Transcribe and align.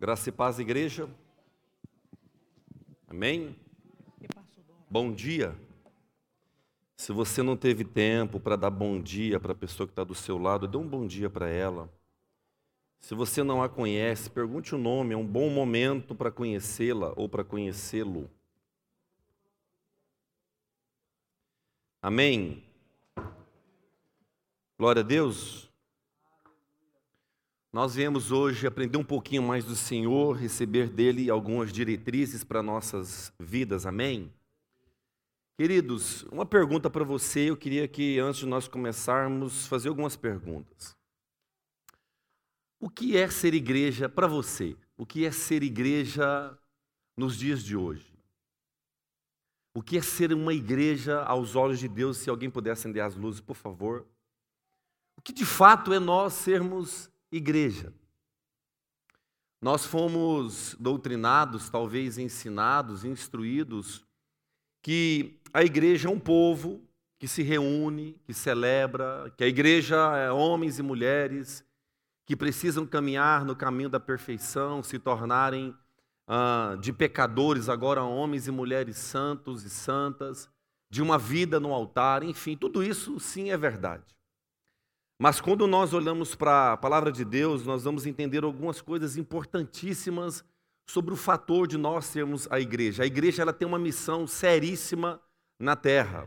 Graça 0.00 0.30
e 0.30 0.32
paz, 0.32 0.58
igreja. 0.58 1.06
Amém? 3.06 3.54
Bom 4.88 5.12
dia. 5.12 5.54
Se 6.96 7.12
você 7.12 7.42
não 7.42 7.54
teve 7.54 7.84
tempo 7.84 8.40
para 8.40 8.56
dar 8.56 8.70
bom 8.70 8.98
dia 8.98 9.38
para 9.38 9.52
a 9.52 9.54
pessoa 9.54 9.86
que 9.86 9.92
está 9.92 10.02
do 10.02 10.14
seu 10.14 10.38
lado, 10.38 10.66
dê 10.66 10.78
um 10.78 10.88
bom 10.88 11.06
dia 11.06 11.28
para 11.28 11.50
ela. 11.50 11.92
Se 12.98 13.14
você 13.14 13.42
não 13.42 13.62
a 13.62 13.68
conhece, 13.68 14.30
pergunte 14.30 14.74
o 14.74 14.78
nome, 14.78 15.12
é 15.12 15.18
um 15.18 15.26
bom 15.26 15.50
momento 15.50 16.14
para 16.14 16.32
conhecê-la 16.32 17.12
ou 17.14 17.28
para 17.28 17.44
conhecê-lo. 17.44 18.30
Amém? 22.00 22.64
Glória 24.78 25.00
a 25.00 25.04
Deus. 25.04 25.69
Nós 27.72 27.94
viemos 27.94 28.32
hoje 28.32 28.66
aprender 28.66 28.98
um 28.98 29.04
pouquinho 29.04 29.44
mais 29.44 29.64
do 29.64 29.76
Senhor, 29.76 30.32
receber 30.32 30.88
dele 30.88 31.30
algumas 31.30 31.72
diretrizes 31.72 32.42
para 32.42 32.64
nossas 32.64 33.32
vidas, 33.38 33.86
amém? 33.86 34.32
Queridos, 35.56 36.24
uma 36.32 36.44
pergunta 36.44 36.90
para 36.90 37.04
você, 37.04 37.48
eu 37.48 37.56
queria 37.56 37.86
que 37.86 38.18
antes 38.18 38.40
de 38.40 38.46
nós 38.46 38.66
começarmos, 38.66 39.68
fazer 39.68 39.88
algumas 39.88 40.16
perguntas. 40.16 40.96
O 42.80 42.90
que 42.90 43.16
é 43.16 43.30
ser 43.30 43.54
igreja 43.54 44.08
para 44.08 44.26
você? 44.26 44.76
O 44.96 45.06
que 45.06 45.24
é 45.24 45.30
ser 45.30 45.62
igreja 45.62 46.58
nos 47.16 47.36
dias 47.38 47.62
de 47.62 47.76
hoje? 47.76 48.12
O 49.76 49.80
que 49.80 49.96
é 49.96 50.02
ser 50.02 50.32
uma 50.32 50.52
igreja 50.52 51.22
aos 51.22 51.54
olhos 51.54 51.78
de 51.78 51.86
Deus? 51.86 52.16
Se 52.16 52.28
alguém 52.28 52.50
puder 52.50 52.72
acender 52.72 53.04
as 53.04 53.14
luzes, 53.14 53.40
por 53.40 53.54
favor. 53.54 54.04
O 55.16 55.22
que 55.22 55.32
de 55.32 55.46
fato 55.46 55.92
é 55.92 56.00
nós 56.00 56.32
sermos 56.32 57.08
igreja. 57.30 57.92
Nós 59.60 59.84
fomos 59.84 60.74
doutrinados, 60.80 61.68
talvez 61.68 62.16
ensinados, 62.16 63.04
instruídos, 63.04 64.04
que 64.82 65.38
a 65.52 65.62
igreja 65.62 66.08
é 66.08 66.10
um 66.10 66.18
povo 66.18 66.80
que 67.18 67.28
se 67.28 67.42
reúne, 67.42 68.18
que 68.24 68.32
celebra, 68.32 69.30
que 69.36 69.44
a 69.44 69.46
igreja 69.46 70.16
é 70.16 70.32
homens 70.32 70.78
e 70.78 70.82
mulheres 70.82 71.62
que 72.24 72.34
precisam 72.34 72.86
caminhar 72.86 73.44
no 73.44 73.54
caminho 73.54 73.90
da 73.90 74.00
perfeição, 74.00 74.82
se 74.82 74.98
tornarem 74.98 75.76
ah, 76.26 76.78
de 76.80 76.92
pecadores 76.92 77.68
agora 77.68 78.02
homens 78.02 78.46
e 78.46 78.50
mulheres 78.50 78.96
santos 78.96 79.64
e 79.64 79.68
santas, 79.68 80.48
de 80.88 81.02
uma 81.02 81.18
vida 81.18 81.60
no 81.60 81.74
altar, 81.74 82.22
enfim, 82.22 82.56
tudo 82.56 82.82
isso 82.82 83.20
sim 83.20 83.50
é 83.50 83.56
verdade. 83.56 84.04
Mas 85.22 85.38
quando 85.38 85.66
nós 85.66 85.92
olhamos 85.92 86.34
para 86.34 86.72
a 86.72 86.76
palavra 86.78 87.12
de 87.12 87.26
Deus, 87.26 87.66
nós 87.66 87.84
vamos 87.84 88.06
entender 88.06 88.42
algumas 88.42 88.80
coisas 88.80 89.18
importantíssimas 89.18 90.42
sobre 90.88 91.12
o 91.12 91.16
fator 91.16 91.66
de 91.66 91.76
nós 91.76 92.06
sermos 92.06 92.48
a 92.50 92.58
igreja. 92.58 93.02
A 93.02 93.06
igreja 93.06 93.42
ela 93.42 93.52
tem 93.52 93.68
uma 93.68 93.78
missão 93.78 94.26
seríssima 94.26 95.20
na 95.58 95.76
terra. 95.76 96.26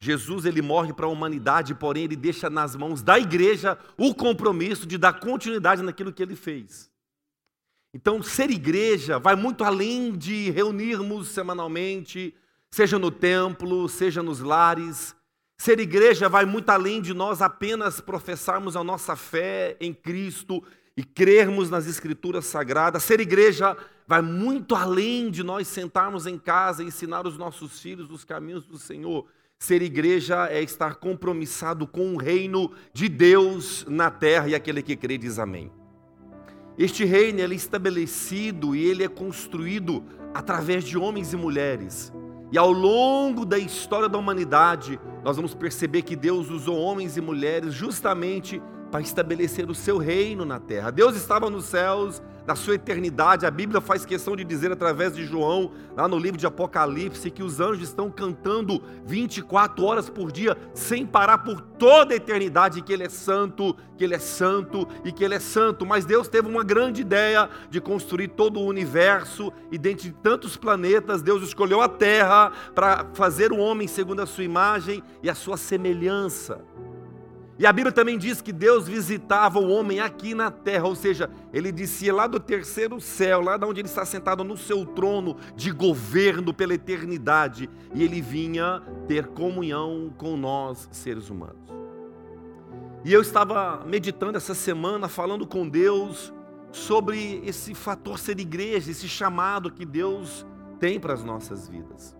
Jesus 0.00 0.46
ele 0.46 0.62
morre 0.62 0.94
para 0.94 1.04
a 1.04 1.10
humanidade, 1.10 1.74
porém 1.74 2.04
ele 2.04 2.16
deixa 2.16 2.48
nas 2.48 2.74
mãos 2.74 3.02
da 3.02 3.18
igreja 3.18 3.78
o 3.98 4.14
compromisso 4.14 4.86
de 4.86 4.96
dar 4.96 5.20
continuidade 5.20 5.82
naquilo 5.82 6.10
que 6.10 6.22
ele 6.22 6.34
fez. 6.34 6.90
Então, 7.92 8.22
ser 8.22 8.50
igreja 8.50 9.18
vai 9.18 9.36
muito 9.36 9.62
além 9.62 10.16
de 10.16 10.50
reunirmos 10.52 11.28
semanalmente, 11.28 12.34
seja 12.70 12.98
no 12.98 13.10
templo, 13.10 13.86
seja 13.90 14.22
nos 14.22 14.40
lares, 14.40 15.14
Ser 15.58 15.80
igreja 15.80 16.28
vai 16.28 16.44
muito 16.44 16.68
além 16.70 17.00
de 17.00 17.14
nós 17.14 17.40
apenas 17.40 18.00
professarmos 18.00 18.76
a 18.76 18.84
nossa 18.84 19.16
fé 19.16 19.76
em 19.80 19.92
Cristo 19.92 20.62
e 20.96 21.02
crermos 21.02 21.70
nas 21.70 21.86
Escrituras 21.86 22.44
Sagradas. 22.46 23.02
Ser 23.02 23.20
igreja 23.20 23.76
vai 24.06 24.20
muito 24.20 24.74
além 24.74 25.30
de 25.30 25.42
nós 25.42 25.66
sentarmos 25.66 26.26
em 26.26 26.38
casa 26.38 26.82
e 26.82 26.86
ensinar 26.86 27.26
os 27.26 27.38
nossos 27.38 27.80
filhos 27.80 28.10
os 28.10 28.22
caminhos 28.22 28.66
do 28.66 28.78
Senhor. 28.78 29.26
Ser 29.58 29.80
igreja 29.80 30.46
é 30.48 30.62
estar 30.62 30.96
compromissado 30.96 31.86
com 31.86 32.14
o 32.14 32.18
reino 32.18 32.70
de 32.92 33.08
Deus 33.08 33.86
na 33.88 34.10
terra 34.10 34.48
e 34.48 34.54
aquele 34.54 34.82
que 34.82 34.94
crê 34.94 35.16
diz 35.16 35.38
amém. 35.38 35.72
Este 36.78 37.06
reino 37.06 37.40
ele 37.40 37.54
é 37.54 37.56
estabelecido 37.56 38.76
e 38.76 38.84
ele 38.84 39.02
é 39.02 39.08
construído 39.08 40.04
através 40.34 40.84
de 40.84 40.98
homens 40.98 41.32
e 41.32 41.36
mulheres 41.36 42.12
e 42.52 42.58
ao 42.58 42.70
longo 42.70 43.44
da 43.44 43.58
história 43.58 44.08
da 44.08 44.18
humanidade, 44.18 45.00
nós 45.24 45.36
vamos 45.36 45.54
perceber 45.54 46.02
que 46.02 46.14
Deus 46.14 46.48
usou 46.50 46.78
homens 46.78 47.16
e 47.16 47.20
mulheres 47.20 47.74
justamente 47.74 48.62
para 48.96 49.02
estabelecer 49.02 49.68
o 49.68 49.74
seu 49.74 49.98
reino 49.98 50.46
na 50.46 50.58
terra. 50.58 50.90
Deus 50.90 51.16
estava 51.16 51.50
nos 51.50 51.66
céus, 51.66 52.22
na 52.46 52.56
sua 52.56 52.76
eternidade. 52.76 53.44
A 53.44 53.50
Bíblia 53.50 53.78
faz 53.78 54.06
questão 54.06 54.34
de 54.34 54.42
dizer 54.42 54.72
através 54.72 55.14
de 55.14 55.26
João, 55.26 55.72
lá 55.94 56.08
no 56.08 56.18
livro 56.18 56.38
de 56.38 56.46
Apocalipse, 56.46 57.30
que 57.30 57.42
os 57.42 57.60
anjos 57.60 57.88
estão 57.88 58.10
cantando 58.10 58.82
24 59.04 59.84
horas 59.84 60.08
por 60.08 60.32
dia, 60.32 60.56
sem 60.72 61.04
parar 61.04 61.38
por 61.38 61.60
toda 61.60 62.14
a 62.14 62.16
eternidade, 62.16 62.80
que 62.80 62.90
Ele 62.90 63.02
é 63.02 63.08
santo, 63.10 63.76
que 63.98 64.04
Ele 64.04 64.14
é 64.14 64.18
santo 64.18 64.88
e 65.04 65.12
que 65.12 65.22
Ele 65.22 65.34
é 65.34 65.40
santo. 65.40 65.84
Mas 65.84 66.06
Deus 66.06 66.26
teve 66.26 66.48
uma 66.48 66.64
grande 66.64 67.02
ideia 67.02 67.50
de 67.68 67.82
construir 67.82 68.28
todo 68.28 68.58
o 68.58 68.66
universo, 68.66 69.52
e 69.70 69.76
dentre 69.76 70.10
tantos 70.10 70.56
planetas, 70.56 71.20
Deus 71.20 71.42
escolheu 71.42 71.82
a 71.82 71.88
Terra 71.88 72.50
para 72.74 73.04
fazer 73.12 73.52
o 73.52 73.58
homem 73.58 73.86
segundo 73.86 74.22
a 74.22 74.26
sua 74.26 74.44
imagem 74.44 75.02
e 75.22 75.28
a 75.28 75.34
sua 75.34 75.58
semelhança. 75.58 76.64
E 77.58 77.64
a 77.64 77.72
Bíblia 77.72 77.92
também 77.92 78.18
diz 78.18 78.42
que 78.42 78.52
Deus 78.52 78.86
visitava 78.86 79.58
o 79.58 79.68
homem 79.68 79.98
aqui 79.98 80.34
na 80.34 80.50
terra, 80.50 80.86
ou 80.86 80.94
seja, 80.94 81.30
ele 81.52 81.72
descia 81.72 82.14
lá 82.14 82.26
do 82.26 82.38
terceiro 82.38 83.00
céu, 83.00 83.40
lá 83.40 83.56
de 83.56 83.64
onde 83.64 83.80
ele 83.80 83.88
está 83.88 84.04
sentado 84.04 84.44
no 84.44 84.58
seu 84.58 84.84
trono 84.84 85.36
de 85.54 85.70
governo 85.70 86.52
pela 86.52 86.74
eternidade, 86.74 87.70
e 87.94 88.02
ele 88.02 88.20
vinha 88.20 88.82
ter 89.08 89.28
comunhão 89.28 90.12
com 90.18 90.36
nós, 90.36 90.86
seres 90.92 91.30
humanos. 91.30 91.66
E 93.02 93.12
eu 93.12 93.22
estava 93.22 93.82
meditando 93.86 94.36
essa 94.36 94.54
semana, 94.54 95.08
falando 95.08 95.46
com 95.46 95.66
Deus 95.66 96.34
sobre 96.72 97.40
esse 97.46 97.74
fator 97.74 98.18
ser 98.18 98.38
igreja, 98.38 98.90
esse 98.90 99.08
chamado 99.08 99.70
que 99.70 99.86
Deus 99.86 100.44
tem 100.78 101.00
para 101.00 101.14
as 101.14 101.24
nossas 101.24 101.68
vidas. 101.68 102.14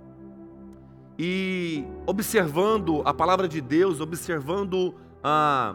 E 1.18 1.84
observando 2.06 3.02
a 3.04 3.12
palavra 3.12 3.48
de 3.48 3.60
Deus, 3.60 4.00
observando 4.00 4.94
ah, 5.28 5.74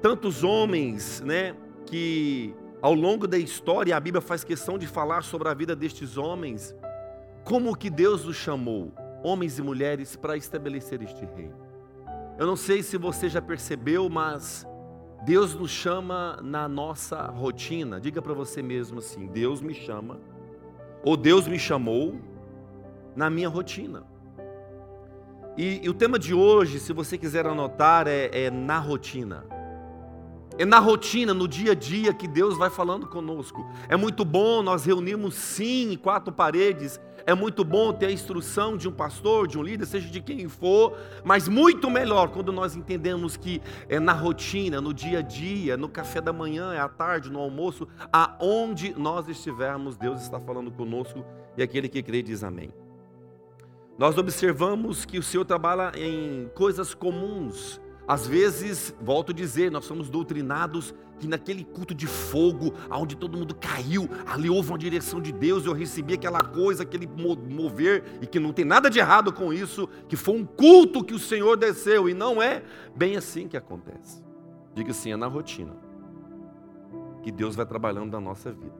tantos 0.00 0.44
homens, 0.44 1.20
né, 1.22 1.56
que 1.86 2.54
ao 2.80 2.94
longo 2.94 3.26
da 3.26 3.36
história 3.36 3.96
a 3.96 3.98
Bíblia 3.98 4.20
faz 4.20 4.44
questão 4.44 4.78
de 4.78 4.86
falar 4.86 5.24
sobre 5.24 5.48
a 5.48 5.54
vida 5.54 5.74
destes 5.74 6.16
homens, 6.16 6.72
como 7.42 7.76
que 7.76 7.90
Deus 7.90 8.24
os 8.24 8.36
chamou, 8.36 8.92
homens 9.24 9.58
e 9.58 9.62
mulheres, 9.62 10.14
para 10.14 10.36
estabelecer 10.36 11.02
este 11.02 11.24
reino. 11.24 11.56
Eu 12.38 12.46
não 12.46 12.54
sei 12.54 12.80
se 12.80 12.96
você 12.96 13.28
já 13.28 13.42
percebeu, 13.42 14.08
mas 14.08 14.64
Deus 15.24 15.52
nos 15.52 15.72
chama 15.72 16.38
na 16.40 16.68
nossa 16.68 17.26
rotina. 17.26 18.00
Diga 18.00 18.22
para 18.22 18.34
você 18.34 18.62
mesmo 18.62 19.00
assim: 19.00 19.26
Deus 19.26 19.60
me 19.60 19.74
chama, 19.74 20.20
ou 21.02 21.16
Deus 21.16 21.48
me 21.48 21.58
chamou 21.58 22.20
na 23.16 23.28
minha 23.28 23.48
rotina. 23.48 24.11
E, 25.56 25.80
e, 25.84 25.88
o 25.88 25.94
tema 25.94 26.18
de 26.18 26.32
hoje, 26.32 26.80
se 26.80 26.92
você 26.92 27.18
quiser 27.18 27.46
anotar, 27.46 28.08
é, 28.08 28.30
é 28.32 28.50
na 28.50 28.78
rotina. 28.78 29.44
É 30.58 30.64
na 30.64 30.78
rotina, 30.78 31.34
no 31.34 31.46
dia 31.46 31.72
a 31.72 31.74
dia 31.74 32.12
que 32.14 32.26
Deus 32.26 32.56
vai 32.56 32.70
falando 32.70 33.06
conosco. 33.06 33.66
É 33.88 33.96
muito 33.96 34.24
bom 34.24 34.62
nós 34.62 34.84
reunirmos 34.84 35.34
sim 35.34 35.98
quatro 36.02 36.32
paredes. 36.32 36.98
É 37.26 37.34
muito 37.34 37.64
bom 37.64 37.92
ter 37.92 38.06
a 38.06 38.10
instrução 38.10 38.76
de 38.76 38.88
um 38.88 38.92
pastor, 38.92 39.46
de 39.46 39.58
um 39.58 39.62
líder, 39.62 39.86
seja 39.86 40.08
de 40.08 40.20
quem 40.20 40.48
for, 40.48 40.96
mas 41.22 41.46
muito 41.46 41.88
melhor 41.88 42.28
quando 42.30 42.52
nós 42.52 42.74
entendemos 42.74 43.36
que 43.36 43.62
é 43.88 44.00
na 44.00 44.12
rotina, 44.12 44.80
no 44.80 44.92
dia 44.92 45.20
a 45.20 45.22
dia, 45.22 45.76
no 45.76 45.88
café 45.88 46.20
da 46.20 46.32
manhã, 46.32 46.72
é 46.74 46.80
à 46.80 46.88
tarde, 46.88 47.30
no 47.30 47.38
almoço, 47.38 47.86
aonde 48.12 48.92
nós 48.98 49.28
estivermos, 49.28 49.96
Deus 49.96 50.20
está 50.20 50.40
falando 50.40 50.72
conosco 50.72 51.24
e 51.56 51.62
aquele 51.62 51.88
que 51.88 52.02
crê 52.02 52.22
diz 52.22 52.42
amém. 52.42 52.72
Nós 54.02 54.18
observamos 54.18 55.04
que 55.04 55.16
o 55.16 55.22
Senhor 55.22 55.44
trabalha 55.44 55.92
em 55.96 56.50
coisas 56.56 56.92
comuns. 56.92 57.80
Às 58.08 58.26
vezes, 58.26 58.92
volto 59.00 59.30
a 59.30 59.32
dizer, 59.32 59.70
nós 59.70 59.84
somos 59.84 60.10
doutrinados 60.10 60.92
que 61.20 61.28
naquele 61.28 61.62
culto 61.62 61.94
de 61.94 62.08
fogo, 62.08 62.74
onde 62.90 63.14
todo 63.16 63.38
mundo 63.38 63.54
caiu, 63.54 64.10
ali 64.26 64.50
houve 64.50 64.70
uma 64.70 64.76
direção 64.76 65.20
de 65.20 65.30
Deus, 65.30 65.66
eu 65.66 65.72
recebi 65.72 66.14
aquela 66.14 66.42
coisa, 66.42 66.82
aquele 66.82 67.06
mover, 67.06 68.02
e 68.20 68.26
que 68.26 68.40
não 68.40 68.52
tem 68.52 68.64
nada 68.64 68.90
de 68.90 68.98
errado 68.98 69.32
com 69.32 69.52
isso, 69.52 69.88
que 70.08 70.16
foi 70.16 70.34
um 70.34 70.44
culto 70.44 71.04
que 71.04 71.14
o 71.14 71.18
Senhor 71.20 71.56
desceu, 71.56 72.08
e 72.08 72.12
não 72.12 72.42
é 72.42 72.64
bem 72.96 73.16
assim 73.16 73.46
que 73.46 73.56
acontece. 73.56 74.20
Diga 74.74 74.90
assim, 74.90 75.12
é 75.12 75.16
na 75.16 75.28
rotina 75.28 75.76
que 77.22 77.30
Deus 77.30 77.54
vai 77.54 77.66
trabalhando 77.66 78.10
na 78.10 78.20
nossa 78.20 78.50
vida. 78.50 78.74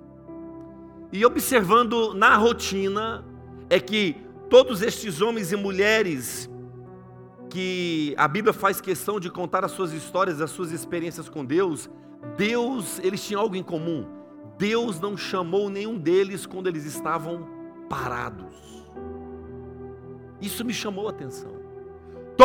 E 1.13 1.25
observando 1.25 2.13
na 2.13 2.37
rotina, 2.37 3.25
é 3.71 3.79
que 3.79 4.17
todos 4.53 4.83
estes 4.83 5.23
homens 5.23 5.51
e 5.51 5.57
mulheres 5.57 6.47
que 7.49 8.15
a 8.19 8.29
Bíblia 8.29 8.53
faz 8.53 8.83
questão 8.83 9.19
de 9.19 9.31
contar 9.31 9.65
as 9.65 9.71
suas 9.71 9.95
histórias, 9.95 10.43
as 10.43 10.51
suas 10.51 10.73
experiências 10.73 11.27
com 11.27 11.43
Deus, 11.43 11.89
Deus, 12.37 12.99
eles 12.99 13.25
tinham 13.25 13.41
algo 13.41 13.57
em 13.57 13.63
comum. 13.63 14.07
Deus 14.59 15.01
não 15.01 15.17
chamou 15.17 15.71
nenhum 15.71 15.97
deles 15.97 16.45
quando 16.45 16.67
eles 16.67 16.85
estavam 16.85 17.49
parados. 17.89 18.55
Isso 20.39 20.63
me 20.67 20.75
chamou 20.75 21.07
a 21.07 21.13
atenção. 21.13 21.62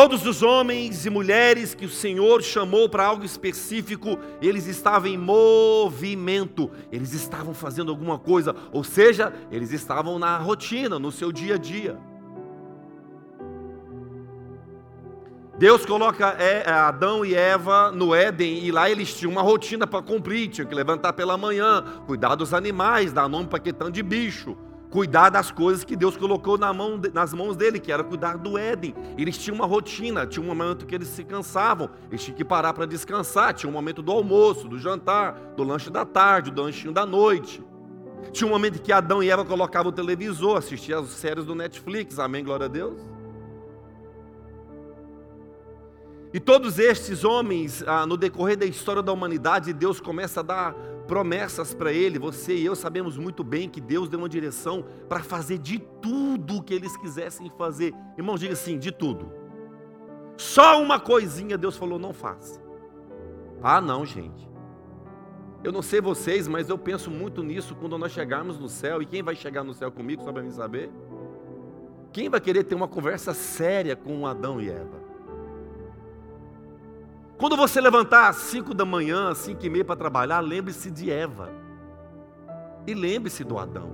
Todos 0.00 0.24
os 0.24 0.44
homens 0.44 1.06
e 1.06 1.10
mulheres 1.10 1.74
que 1.74 1.84
o 1.84 1.88
Senhor 1.88 2.40
chamou 2.40 2.88
para 2.88 3.04
algo 3.04 3.24
específico, 3.24 4.16
eles 4.40 4.68
estavam 4.68 5.08
em 5.08 5.18
movimento, 5.18 6.70
eles 6.92 7.12
estavam 7.14 7.52
fazendo 7.52 7.90
alguma 7.90 8.16
coisa, 8.16 8.54
ou 8.70 8.84
seja, 8.84 9.32
eles 9.50 9.72
estavam 9.72 10.16
na 10.16 10.38
rotina, 10.38 11.00
no 11.00 11.10
seu 11.10 11.32
dia 11.32 11.56
a 11.56 11.58
dia. 11.58 11.98
Deus 15.58 15.84
coloca 15.84 16.36
é, 16.38 16.62
é, 16.64 16.70
Adão 16.70 17.24
e 17.24 17.34
Eva 17.34 17.90
no 17.90 18.14
Éden 18.14 18.64
e 18.64 18.70
lá 18.70 18.88
eles 18.88 19.12
tinham 19.12 19.32
uma 19.32 19.42
rotina 19.42 19.84
para 19.84 20.00
cumprir, 20.00 20.46
tinham 20.46 20.68
que 20.68 20.76
levantar 20.76 21.12
pela 21.12 21.36
manhã, 21.36 21.82
cuidar 22.06 22.36
dos 22.36 22.54
animais, 22.54 23.12
dar 23.12 23.28
nome 23.28 23.48
para 23.48 23.58
questão 23.58 23.90
de 23.90 24.04
bicho, 24.04 24.56
cuidar 24.90 25.30
das 25.30 25.50
coisas 25.50 25.84
que 25.84 25.94
Deus 25.94 26.16
colocou 26.16 26.56
na 26.56 26.72
mão, 26.72 27.00
nas 27.12 27.34
mãos 27.34 27.56
dele, 27.56 27.78
que 27.78 27.92
era 27.92 28.02
cuidar 28.02 28.38
do 28.38 28.56
Éden. 28.56 28.94
Eles 29.16 29.36
tinham 29.36 29.56
uma 29.56 29.66
rotina, 29.66 30.26
tinha 30.26 30.42
um 30.42 30.46
momento 30.46 30.86
que 30.86 30.94
eles 30.94 31.08
se 31.08 31.24
cansavam, 31.24 31.90
eles 32.10 32.22
tinham 32.22 32.36
que 32.36 32.44
parar 32.44 32.72
para 32.72 32.86
descansar, 32.86 33.52
tinha 33.52 33.68
um 33.68 33.72
momento 33.72 34.02
do 34.02 34.12
almoço, 34.12 34.68
do 34.68 34.78
jantar, 34.78 35.34
do 35.56 35.62
lanche 35.62 35.90
da 35.90 36.04
tarde, 36.04 36.50
do 36.50 36.62
lanchinho 36.62 36.92
da 36.92 37.04
noite. 37.04 37.62
Tinha 38.32 38.46
um 38.46 38.50
momento 38.50 38.80
que 38.80 38.92
Adão 38.92 39.22
e 39.22 39.30
Eva 39.30 39.44
colocavam 39.44 39.90
o 39.90 39.94
televisor, 39.94 40.56
assistiam 40.56 41.00
as 41.00 41.10
séries 41.10 41.44
do 41.44 41.54
Netflix, 41.54 42.18
amém, 42.18 42.44
glória 42.44 42.66
a 42.66 42.68
Deus. 42.68 43.00
E 46.32 46.38
todos 46.38 46.78
estes 46.78 47.24
homens, 47.24 47.82
ah, 47.86 48.04
no 48.04 48.16
decorrer 48.16 48.56
da 48.56 48.66
história 48.66 49.02
da 49.02 49.12
humanidade, 49.12 49.72
Deus 49.72 49.98
começa 49.98 50.40
a 50.40 50.42
dar 50.42 50.74
promessas 51.08 51.74
para 51.74 51.92
ele. 51.92 52.18
Você 52.18 52.54
e 52.54 52.64
eu 52.64 52.76
sabemos 52.76 53.16
muito 53.16 53.42
bem 53.42 53.68
que 53.68 53.80
Deus 53.80 54.08
deu 54.08 54.20
uma 54.20 54.28
direção 54.28 54.84
para 55.08 55.20
fazer 55.20 55.58
de 55.58 55.78
tudo 55.78 56.58
o 56.58 56.62
que 56.62 56.74
eles 56.74 56.96
quisessem 56.98 57.50
fazer. 57.56 57.92
Irmão, 58.16 58.36
diga 58.36 58.52
assim: 58.52 58.78
de 58.78 58.92
tudo. 58.92 59.32
Só 60.36 60.80
uma 60.80 61.00
coisinha 61.00 61.58
Deus 61.58 61.76
falou: 61.76 61.98
não 61.98 62.12
faça. 62.12 62.62
Ah, 63.60 63.80
não, 63.80 64.06
gente. 64.06 64.46
Eu 65.64 65.72
não 65.72 65.82
sei 65.82 66.00
vocês, 66.00 66.46
mas 66.46 66.68
eu 66.68 66.78
penso 66.78 67.10
muito 67.10 67.42
nisso 67.42 67.74
quando 67.74 67.98
nós 67.98 68.12
chegarmos 68.12 68.60
no 68.60 68.68
céu. 68.68 69.02
E 69.02 69.06
quem 69.06 69.22
vai 69.22 69.34
chegar 69.34 69.64
no 69.64 69.74
céu 69.74 69.90
comigo, 69.90 70.22
só 70.22 70.32
para 70.32 70.42
mim 70.42 70.52
saber? 70.52 70.88
Quem 72.12 72.28
vai 72.28 72.40
querer 72.40 72.62
ter 72.64 72.76
uma 72.76 72.86
conversa 72.86 73.34
séria 73.34 73.96
com 73.96 74.24
Adão 74.26 74.60
e 74.60 74.70
Eva? 74.70 75.07
Quando 77.38 77.56
você 77.56 77.80
levantar 77.80 78.28
às 78.28 78.36
5 78.36 78.74
da 78.74 78.84
manhã, 78.84 79.30
às 79.30 79.38
5 79.38 79.64
e 79.64 79.70
meia 79.70 79.84
para 79.84 79.94
trabalhar, 79.94 80.40
lembre-se 80.40 80.90
de 80.90 81.08
Eva. 81.08 81.48
E 82.84 82.92
lembre-se 82.92 83.44
do 83.44 83.56
Adão. 83.56 83.92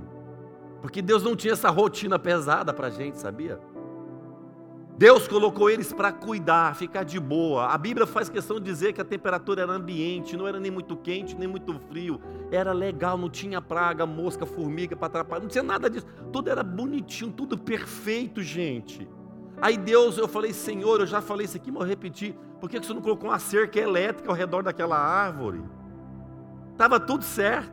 Porque 0.80 1.02
Deus 1.02 1.22
não 1.22 1.36
tinha 1.36 1.52
essa 1.52 1.68
rotina 1.68 2.18
pesada 2.18 2.72
para 2.72 2.86
a 2.86 2.90
gente, 2.90 3.18
sabia? 3.18 3.60
Deus 4.96 5.28
colocou 5.28 5.68
eles 5.68 5.92
para 5.92 6.10
cuidar, 6.10 6.74
ficar 6.74 7.02
de 7.02 7.20
boa. 7.20 7.66
A 7.66 7.76
Bíblia 7.76 8.06
faz 8.06 8.30
questão 8.30 8.58
de 8.58 8.64
dizer 8.64 8.94
que 8.94 9.00
a 9.00 9.04
temperatura 9.04 9.62
era 9.62 9.72
ambiente, 9.72 10.36
não 10.38 10.46
era 10.46 10.58
nem 10.58 10.70
muito 10.70 10.96
quente, 10.96 11.36
nem 11.36 11.48
muito 11.48 11.78
frio. 11.90 12.18
Era 12.50 12.72
legal, 12.72 13.18
não 13.18 13.28
tinha 13.28 13.60
praga, 13.60 14.06
mosca, 14.06 14.46
formiga 14.46 14.96
para 14.96 15.08
atrapalhar, 15.08 15.42
não 15.42 15.48
tinha 15.48 15.64
nada 15.64 15.90
disso. 15.90 16.06
Tudo 16.32 16.48
era 16.48 16.62
bonitinho, 16.62 17.30
tudo 17.30 17.58
perfeito, 17.58 18.40
gente. 18.40 19.06
Aí 19.60 19.76
Deus, 19.76 20.18
eu 20.18 20.28
falei, 20.28 20.52
Senhor, 20.52 21.00
eu 21.00 21.06
já 21.06 21.20
falei 21.20 21.44
isso 21.44 21.56
aqui, 21.56 21.70
mas 21.70 21.82
eu 21.82 21.88
repeti. 21.88 22.36
Por 22.60 22.68
que 22.68 22.78
você 22.78 22.92
não 22.92 23.00
colocou 23.00 23.28
uma 23.28 23.38
cerca 23.38 23.78
elétrica 23.78 24.30
ao 24.30 24.36
redor 24.36 24.62
daquela 24.62 24.96
árvore? 24.96 25.62
Estava 26.72 26.98
tudo 26.98 27.24
certo. 27.24 27.72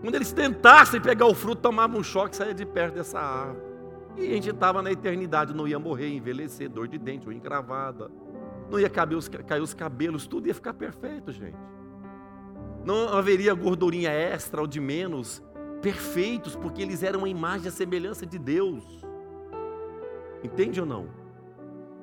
Quando 0.00 0.14
eles 0.14 0.32
tentassem 0.32 1.00
pegar 1.00 1.26
o 1.26 1.34
fruto, 1.34 1.62
tomavam 1.62 2.00
um 2.00 2.02
choque 2.02 2.34
e 2.34 2.36
saia 2.36 2.54
de 2.54 2.66
perto 2.66 2.94
dessa 2.94 3.20
árvore. 3.20 3.72
E 4.16 4.26
a 4.26 4.34
gente 4.34 4.50
estava 4.50 4.82
na 4.82 4.90
eternidade, 4.90 5.54
não 5.54 5.66
ia 5.66 5.78
morrer, 5.78 6.08
envelhecer, 6.08 6.68
dor 6.68 6.88
de 6.88 6.98
dente 6.98 7.26
ou 7.26 7.32
encravada. 7.32 8.10
Não 8.70 8.78
ia 8.78 8.90
os, 9.16 9.28
cair 9.28 9.60
os 9.60 9.74
cabelos, 9.74 10.26
tudo 10.26 10.48
ia 10.48 10.54
ficar 10.54 10.74
perfeito, 10.74 11.30
gente. 11.30 11.56
Não 12.84 13.08
haveria 13.08 13.54
gordurinha 13.54 14.10
extra 14.10 14.60
ou 14.60 14.66
de 14.66 14.80
menos. 14.80 15.42
Perfeitos, 15.80 16.56
porque 16.56 16.82
eles 16.82 17.02
eram 17.02 17.24
a 17.24 17.28
imagem 17.28 17.66
e 17.66 17.68
a 17.68 17.72
semelhança 17.72 18.24
de 18.24 18.38
Deus. 18.38 19.04
Entende 20.42 20.80
ou 20.80 20.86
não? 20.86 21.22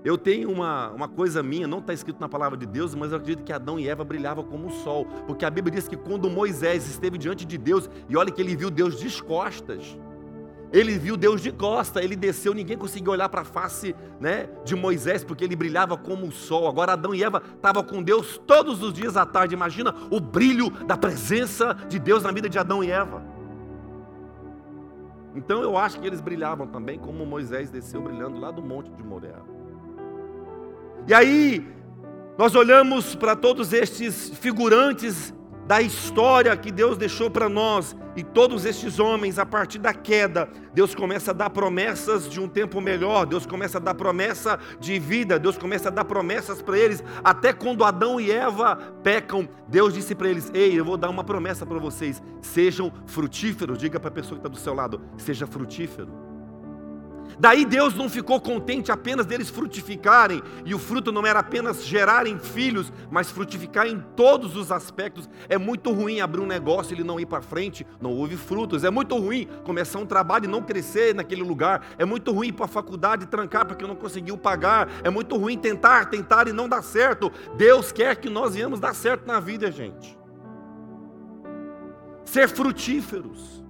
Eu 0.03 0.17
tenho 0.17 0.49
uma, 0.49 0.89
uma 0.91 1.07
coisa 1.09 1.43
minha, 1.43 1.67
não 1.67 1.79
está 1.79 1.93
escrito 1.93 2.21
na 2.21 2.29
palavra 2.29 2.57
de 2.57 2.65
Deus, 2.65 2.95
mas 2.95 3.11
eu 3.11 3.17
acredito 3.17 3.43
que 3.43 3.51
Adão 3.51 3.77
e 3.77 3.87
Eva 3.87 4.03
brilhavam 4.03 4.45
como 4.45 4.67
o 4.67 4.71
sol, 4.71 5.05
porque 5.27 5.43
a 5.43 5.49
Bíblia 5.49 5.75
diz 5.75 5.89
que 5.89 5.97
quando 5.97 6.29
Moisés 6.29 6.87
esteve 6.87 7.17
diante 7.17 7.45
de 7.45 7.57
Deus, 7.57 7.89
e 8.07 8.15
olha 8.15 8.31
que 8.31 8.41
ele 8.41 8.55
viu 8.55 8.69
Deus 8.69 8.97
de 8.97 9.21
costas, 9.21 9.97
ele 10.71 10.97
viu 10.97 11.17
Deus 11.17 11.41
de 11.41 11.51
costa, 11.51 12.01
ele 12.01 12.15
desceu, 12.15 12.53
ninguém 12.53 12.77
conseguiu 12.77 13.11
olhar 13.11 13.27
para 13.27 13.41
a 13.41 13.45
face 13.45 13.95
né, 14.19 14.47
de 14.63 14.75
Moisés, 14.75 15.23
porque 15.23 15.43
ele 15.43 15.55
brilhava 15.55 15.97
como 15.97 16.27
o 16.27 16.31
sol. 16.31 16.67
Agora 16.67 16.93
Adão 16.93 17.13
e 17.13 17.23
Eva 17.23 17.41
estavam 17.55 17.83
com 17.83 18.03
Deus 18.03 18.39
todos 18.45 18.83
os 18.83 18.93
dias 18.93 19.17
à 19.17 19.25
tarde. 19.25 19.55
Imagina 19.55 19.93
o 20.11 20.19
brilho 20.19 20.69
da 20.85 20.95
presença 20.95 21.75
de 21.89 21.97
Deus 21.97 22.21
na 22.21 22.31
vida 22.31 22.47
de 22.47 22.59
Adão 22.59 22.83
e 22.83 22.91
Eva. 22.91 23.38
Então 25.39 25.61
eu 25.61 25.77
acho 25.77 26.01
que 26.01 26.05
eles 26.05 26.19
brilhavam 26.19 26.67
também, 26.67 26.99
como 26.99 27.25
Moisés 27.25 27.71
desceu 27.71 28.01
brilhando 28.01 28.37
lá 28.37 28.51
do 28.51 28.61
monte 28.61 28.91
de 28.91 29.01
Moré. 29.01 29.33
E 31.07 31.13
aí, 31.13 31.65
nós 32.37 32.55
olhamos 32.55 33.15
para 33.15 33.37
todos 33.37 33.71
estes 33.71 34.31
figurantes 34.37 35.33
da 35.69 35.83
história 35.83 36.57
que 36.57 36.71
Deus 36.71 36.97
deixou 36.97 37.29
para 37.29 37.47
nós 37.47 37.95
e 38.15 38.23
todos 38.23 38.65
estes 38.65 38.97
homens, 38.97 39.37
a 39.37 39.45
partir 39.45 39.77
da 39.77 39.93
queda, 39.93 40.49
Deus 40.73 40.95
começa 40.95 41.29
a 41.29 41.33
dar 41.33 41.51
promessas 41.51 42.27
de 42.27 42.39
um 42.39 42.47
tempo 42.47 42.81
melhor, 42.81 43.27
Deus 43.27 43.45
começa 43.45 43.77
a 43.77 43.79
dar 43.79 43.93
promessa 43.93 44.57
de 44.79 44.97
vida, 44.97 45.37
Deus 45.37 45.59
começa 45.59 45.89
a 45.89 45.91
dar 45.91 46.05
promessas 46.05 46.59
para 46.59 46.75
eles, 46.75 47.03
até 47.23 47.53
quando 47.53 47.83
Adão 47.83 48.19
e 48.19 48.31
Eva 48.31 48.77
pecam, 49.03 49.47
Deus 49.67 49.93
disse 49.93 50.15
para 50.15 50.27
eles: 50.27 50.49
Ei, 50.55 50.73
eu 50.73 50.83
vou 50.83 50.97
dar 50.97 51.07
uma 51.07 51.23
promessa 51.23 51.67
para 51.67 51.77
vocês, 51.77 52.19
sejam 52.41 52.91
frutíferos. 53.05 53.77
Diga 53.77 53.99
para 53.99 54.09
a 54.09 54.13
pessoa 54.13 54.39
que 54.39 54.47
está 54.47 54.49
do 54.49 54.57
seu 54.57 54.73
lado: 54.73 54.99
seja 55.19 55.45
frutífero. 55.45 56.28
Daí 57.39 57.63
Deus 57.63 57.95
não 57.95 58.09
ficou 58.09 58.41
contente 58.41 58.91
apenas 58.91 59.25
deles 59.25 59.49
frutificarem, 59.49 60.43
e 60.65 60.75
o 60.75 60.79
fruto 60.79 61.09
não 61.09 61.25
era 61.25 61.39
apenas 61.39 61.85
gerarem 61.85 62.37
filhos, 62.37 62.91
mas 63.09 63.31
frutificar 63.31 63.87
em 63.87 64.03
todos 64.13 64.57
os 64.57 64.73
aspectos. 64.73 65.29
É 65.47 65.57
muito 65.57 65.93
ruim 65.93 66.19
abrir 66.19 66.41
um 66.41 66.45
negócio 66.45 66.91
e 66.91 66.95
ele 66.97 67.03
não 67.03 67.17
ir 67.17 67.25
para 67.25 67.41
frente, 67.41 67.87
não 68.01 68.11
houve 68.11 68.35
frutos. 68.35 68.83
É 68.83 68.89
muito 68.89 69.17
ruim 69.17 69.47
começar 69.63 69.99
um 69.99 70.05
trabalho 70.05 70.45
e 70.45 70.47
não 70.49 70.61
crescer 70.61 71.15
naquele 71.15 71.41
lugar. 71.41 71.87
É 71.97 72.03
muito 72.03 72.33
ruim 72.33 72.49
ir 72.49 72.53
para 72.53 72.65
a 72.65 72.67
faculdade 72.67 73.23
e 73.23 73.27
trancar 73.27 73.65
porque 73.65 73.87
não 73.87 73.95
conseguiu 73.95 74.37
pagar. 74.37 74.89
É 75.01 75.09
muito 75.09 75.37
ruim 75.37 75.57
tentar, 75.57 76.09
tentar 76.09 76.49
e 76.49 76.53
não 76.53 76.67
dar 76.67 76.81
certo. 76.81 77.31
Deus 77.55 77.91
quer 77.91 78.17
que 78.17 78.29
nós 78.29 78.53
venhamos 78.53 78.81
dar 78.81 78.93
certo 78.93 79.25
na 79.25 79.39
vida, 79.39 79.71
gente. 79.71 80.17
Ser 82.25 82.49
frutíferos 82.49 83.63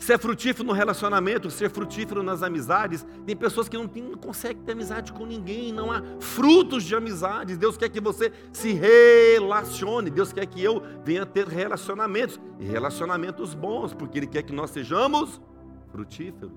ser 0.00 0.18
frutífero 0.18 0.66
no 0.66 0.72
relacionamento, 0.72 1.50
ser 1.50 1.70
frutífero 1.70 2.22
nas 2.22 2.42
amizades. 2.42 3.06
Tem 3.26 3.36
pessoas 3.36 3.68
que 3.68 3.76
não, 3.76 3.86
tem, 3.86 4.02
não 4.02 4.18
conseguem 4.18 4.62
ter 4.62 4.72
amizade 4.72 5.12
com 5.12 5.26
ninguém, 5.26 5.72
não 5.72 5.92
há 5.92 6.02
frutos 6.18 6.82
de 6.84 6.96
amizades. 6.96 7.58
Deus 7.58 7.76
quer 7.76 7.90
que 7.90 8.00
você 8.00 8.32
se 8.50 8.72
relacione, 8.72 10.10
Deus 10.10 10.32
quer 10.32 10.46
que 10.46 10.62
eu 10.64 10.82
venha 11.04 11.26
ter 11.26 11.46
relacionamentos, 11.46 12.40
e 12.58 12.64
relacionamentos 12.64 13.54
bons, 13.54 13.92
porque 13.92 14.18
Ele 14.18 14.26
quer 14.26 14.42
que 14.42 14.52
nós 14.52 14.70
sejamos 14.70 15.40
frutíferos. 15.92 16.52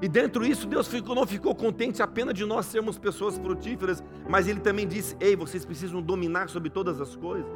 E 0.00 0.08
dentro 0.08 0.44
disso, 0.44 0.66
Deus 0.66 0.86
ficou, 0.86 1.14
não 1.14 1.26
ficou 1.26 1.54
contente 1.54 2.02
apenas 2.02 2.34
de 2.34 2.44
nós 2.44 2.66
sermos 2.66 2.98
pessoas 2.98 3.36
frutíferas, 3.38 4.04
mas 4.28 4.46
Ele 4.46 4.60
também 4.60 4.86
disse: 4.86 5.16
Ei, 5.18 5.34
vocês 5.34 5.64
precisam 5.64 6.00
dominar 6.00 6.48
sobre 6.48 6.70
todas 6.70 7.00
as 7.00 7.16
coisas. 7.16 7.50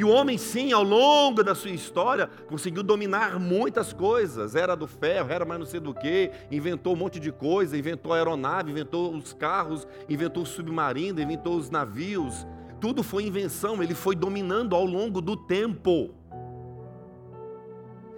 E 0.00 0.04
o 0.04 0.08
homem, 0.08 0.38
sim, 0.38 0.72
ao 0.72 0.82
longo 0.82 1.44
da 1.44 1.54
sua 1.54 1.72
história, 1.72 2.26
conseguiu 2.48 2.82
dominar 2.82 3.38
muitas 3.38 3.92
coisas. 3.92 4.54
Era 4.54 4.74
do 4.74 4.86
ferro, 4.86 5.30
era 5.30 5.44
mais 5.44 5.60
não 5.60 5.66
sei 5.66 5.78
do 5.78 5.92
que, 5.92 6.30
inventou 6.50 6.94
um 6.94 6.96
monte 6.96 7.20
de 7.20 7.30
coisa, 7.30 7.76
inventou 7.76 8.14
a 8.14 8.16
aeronave, 8.16 8.70
inventou 8.70 9.14
os 9.14 9.34
carros, 9.34 9.86
inventou 10.08 10.44
o 10.44 10.46
submarino, 10.46 11.20
inventou 11.20 11.54
os 11.54 11.68
navios. 11.68 12.46
Tudo 12.80 13.02
foi 13.02 13.24
invenção, 13.24 13.82
ele 13.82 13.94
foi 13.94 14.16
dominando 14.16 14.74
ao 14.74 14.86
longo 14.86 15.20
do 15.20 15.36
tempo. 15.36 16.14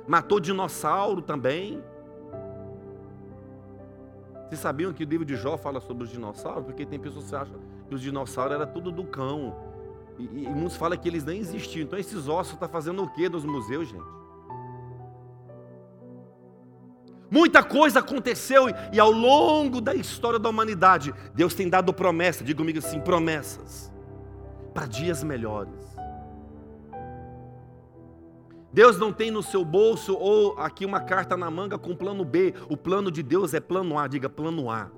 Matou 0.06 0.38
dinossauro 0.38 1.20
também. 1.20 1.82
Vocês 4.46 4.60
sabiam 4.60 4.92
que 4.92 5.02
o 5.02 5.08
livro 5.08 5.26
de 5.26 5.34
Jó 5.34 5.56
fala 5.56 5.80
sobre 5.80 6.04
os 6.04 6.10
dinossauros? 6.10 6.64
Porque 6.64 6.86
tem 6.86 7.00
pessoas 7.00 7.28
que 7.28 7.34
acham 7.34 7.56
que 7.88 7.94
os 7.96 8.00
dinossauros 8.00 8.54
era 8.54 8.68
tudo 8.68 8.92
do 8.92 9.02
cão. 9.02 9.71
E, 10.18 10.44
e 10.44 10.48
muitos 10.48 10.76
falam 10.76 10.96
que 10.98 11.08
eles 11.08 11.24
nem 11.24 11.38
existiam. 11.38 11.84
Então 11.84 11.98
esses 11.98 12.28
ossos 12.28 12.54
estão 12.54 12.68
tá 12.68 12.72
fazendo 12.72 13.02
o 13.02 13.08
que 13.08 13.28
nos 13.28 13.44
museus, 13.44 13.88
gente? 13.88 14.22
Muita 17.30 17.62
coisa 17.62 18.00
aconteceu 18.00 18.66
e 18.92 19.00
ao 19.00 19.10
longo 19.10 19.80
da 19.80 19.94
história 19.94 20.38
da 20.38 20.50
humanidade, 20.50 21.14
Deus 21.34 21.54
tem 21.54 21.66
dado 21.66 21.90
promessas, 21.94 22.46
diga 22.46 22.58
comigo 22.58 22.78
assim, 22.78 23.00
promessas, 23.00 23.90
para 24.74 24.84
dias 24.84 25.24
melhores. 25.24 25.72
Deus 28.70 28.98
não 28.98 29.12
tem 29.12 29.30
no 29.30 29.42
seu 29.42 29.64
bolso 29.64 30.14
ou 30.14 30.58
aqui 30.58 30.84
uma 30.84 31.00
carta 31.00 31.34
na 31.34 31.50
manga 31.50 31.78
com 31.78 31.94
plano 31.94 32.24
B. 32.24 32.54
O 32.68 32.76
plano 32.76 33.10
de 33.10 33.22
Deus 33.22 33.52
é 33.52 33.60
plano 33.60 33.98
A, 33.98 34.06
diga 34.06 34.28
plano 34.28 34.70
A. 34.70 34.90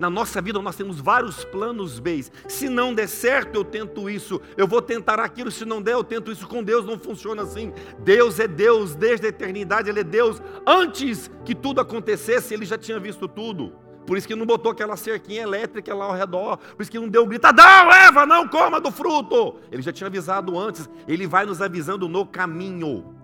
Na 0.00 0.08
nossa 0.08 0.40
vida 0.40 0.62
nós 0.62 0.76
temos 0.76 0.98
vários 0.98 1.44
planos 1.44 1.98
B. 1.98 2.24
Se 2.48 2.70
não 2.70 2.94
der 2.94 3.06
certo, 3.06 3.56
eu 3.56 3.62
tento 3.62 4.08
isso. 4.08 4.40
Eu 4.56 4.66
vou 4.66 4.80
tentar 4.80 5.20
aquilo. 5.20 5.50
Se 5.50 5.66
não 5.66 5.82
der, 5.82 5.92
eu 5.92 6.02
tento 6.02 6.32
isso. 6.32 6.48
Com 6.48 6.64
Deus 6.64 6.86
não 6.86 6.98
funciona 6.98 7.42
assim. 7.42 7.70
Deus 7.98 8.40
é 8.40 8.48
Deus 8.48 8.94
desde 8.94 9.26
a 9.26 9.28
eternidade. 9.28 9.90
Ele 9.90 10.00
é 10.00 10.04
Deus. 10.04 10.40
Antes 10.66 11.30
que 11.44 11.54
tudo 11.54 11.82
acontecesse, 11.82 12.54
ele 12.54 12.64
já 12.64 12.78
tinha 12.78 12.98
visto 12.98 13.28
tudo. 13.28 13.74
Por 14.06 14.16
isso 14.16 14.26
que 14.26 14.34
não 14.34 14.46
botou 14.46 14.72
aquela 14.72 14.96
cerquinha 14.96 15.42
elétrica 15.42 15.94
lá 15.94 16.06
ao 16.06 16.14
redor. 16.14 16.56
Por 16.56 16.80
isso 16.80 16.90
que 16.90 16.98
não 16.98 17.06
deu 17.06 17.24
um 17.24 17.28
grito: 17.28 17.44
Adão, 17.44 17.92
Eva, 17.92 18.24
não 18.24 18.48
coma 18.48 18.80
do 18.80 18.90
fruto. 18.90 19.56
Ele 19.70 19.82
já 19.82 19.92
tinha 19.92 20.06
avisado 20.06 20.58
antes. 20.58 20.88
Ele 21.06 21.26
vai 21.26 21.44
nos 21.44 21.60
avisando 21.60 22.08
no 22.08 22.24
caminho. 22.24 23.14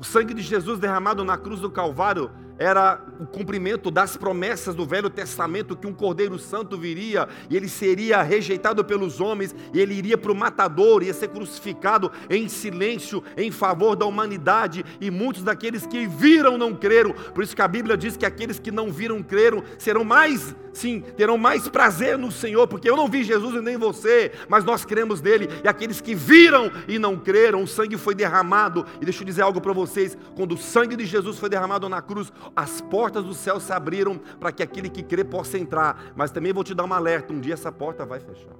O 0.00 0.04
sangue 0.04 0.32
de 0.32 0.40
Jesus 0.40 0.78
derramado 0.78 1.22
na 1.22 1.36
cruz 1.36 1.60
do 1.60 1.70
Calvário 1.70 2.30
era 2.58 3.00
o 3.20 3.26
cumprimento 3.26 3.90
das 3.90 4.16
promessas 4.16 4.74
do 4.74 4.84
Velho 4.84 5.08
Testamento 5.08 5.76
que 5.76 5.86
um 5.86 5.92
Cordeiro 5.92 6.38
Santo 6.38 6.76
viria 6.76 7.28
e 7.48 7.56
ele 7.56 7.68
seria 7.68 8.20
rejeitado 8.22 8.84
pelos 8.84 9.20
homens 9.20 9.54
e 9.72 9.80
ele 9.80 9.94
iria 9.94 10.18
para 10.18 10.32
o 10.32 10.34
matador, 10.34 11.02
ia 11.02 11.14
ser 11.14 11.28
crucificado 11.28 12.10
em 12.28 12.48
silêncio 12.48 13.22
em 13.36 13.50
favor 13.50 13.94
da 13.94 14.04
humanidade 14.06 14.84
e 15.00 15.10
muitos 15.10 15.42
daqueles 15.42 15.86
que 15.86 16.06
viram 16.06 16.58
não 16.58 16.74
creram. 16.74 17.12
Por 17.12 17.44
isso 17.44 17.54
que 17.54 17.62
a 17.62 17.68
Bíblia 17.68 17.96
diz 17.96 18.16
que 18.16 18.26
aqueles 18.26 18.58
que 18.58 18.70
não 18.70 18.90
viram 18.90 19.22
creram 19.22 19.62
serão 19.78 20.04
mais, 20.04 20.54
sim, 20.72 21.00
terão 21.16 21.38
mais 21.38 21.68
prazer 21.68 22.18
no 22.18 22.32
Senhor, 22.32 22.66
porque 22.66 22.90
eu 22.90 22.96
não 22.96 23.08
vi 23.08 23.22
Jesus 23.22 23.54
e 23.54 23.60
nem 23.60 23.76
você, 23.76 24.32
mas 24.48 24.64
nós 24.64 24.84
cremos 24.84 25.20
nele. 25.20 25.48
E 25.62 25.68
aqueles 25.68 26.00
que 26.00 26.14
viram 26.14 26.70
e 26.88 26.98
não 26.98 27.16
creram, 27.16 27.62
o 27.62 27.68
sangue 27.68 27.96
foi 27.96 28.14
derramado. 28.14 28.84
E 29.00 29.04
deixa 29.04 29.22
eu 29.22 29.26
dizer 29.26 29.42
algo 29.42 29.60
para 29.60 29.72
vocês, 29.72 30.16
quando 30.34 30.52
o 30.52 30.58
sangue 30.58 30.96
de 30.96 31.06
Jesus 31.06 31.38
foi 31.38 31.48
derramado 31.48 31.88
na 31.88 32.02
cruz, 32.02 32.32
as 32.54 32.80
portas 32.80 33.24
do 33.24 33.34
céu 33.34 33.60
se 33.60 33.72
abriram 33.72 34.18
para 34.38 34.52
que 34.52 34.62
aquele 34.62 34.88
que 34.88 35.02
crê 35.02 35.24
possa 35.24 35.58
entrar. 35.58 36.12
Mas 36.16 36.30
também 36.30 36.52
vou 36.52 36.64
te 36.64 36.74
dar 36.74 36.84
um 36.84 36.92
alerta: 36.92 37.32
um 37.32 37.40
dia 37.40 37.54
essa 37.54 37.72
porta 37.72 38.04
vai 38.04 38.20
fechar. 38.20 38.54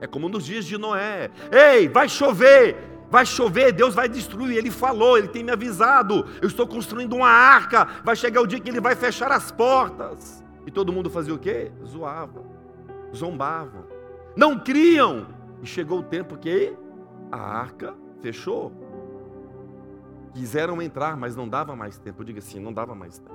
É 0.00 0.06
como 0.06 0.28
nos 0.28 0.44
dias 0.44 0.64
de 0.64 0.76
Noé: 0.76 1.30
ei, 1.50 1.88
vai 1.88 2.08
chover, 2.08 2.76
vai 3.08 3.24
chover, 3.24 3.72
Deus 3.72 3.94
vai 3.94 4.08
destruir. 4.08 4.56
Ele 4.56 4.70
falou, 4.70 5.16
ele 5.16 5.28
tem 5.28 5.44
me 5.44 5.52
avisado. 5.52 6.26
Eu 6.40 6.48
estou 6.48 6.66
construindo 6.66 7.14
uma 7.14 7.28
arca. 7.28 7.86
Vai 8.04 8.16
chegar 8.16 8.40
o 8.40 8.46
dia 8.46 8.58
que 8.58 8.68
ele 8.68 8.80
vai 8.80 8.96
fechar 8.96 9.30
as 9.30 9.52
portas. 9.52 10.42
E 10.66 10.70
todo 10.70 10.92
mundo 10.92 11.10
fazia 11.10 11.34
o 11.34 11.38
quê? 11.38 11.70
Zoava, 11.86 12.42
zombava, 13.14 13.86
não 14.36 14.58
criam. 14.58 15.26
E 15.62 15.66
chegou 15.66 16.00
o 16.00 16.02
tempo 16.02 16.36
que 16.36 16.74
a 17.30 17.38
arca 17.38 17.94
fechou. 18.20 18.72
Quiseram 20.32 20.80
entrar, 20.80 21.16
mas 21.16 21.36
não 21.36 21.48
dava 21.48 21.76
mais 21.76 21.98
tempo. 21.98 22.22
Eu 22.22 22.26
digo 22.26 22.38
assim, 22.38 22.58
não 22.58 22.72
dava 22.72 22.94
mais 22.94 23.18
tempo. 23.18 23.34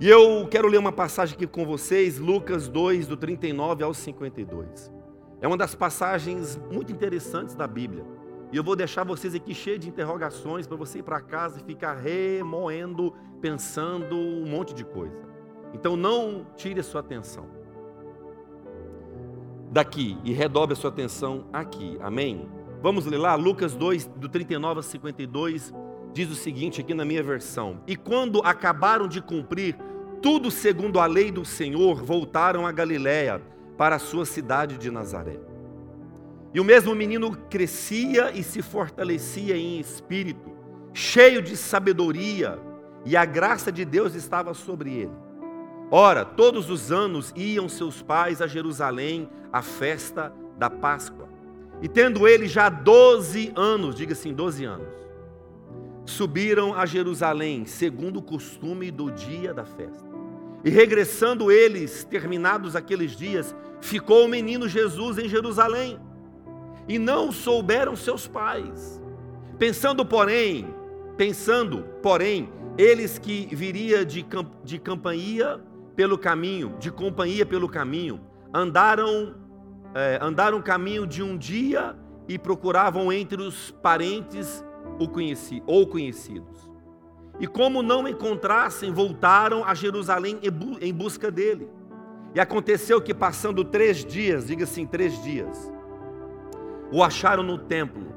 E 0.00 0.08
eu 0.08 0.48
quero 0.50 0.66
ler 0.68 0.78
uma 0.78 0.90
passagem 0.90 1.36
aqui 1.36 1.46
com 1.46 1.64
vocês, 1.64 2.18
Lucas 2.18 2.66
2, 2.68 3.06
do 3.06 3.16
39 3.16 3.84
ao 3.84 3.94
52. 3.94 4.90
É 5.40 5.46
uma 5.46 5.56
das 5.56 5.74
passagens 5.74 6.58
muito 6.70 6.90
interessantes 6.90 7.54
da 7.54 7.66
Bíblia. 7.66 8.04
E 8.50 8.56
eu 8.56 8.64
vou 8.64 8.74
deixar 8.74 9.04
vocês 9.04 9.34
aqui 9.34 9.54
cheios 9.54 9.80
de 9.80 9.88
interrogações 9.88 10.66
para 10.66 10.76
você 10.76 10.98
ir 10.98 11.02
para 11.02 11.20
casa 11.20 11.60
e 11.60 11.64
ficar 11.64 11.94
remoendo, 11.94 13.14
pensando 13.40 14.16
um 14.16 14.46
monte 14.46 14.74
de 14.74 14.84
coisa. 14.84 15.16
Então 15.72 15.96
não 15.96 16.46
tire 16.56 16.80
a 16.80 16.82
sua 16.82 17.00
atenção 17.00 17.62
daqui 19.72 20.18
e 20.22 20.32
redobre 20.32 20.74
a 20.74 20.76
sua 20.76 20.90
atenção 20.90 21.46
aqui. 21.52 21.96
Amém? 22.00 22.46
Vamos 22.82 23.06
ler 23.06 23.18
lá, 23.18 23.36
Lucas 23.36 23.76
2, 23.76 24.06
do 24.06 24.28
39 24.28 24.80
a 24.80 24.82
52, 24.82 25.72
diz 26.12 26.28
o 26.28 26.34
seguinte 26.34 26.80
aqui 26.80 26.92
na 26.92 27.04
minha 27.04 27.22
versão: 27.22 27.80
E 27.86 27.94
quando 27.94 28.40
acabaram 28.40 29.06
de 29.06 29.22
cumprir 29.22 29.76
tudo 30.20 30.50
segundo 30.50 30.98
a 30.98 31.06
lei 31.06 31.30
do 31.30 31.44
Senhor, 31.44 32.02
voltaram 32.02 32.66
a 32.66 32.72
Galiléia, 32.72 33.40
para 33.78 33.96
a 33.96 33.98
sua 34.00 34.26
cidade 34.26 34.78
de 34.78 34.90
Nazaré. 34.90 35.38
E 36.52 36.60
o 36.60 36.64
mesmo 36.64 36.94
menino 36.94 37.36
crescia 37.48 38.30
e 38.32 38.42
se 38.42 38.60
fortalecia 38.62 39.56
em 39.56 39.78
espírito, 39.78 40.50
cheio 40.92 41.40
de 41.40 41.56
sabedoria, 41.56 42.58
e 43.04 43.16
a 43.16 43.24
graça 43.24 43.72
de 43.72 43.84
Deus 43.84 44.14
estava 44.14 44.54
sobre 44.54 44.92
ele. 44.92 45.16
Ora, 45.90 46.24
todos 46.24 46.68
os 46.68 46.90
anos 46.90 47.32
iam 47.36 47.68
seus 47.68 48.02
pais 48.02 48.42
a 48.42 48.46
Jerusalém 48.46 49.28
à 49.52 49.62
festa 49.62 50.32
da 50.58 50.68
Páscoa. 50.68 51.21
E 51.82 51.88
tendo 51.88 52.28
ele 52.28 52.46
já 52.46 52.68
12 52.68 53.52
anos, 53.56 53.96
diga 53.96 54.12
assim, 54.12 54.32
12 54.32 54.64
anos, 54.64 54.94
subiram 56.06 56.74
a 56.74 56.86
Jerusalém, 56.86 57.66
segundo 57.66 58.20
o 58.20 58.22
costume 58.22 58.90
do 58.90 59.10
dia 59.10 59.52
da 59.52 59.64
festa. 59.64 60.08
E 60.64 60.70
regressando 60.70 61.50
eles, 61.50 62.04
terminados 62.04 62.76
aqueles 62.76 63.16
dias, 63.16 63.54
ficou 63.80 64.26
o 64.26 64.28
menino 64.28 64.68
Jesus 64.68 65.18
em 65.18 65.28
Jerusalém. 65.28 65.98
E 66.88 67.00
não 67.00 67.32
souberam 67.32 67.96
seus 67.96 68.28
pais. 68.28 69.02
Pensando, 69.58 70.06
porém, 70.06 70.72
pensando, 71.16 71.84
porém, 72.00 72.48
eles 72.78 73.18
que 73.18 73.48
viria 73.52 74.04
de, 74.04 74.24
de 74.64 74.78
campanha 74.78 75.60
pelo 75.96 76.16
caminho, 76.16 76.76
de 76.78 76.92
companhia 76.92 77.44
pelo 77.44 77.68
caminho, 77.68 78.20
andaram 78.54 79.34
é, 79.94 80.18
andaram 80.20 80.58
o 80.58 80.62
caminho 80.62 81.06
de 81.06 81.22
um 81.22 81.36
dia 81.36 81.96
e 82.28 82.38
procuravam 82.38 83.12
entre 83.12 83.42
os 83.42 83.70
parentes 83.82 84.64
o 84.98 85.08
conheci, 85.08 85.62
ou 85.66 85.86
conhecidos. 85.86 86.70
E 87.40 87.46
como 87.46 87.82
não 87.82 88.06
encontrassem, 88.06 88.92
voltaram 88.92 89.64
a 89.64 89.74
Jerusalém 89.74 90.38
em 90.80 90.92
busca 90.92 91.30
dele. 91.30 91.68
E 92.34 92.40
aconteceu 92.40 93.00
que, 93.00 93.12
passando 93.12 93.64
três 93.64 94.04
dias, 94.04 94.46
diga 94.46 94.64
assim, 94.64 94.86
três 94.86 95.22
dias, 95.22 95.72
o 96.90 97.02
acharam 97.02 97.42
no 97.42 97.58
templo, 97.58 98.14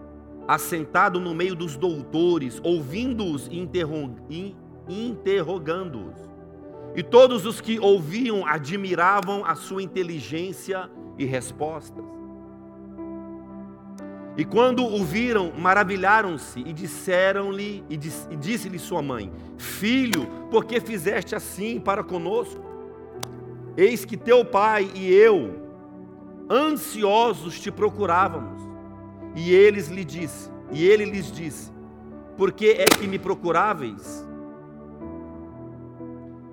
assentado 0.48 1.20
no 1.20 1.34
meio 1.34 1.56
dos 1.56 1.76
doutores, 1.76 2.62
ouvindo-os 2.64 3.48
e 3.48 4.56
interrogando-os. 4.88 6.30
E 6.96 7.04
todos 7.04 7.46
os 7.46 7.60
que 7.60 7.80
ouviam 7.80 8.46
admiravam 8.46 9.44
a 9.46 9.56
sua 9.56 9.82
inteligência 9.82 10.90
e 11.18 11.26
respostas. 11.26 12.04
E 14.38 14.44
quando 14.44 14.84
o 14.84 15.04
viram, 15.04 15.54
maravilharam-se 15.58 16.60
e 16.60 16.74
disseram-lhe, 16.74 17.84
e 17.90 17.96
disse-lhe 17.96 18.78
sua 18.78 19.02
mãe: 19.02 19.32
Filho, 19.58 20.28
por 20.52 20.66
que 20.66 20.82
fizeste 20.82 21.36
assim 21.36 21.80
para 21.80 22.04
conosco? 22.04 22.64
Eis 23.78 24.04
que 24.04 24.18
teu 24.18 24.44
pai 24.44 24.90
e 24.94 25.14
eu, 25.14 25.56
ansiosos, 26.50 27.60
te 27.60 27.72
procurávamos. 27.72 28.62
E 29.36 29.54
eles 29.54 29.88
lhe 29.88 30.04
disse, 30.04 30.50
e 30.72 30.86
ele 30.86 31.06
lhes 31.06 31.32
disse: 31.32 31.72
Por 32.38 32.52
que 32.52 32.72
é 32.72 32.86
que 32.86 33.08
me 33.08 33.18
procuráveis? 33.18 34.26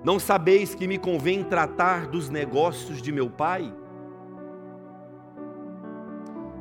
Não 0.05 0.19
sabeis 0.19 0.73
que 0.75 0.87
me 0.87 0.97
convém 0.97 1.43
tratar 1.43 2.07
dos 2.07 2.29
negócios 2.29 3.01
de 3.01 3.11
meu 3.11 3.29
pai? 3.29 3.73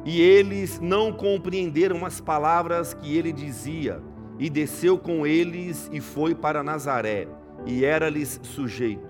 E 0.04 0.20
eles 0.20 0.80
não 0.80 1.12
compreenderam 1.12 2.04
as 2.04 2.20
palavras 2.20 2.92
que 2.92 3.16
ele 3.16 3.32
dizia, 3.32 4.02
e 4.38 4.50
desceu 4.50 4.98
com 4.98 5.26
eles 5.26 5.88
e 5.92 6.00
foi 6.00 6.34
para 6.34 6.62
Nazaré, 6.62 7.28
e 7.64 7.84
era-lhes 7.84 8.40
sujeito. 8.42 9.06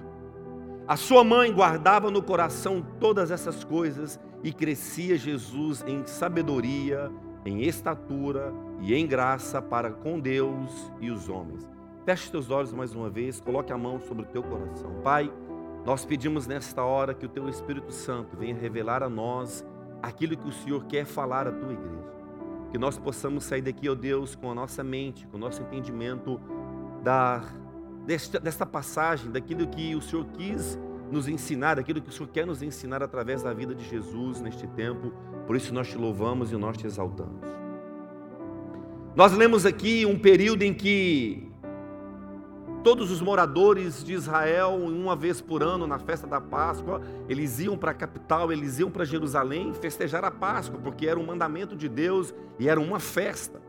A 0.87 0.97
sua 0.97 1.25
mãe 1.25 1.53
guardava 1.53 2.11
no 2.11 2.23
coração 2.23 2.85
todas 3.01 3.31
essas 3.31 3.65
coisas, 3.65 4.21
e 4.45 4.53
crescia 4.53 5.17
Jesus 5.17 5.85
em 5.87 6.05
sabedoria, 6.05 7.11
em 7.47 7.63
estatura 7.63 8.53
e 8.81 8.95
em 8.95 9.07
graça 9.07 9.63
para 9.63 9.91
com 9.91 10.19
Deus 10.19 10.93
e 11.01 11.11
os 11.11 11.29
homens. 11.29 11.69
Feche 12.05 12.31
teus 12.31 12.51
olhos 12.51 12.73
mais 12.73 12.93
uma 12.95 13.09
vez, 13.09 13.41
coloque 13.41 13.73
a 13.73 13.79
mão 13.79 14.01
sobre 14.01 14.25
o 14.25 14.27
teu 14.27 14.43
coração. 14.43 14.91
Pai, 15.05 15.33
nós 15.85 16.05
pedimos 16.05 16.47
nesta 16.47 16.83
hora 16.83 17.15
que 17.15 17.25
o 17.25 17.29
teu 17.29 17.49
Espírito 17.49 17.93
Santo 17.93 18.37
venha 18.37 18.57
revelar 18.57 19.03
a 19.03 19.09
nós 19.09 19.65
aquilo 20.03 20.37
que 20.37 20.49
o 20.49 20.53
Senhor 20.53 20.85
quer 20.85 21.05
falar 21.05 21.47
à 21.47 21.53
tua 21.53 21.73
igreja. 21.73 22.13
Que 22.71 22.79
nós 22.79 22.99
possamos 22.99 23.45
sair 23.45 23.63
daqui, 23.63 23.89
ó 23.89 23.95
Deus, 23.95 24.35
com 24.35 24.51
a 24.51 24.55
nossa 24.55 24.83
mente, 24.83 25.27
com 25.27 25.37
o 25.37 25.41
nosso 25.41 25.63
entendimento 25.63 26.41
da, 27.03 27.45
desta, 28.07 28.41
desta 28.41 28.67
passagem, 28.67 29.31
daquilo 29.31 29.67
que 29.67 29.95
o 29.95 30.01
Senhor 30.01 30.27
quis 30.33 30.79
nos 31.11 31.29
ensinar, 31.29 31.77
daquilo 31.77 32.01
que 32.01 32.09
o 32.09 32.13
Senhor 32.13 32.29
quer 32.29 32.47
nos 32.47 32.63
ensinar 32.63 33.03
através 33.03 33.43
da 33.43 33.53
vida 33.53 33.75
de 33.75 33.85
Jesus 33.85 34.41
neste 34.41 34.67
tempo. 34.69 35.13
Por 35.47 35.55
isso 35.55 35.73
nós 35.75 35.89
te 35.89 35.99
louvamos 35.99 36.51
e 36.51 36.57
nós 36.57 36.77
te 36.77 36.87
exaltamos. 36.87 37.43
Nós 39.15 39.33
lemos 39.33 39.67
aqui 39.67 40.07
um 40.07 40.19
período 40.19 40.63
em 40.63 40.73
que 40.73 41.52
todos 42.83 43.13
os 43.13 43.21
moradores 43.21 44.03
de 44.03 44.13
Israel, 44.13 44.75
uma 44.75 45.15
vez 45.15 45.41
por 45.41 45.63
ano, 45.63 45.87
na 45.87 45.99
festa 45.99 46.27
da 46.27 46.41
Páscoa, 46.41 47.01
eles 47.29 47.61
iam 47.61 47.79
para 47.79 47.93
a 47.93 47.95
capital, 47.95 48.51
eles 48.51 48.79
iam 48.81 48.91
para 48.91 49.05
Jerusalém 49.05 49.73
festejar 49.73 50.25
a 50.25 50.31
Páscoa, 50.31 50.81
porque 50.83 51.07
era 51.07 51.19
um 51.19 51.25
mandamento 51.25 51.77
de 51.77 51.89
Deus 51.89 52.35
e 52.59 52.69
era 52.69 52.81
uma 52.81 52.99
festa. 52.99 53.63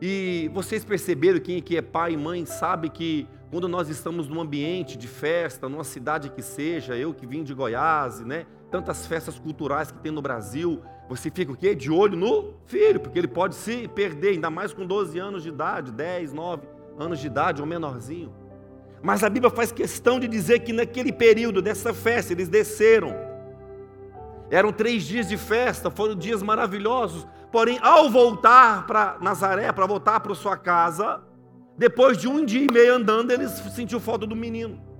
E 0.00 0.50
vocês 0.52 0.84
perceberam, 0.84 1.38
quem 1.38 1.58
aqui 1.58 1.76
é 1.76 1.82
pai 1.82 2.14
e 2.14 2.16
mãe 2.16 2.44
sabe 2.44 2.90
que 2.90 3.28
quando 3.50 3.68
nós 3.68 3.88
estamos 3.88 4.26
num 4.26 4.40
ambiente 4.40 4.98
de 4.98 5.06
festa, 5.06 5.68
numa 5.68 5.84
cidade 5.84 6.30
que 6.30 6.42
seja, 6.42 6.96
eu 6.96 7.14
que 7.14 7.26
vim 7.26 7.44
de 7.44 7.54
Goiás, 7.54 8.20
né? 8.20 8.46
Tantas 8.70 9.06
festas 9.06 9.38
culturais 9.38 9.92
que 9.92 9.98
tem 9.98 10.10
no 10.10 10.22
Brasil, 10.22 10.82
você 11.08 11.30
fica 11.30 11.52
o 11.52 11.56
quê? 11.56 11.74
De 11.74 11.90
olho 11.90 12.16
no 12.16 12.54
filho, 12.66 12.98
porque 12.98 13.18
ele 13.18 13.28
pode 13.28 13.54
se 13.54 13.86
perder, 13.88 14.30
ainda 14.30 14.50
mais 14.50 14.72
com 14.72 14.84
12 14.84 15.18
anos 15.18 15.42
de 15.42 15.50
idade, 15.50 15.92
10, 15.92 16.32
9 16.32 16.71
anos 16.98 17.18
de 17.18 17.26
idade, 17.26 17.60
ou 17.60 17.66
menorzinho. 17.66 18.32
Mas 19.02 19.24
a 19.24 19.28
Bíblia 19.28 19.50
faz 19.50 19.72
questão 19.72 20.20
de 20.20 20.28
dizer 20.28 20.60
que 20.60 20.72
naquele 20.72 21.12
período 21.12 21.60
dessa 21.60 21.92
festa, 21.92 22.32
eles 22.32 22.48
desceram. 22.48 23.14
Eram 24.50 24.72
três 24.72 25.02
dias 25.04 25.28
de 25.28 25.36
festa, 25.36 25.90
foram 25.90 26.14
dias 26.14 26.42
maravilhosos. 26.42 27.26
Porém, 27.50 27.78
ao 27.82 28.10
voltar 28.10 28.86
para 28.86 29.18
Nazaré, 29.20 29.72
para 29.72 29.86
voltar 29.86 30.20
para 30.20 30.34
sua 30.34 30.56
casa, 30.56 31.20
depois 31.76 32.16
de 32.16 32.28
um 32.28 32.44
dia 32.44 32.66
e 32.68 32.72
meio 32.72 32.94
andando, 32.94 33.30
eles 33.30 33.50
sentiu 33.74 33.98
falta 33.98 34.26
do 34.26 34.36
menino. 34.36 34.91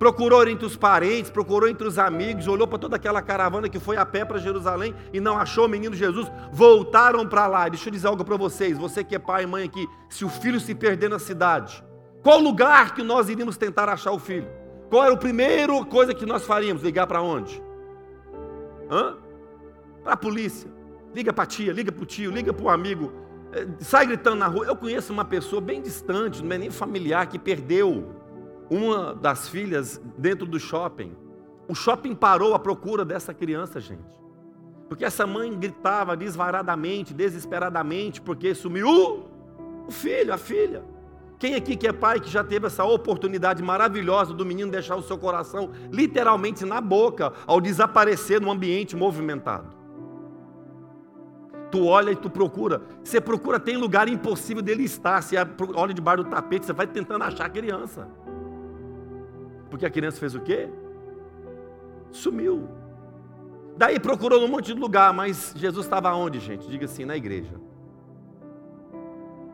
Procurou 0.00 0.48
entre 0.48 0.64
os 0.64 0.76
parentes, 0.76 1.30
procurou 1.30 1.68
entre 1.68 1.86
os 1.86 1.98
amigos, 1.98 2.48
olhou 2.48 2.66
para 2.66 2.78
toda 2.78 2.96
aquela 2.96 3.20
caravana 3.20 3.68
que 3.68 3.78
foi 3.78 3.98
a 3.98 4.06
pé 4.06 4.24
para 4.24 4.38
Jerusalém 4.38 4.94
e 5.12 5.20
não 5.20 5.36
achou 5.36 5.66
o 5.66 5.68
menino 5.68 5.94
Jesus. 5.94 6.26
Voltaram 6.50 7.28
para 7.28 7.46
lá. 7.46 7.68
Deixa 7.68 7.90
eu 7.90 7.92
dizer 7.92 8.06
algo 8.06 8.24
para 8.24 8.38
vocês, 8.38 8.78
você 8.78 9.04
que 9.04 9.14
é 9.14 9.18
pai 9.18 9.42
e 9.42 9.46
mãe 9.46 9.62
aqui, 9.62 9.86
se 10.08 10.24
o 10.24 10.30
filho 10.30 10.58
se 10.58 10.74
perder 10.74 11.10
na 11.10 11.18
cidade, 11.18 11.84
qual 12.22 12.38
lugar 12.38 12.94
que 12.94 13.02
nós 13.02 13.28
iríamos 13.28 13.58
tentar 13.58 13.90
achar 13.90 14.12
o 14.12 14.18
filho? 14.18 14.48
Qual 14.88 15.04
era 15.04 15.12
a 15.12 15.18
primeira 15.18 15.84
coisa 15.84 16.14
que 16.14 16.24
nós 16.24 16.46
faríamos? 16.46 16.82
Ligar 16.82 17.06
para 17.06 17.20
onde? 17.20 17.62
Hã? 18.90 19.18
Para 20.02 20.14
a 20.14 20.16
polícia. 20.16 20.70
Liga 21.14 21.30
para 21.30 21.44
a 21.44 21.46
tia, 21.46 21.74
liga 21.74 21.92
para 21.92 22.02
o 22.02 22.06
tio, 22.06 22.30
liga 22.30 22.54
para 22.54 22.64
o 22.64 22.70
amigo 22.70 23.12
é, 23.52 23.66
sai 23.80 24.06
gritando 24.06 24.36
na 24.36 24.46
rua. 24.46 24.66
Eu 24.66 24.76
conheço 24.76 25.12
uma 25.12 25.24
pessoa 25.24 25.60
bem 25.60 25.82
distante, 25.82 26.42
não 26.42 26.52
é 26.54 26.58
nem 26.58 26.70
familiar, 26.70 27.26
que 27.26 27.38
perdeu 27.38 28.19
uma 28.70 29.14
das 29.14 29.48
filhas 29.48 30.00
dentro 30.16 30.46
do 30.46 30.60
shopping. 30.60 31.16
O 31.68 31.74
shopping 31.74 32.14
parou 32.14 32.54
à 32.54 32.58
procura 32.58 33.04
dessa 33.04 33.34
criança, 33.34 33.80
gente. 33.80 34.20
Porque 34.88 35.04
essa 35.04 35.26
mãe 35.26 35.52
gritava 35.56 36.16
desvaradamente, 36.16 37.12
desesperadamente, 37.12 38.20
porque 38.20 38.54
sumiu 38.54 39.28
o 39.86 39.90
filho, 39.90 40.32
a 40.32 40.38
filha. 40.38 40.82
Quem 41.38 41.54
aqui 41.54 41.76
que 41.76 41.86
é 41.86 41.92
pai 41.92 42.20
que 42.20 42.28
já 42.28 42.44
teve 42.44 42.66
essa 42.66 42.84
oportunidade 42.84 43.62
maravilhosa 43.62 44.34
do 44.34 44.44
menino 44.44 44.70
deixar 44.70 44.96
o 44.96 45.02
seu 45.02 45.16
coração 45.16 45.70
literalmente 45.90 46.64
na 46.64 46.80
boca 46.80 47.32
ao 47.46 47.60
desaparecer 47.60 48.40
num 48.40 48.50
ambiente 48.50 48.94
movimentado? 48.94 49.68
Tu 51.70 51.86
olha 51.86 52.10
e 52.10 52.16
tu 52.16 52.28
procura. 52.28 52.82
Você 53.02 53.20
procura, 53.20 53.60
tem 53.60 53.76
lugar 53.76 54.08
impossível 54.08 54.62
dele 54.62 54.82
estar. 54.82 55.22
Você 55.22 55.36
olha 55.74 55.94
debaixo 55.94 56.24
do 56.24 56.30
tapete, 56.30 56.66
você 56.66 56.72
vai 56.72 56.86
tentando 56.86 57.22
achar 57.22 57.46
a 57.46 57.48
criança. 57.50 58.08
Porque 59.70 59.86
a 59.86 59.90
criança 59.90 60.18
fez 60.18 60.34
o 60.34 60.40
quê? 60.40 60.68
Sumiu. 62.10 62.68
Daí 63.76 63.98
procurou 63.98 64.40
num 64.40 64.48
monte 64.48 64.74
de 64.74 64.80
lugar, 64.80 65.12
mas 65.14 65.54
Jesus 65.56 65.86
estava 65.86 66.12
onde, 66.14 66.38
gente? 66.40 66.68
Diga 66.68 66.84
assim, 66.84 67.04
na 67.04 67.16
igreja. 67.16 67.54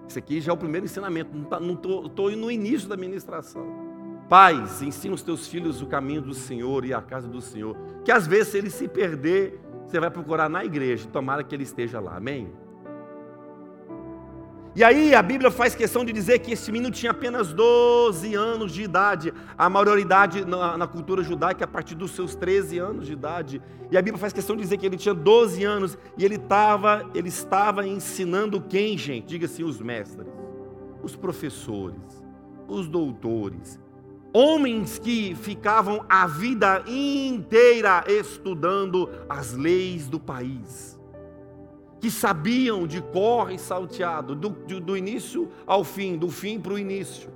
Isso 0.09 0.19
aqui 0.19 0.41
já 0.41 0.51
é 0.51 0.55
o 0.55 0.57
primeiro 0.57 0.87
ensinamento. 0.87 1.31
Não 1.61 1.75
estou 1.75 2.09
tá, 2.09 2.37
no 2.37 2.51
início 2.51 2.89
da 2.89 2.97
ministração. 2.97 3.87
Pais, 4.29 4.83
ensina 4.83 5.15
os 5.15 5.23
teus 5.23 5.47
filhos 5.47 5.81
o 5.81 5.87
caminho 5.87 6.21
do 6.21 6.35
Senhor 6.35 6.85
e 6.85 6.93
a 6.93 7.01
casa 7.01 7.29
do 7.29 7.41
Senhor. 7.41 7.77
Que 8.05 8.11
às 8.11 8.27
vezes, 8.27 8.49
se 8.49 8.59
ele 8.59 8.71
se 8.71 8.89
perder, 8.89 9.61
você 9.87 10.01
vai 10.01 10.11
procurar 10.11 10.49
na 10.49 10.65
igreja, 10.65 11.09
tomara 11.13 11.45
que 11.45 11.55
ele 11.55 11.63
esteja 11.63 12.01
lá, 12.01 12.17
amém? 12.17 12.51
E 14.77 14.85
aí 14.85 15.15
a 15.15 15.23
Bíblia 15.23 15.51
faz 15.51 15.75
questão 15.75 16.05
de 16.05 16.13
dizer 16.13 16.39
que 16.41 16.53
esse 16.53 16.71
menino 16.71 16.91
tinha 16.91 17.11
apenas 17.11 17.51
12 17.51 18.35
anos 18.35 18.71
de 18.71 18.83
idade, 18.83 19.33
a 19.57 19.71
maioridade 19.71 20.45
na, 20.45 20.77
na, 20.77 20.87
cultura 20.87 21.23
judaica 21.23 21.65
a 21.65 21.67
partir 21.67 21.95
dos 21.95 22.11
seus 22.11 22.35
13 22.35 22.77
anos 22.77 23.07
de 23.07 23.15
idade. 23.15 23.63
E 23.91 23.97
a 23.97 24.03
Bíblia 24.03 24.19
faz 24.19 24.35
questão 24.35 24.55
de 24.55 24.61
dizer 24.61 24.77
que 24.77 24.85
ele 24.85 24.99
tinha 24.99 25.15
12 25.15 25.65
anos 25.65 25.97
e 26.19 26.27
ele, 26.27 26.37
tava, 26.37 27.11
ele 27.15 27.31
estava 27.31 27.89
ensinando 27.89 28.61
quem, 28.61 28.99
gente? 28.99 29.29
Diga 29.29 29.47
assim, 29.47 29.65
os 29.65 29.81
mestres, 29.81 30.29
os 31.03 31.17
professores, 31.17 32.23
os 32.69 32.87
doutores, 32.87 33.81
Homens 34.39 34.99
que 34.99 35.35
ficavam 35.35 36.05
a 36.07 36.27
vida 36.27 36.85
inteira 36.87 38.05
estudando 38.07 39.09
as 39.27 39.55
leis 39.55 40.09
do 40.09 40.21
país, 40.21 40.96
que 42.07 42.11
sabiam 42.13 42.87
de 42.87 43.03
cor 43.03 43.51
e 43.51 43.59
salteado, 43.59 44.37
do, 44.37 44.51
do, 44.51 44.79
do 44.79 44.97
início 44.97 45.51
ao 45.67 45.83
fim, 45.83 46.17
do 46.17 46.31
fim 46.31 46.61
para 46.61 46.75
o 46.75 46.79
início. 46.79 47.29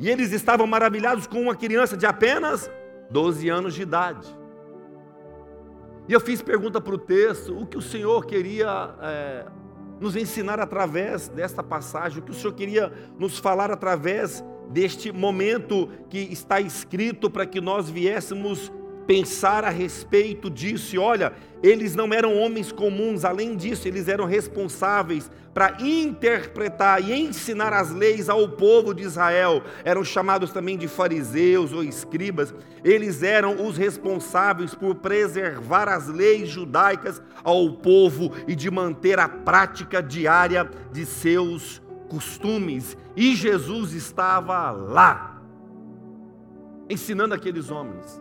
E 0.00 0.10
eles 0.10 0.32
estavam 0.32 0.66
maravilhados 0.66 1.28
com 1.28 1.40
uma 1.40 1.54
criança 1.54 1.96
de 1.96 2.04
apenas 2.04 2.68
12 3.12 3.48
anos 3.48 3.74
de 3.74 3.82
idade. 3.82 4.26
E 6.08 6.12
eu 6.12 6.18
fiz 6.18 6.42
pergunta 6.42 6.80
para 6.80 6.96
o 6.96 6.98
texto: 6.98 7.56
o 7.56 7.64
que 7.64 7.78
o 7.78 7.80
Senhor 7.80 8.26
queria 8.26 8.92
é, 9.00 9.46
nos 10.00 10.16
ensinar 10.16 10.58
através 10.58 11.28
desta 11.28 11.62
passagem, 11.62 12.18
o 12.18 12.22
que 12.22 12.32
o 12.32 12.34
Senhor 12.34 12.54
queria 12.54 12.92
nos 13.16 13.38
falar 13.38 13.70
através 13.70 14.42
deste 14.68 15.12
momento 15.12 15.88
que 16.10 16.18
está 16.18 16.60
escrito 16.60 17.30
para 17.30 17.46
que 17.46 17.60
nós 17.60 17.88
viéssemos 17.88 18.72
pensar 19.06 19.64
a 19.64 19.70
respeito 19.70 20.50
disso. 20.50 20.94
E 20.94 20.98
olha, 20.98 21.32
eles 21.62 21.94
não 21.94 22.12
eram 22.12 22.36
homens 22.36 22.72
comuns, 22.72 23.24
além 23.24 23.56
disso, 23.56 23.86
eles 23.86 24.08
eram 24.08 24.24
responsáveis 24.24 25.30
para 25.54 25.76
interpretar 25.80 27.02
e 27.02 27.12
ensinar 27.12 27.72
as 27.72 27.90
leis 27.90 28.28
ao 28.28 28.48
povo 28.48 28.94
de 28.94 29.02
Israel. 29.02 29.62
Eram 29.84 30.02
chamados 30.02 30.50
também 30.50 30.78
de 30.78 30.88
fariseus 30.88 31.72
ou 31.72 31.84
escribas. 31.84 32.54
Eles 32.82 33.22
eram 33.22 33.66
os 33.66 33.76
responsáveis 33.76 34.74
por 34.74 34.94
preservar 34.94 35.88
as 35.88 36.08
leis 36.08 36.48
judaicas 36.48 37.22
ao 37.44 37.70
povo 37.72 38.32
e 38.48 38.54
de 38.54 38.70
manter 38.70 39.18
a 39.18 39.28
prática 39.28 40.02
diária 40.02 40.68
de 40.90 41.04
seus 41.04 41.82
costumes, 42.12 42.94
e 43.16 43.34
Jesus 43.34 43.94
estava 43.94 44.70
lá, 44.70 45.42
ensinando 46.90 47.32
aqueles 47.32 47.70
homens. 47.70 48.20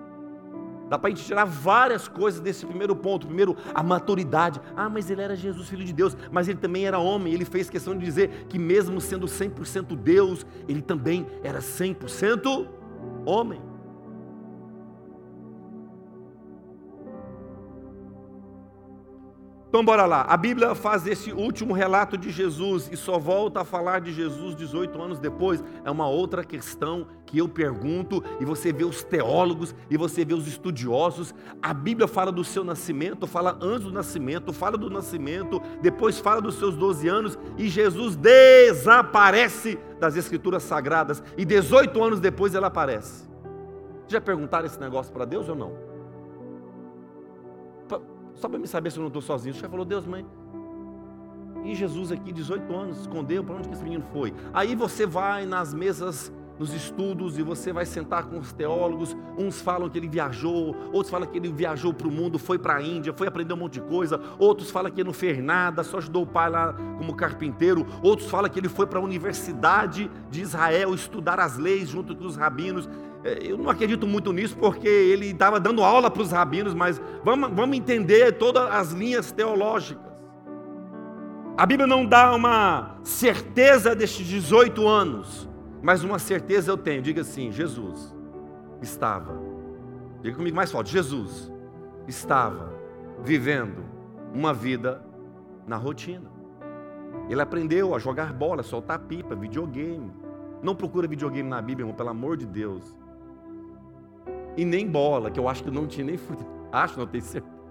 Dá 0.91 0.99
para 0.99 1.07
a 1.07 1.15
gente 1.15 1.23
tirar 1.25 1.45
várias 1.45 2.09
coisas 2.09 2.41
desse 2.41 2.65
primeiro 2.65 2.93
ponto. 2.93 3.25
Primeiro, 3.25 3.55
a 3.73 3.81
maturidade. 3.81 4.59
Ah, 4.75 4.89
mas 4.89 5.09
ele 5.09 5.21
era 5.21 5.37
Jesus, 5.37 5.69
filho 5.69 5.85
de 5.85 5.93
Deus, 5.93 6.17
mas 6.29 6.49
ele 6.49 6.57
também 6.57 6.85
era 6.85 6.99
homem. 6.99 7.33
Ele 7.33 7.45
fez 7.45 7.69
questão 7.69 7.97
de 7.97 8.03
dizer 8.03 8.45
que, 8.49 8.59
mesmo 8.59 8.99
sendo 8.99 9.25
100% 9.25 9.95
Deus, 9.95 10.45
ele 10.67 10.81
também 10.81 11.25
era 11.45 11.59
100% 11.59 12.67
homem. 13.25 13.70
Então 19.71 19.85
bora 19.85 20.05
lá. 20.05 20.25
A 20.27 20.35
Bíblia 20.35 20.75
faz 20.75 21.07
esse 21.07 21.31
último 21.31 21.73
relato 21.73 22.17
de 22.17 22.29
Jesus 22.29 22.89
e 22.91 22.97
só 22.97 23.17
volta 23.17 23.61
a 23.61 23.63
falar 23.63 24.01
de 24.01 24.11
Jesus 24.11 24.53
18 24.53 25.01
anos 25.01 25.17
depois. 25.17 25.63
É 25.85 25.89
uma 25.89 26.09
outra 26.09 26.43
questão 26.43 27.07
que 27.25 27.37
eu 27.37 27.47
pergunto 27.47 28.21
e 28.41 28.43
você 28.43 28.73
vê 28.73 28.83
os 28.83 29.01
teólogos 29.01 29.73
e 29.89 29.95
você 29.95 30.25
vê 30.25 30.33
os 30.33 30.45
estudiosos. 30.45 31.33
A 31.61 31.73
Bíblia 31.73 32.05
fala 32.05 32.33
do 32.33 32.43
seu 32.43 32.65
nascimento, 32.65 33.25
fala 33.25 33.57
antes 33.61 33.85
do 33.85 33.93
nascimento, 33.93 34.51
fala 34.51 34.77
do 34.77 34.89
nascimento, 34.89 35.61
depois 35.81 36.19
fala 36.19 36.41
dos 36.41 36.55
seus 36.55 36.75
12 36.75 37.07
anos 37.07 37.39
e 37.57 37.69
Jesus 37.69 38.17
desaparece 38.17 39.79
das 40.01 40.17
escrituras 40.17 40.63
sagradas 40.63 41.23
e 41.37 41.45
18 41.45 42.03
anos 42.03 42.19
depois 42.19 42.53
ele 42.53 42.65
aparece. 42.65 43.23
Já 44.05 44.19
perguntaram 44.19 44.65
esse 44.65 44.81
negócio 44.81 45.13
para 45.13 45.23
Deus 45.23 45.47
ou 45.47 45.55
não? 45.55 45.90
Só 48.35 48.49
para 48.49 48.59
me 48.59 48.67
saber 48.67 48.91
se 48.91 48.97
eu 48.97 49.01
não 49.01 49.07
estou 49.07 49.21
sozinho. 49.21 49.53
O 49.53 49.57
chefe 49.57 49.69
falou, 49.69 49.85
Deus, 49.85 50.05
mãe. 50.05 50.25
E 51.63 51.75
Jesus 51.75 52.11
aqui, 52.11 52.31
18 52.31 52.73
anos, 52.73 53.01
escondeu, 53.01 53.43
para 53.43 53.55
onde 53.55 53.67
que 53.67 53.75
esse 53.75 53.83
menino 53.83 54.03
foi? 54.11 54.33
Aí 54.53 54.75
você 54.75 55.05
vai 55.05 55.45
nas 55.45 55.73
mesas, 55.73 56.33
nos 56.57 56.73
estudos, 56.73 57.37
e 57.37 57.43
você 57.43 57.71
vai 57.71 57.85
sentar 57.85 58.25
com 58.25 58.39
os 58.39 58.51
teólogos. 58.51 59.15
Uns 59.37 59.61
falam 59.61 59.87
que 59.87 59.97
ele 59.97 60.07
viajou, 60.07 60.75
outros 60.91 61.11
falam 61.11 61.27
que 61.27 61.37
ele 61.37 61.51
viajou 61.51 61.93
para 61.93 62.07
o 62.07 62.11
mundo, 62.11 62.39
foi 62.39 62.57
para 62.57 62.75
a 62.77 62.81
Índia, 62.81 63.13
foi 63.13 63.27
aprender 63.27 63.53
um 63.53 63.57
monte 63.57 63.73
de 63.73 63.81
coisa. 63.81 64.19
Outros 64.39 64.71
falam 64.71 64.91
que 64.91 65.01
ele 65.01 65.07
não 65.07 65.13
fez 65.13 65.37
nada, 65.37 65.83
só 65.83 65.99
ajudou 65.99 66.23
o 66.23 66.27
pai 66.27 66.49
lá 66.49 66.73
como 66.97 67.15
carpinteiro. 67.15 67.85
Outros 68.01 68.27
falam 68.27 68.49
que 68.49 68.59
ele 68.59 68.69
foi 68.69 68.87
para 68.87 68.97
a 68.97 69.03
Universidade 69.03 70.09
de 70.31 70.41
Israel 70.41 70.95
estudar 70.95 71.39
as 71.39 71.57
leis 71.57 71.89
junto 71.89 72.15
com 72.15 72.25
os 72.25 72.35
rabinos. 72.35 72.89
É, 73.23 73.39
eu 73.41 73.57
não 73.57 73.69
acredito 73.69 74.07
muito 74.07 74.33
nisso 74.33 74.57
porque 74.57 74.87
ele 74.87 75.27
estava 75.27 75.59
dando 75.59 75.83
aula 75.83 76.09
para 76.09 76.21
os 76.21 76.31
rabinos, 76.31 76.73
mas 76.73 77.01
vamos, 77.23 77.51
vamos 77.51 77.77
entender 77.77 78.33
todas 78.33 78.69
as 78.71 78.91
linhas 78.91 79.31
teológicas. 79.31 80.11
A 81.57 81.65
Bíblia 81.65 81.85
não 81.85 82.05
dá 82.05 82.33
uma 82.33 82.95
certeza 83.03 83.95
destes 83.95 84.25
18 84.25 84.87
anos, 84.87 85.49
Mas 85.83 86.03
uma 86.03 86.19
certeza 86.19 86.71
eu 86.71 86.77
tenho, 86.77 87.01
diga 87.01 87.21
assim: 87.21 87.51
Jesus 87.51 88.15
estava, 88.81 89.33
diga 90.21 90.35
comigo 90.37 90.55
mais 90.55 90.71
forte: 90.71 90.91
Jesus 90.91 91.51
estava 92.07 92.73
vivendo 93.23 93.83
uma 94.33 94.53
vida 94.53 95.03
na 95.67 95.77
rotina. 95.77 96.31
Ele 97.29 97.41
aprendeu 97.41 97.95
a 97.95 97.99
jogar 97.99 98.33
bola, 98.33 98.63
soltar 98.63 98.99
pipa, 98.99 99.35
videogame. 99.35 100.11
Não 100.61 100.75
procura 100.75 101.07
videogame 101.07 101.49
na 101.49 101.61
Bíblia, 101.61 101.83
irmão, 101.83 101.95
pelo 101.95 102.09
amor 102.09 102.37
de 102.37 102.45
Deus. 102.45 102.95
E 104.57 104.65
nem 104.65 104.87
bola, 104.87 105.31
que 105.31 105.39
eu 105.39 105.47
acho 105.47 105.63
que 105.63 105.71
não 105.71 105.87
tinha 105.87 106.05
nem 106.05 106.17
futebol. 106.17 106.51
Acho, 106.71 106.97
não 106.97 107.05
tenho 107.05 107.23
certeza. 107.23 107.61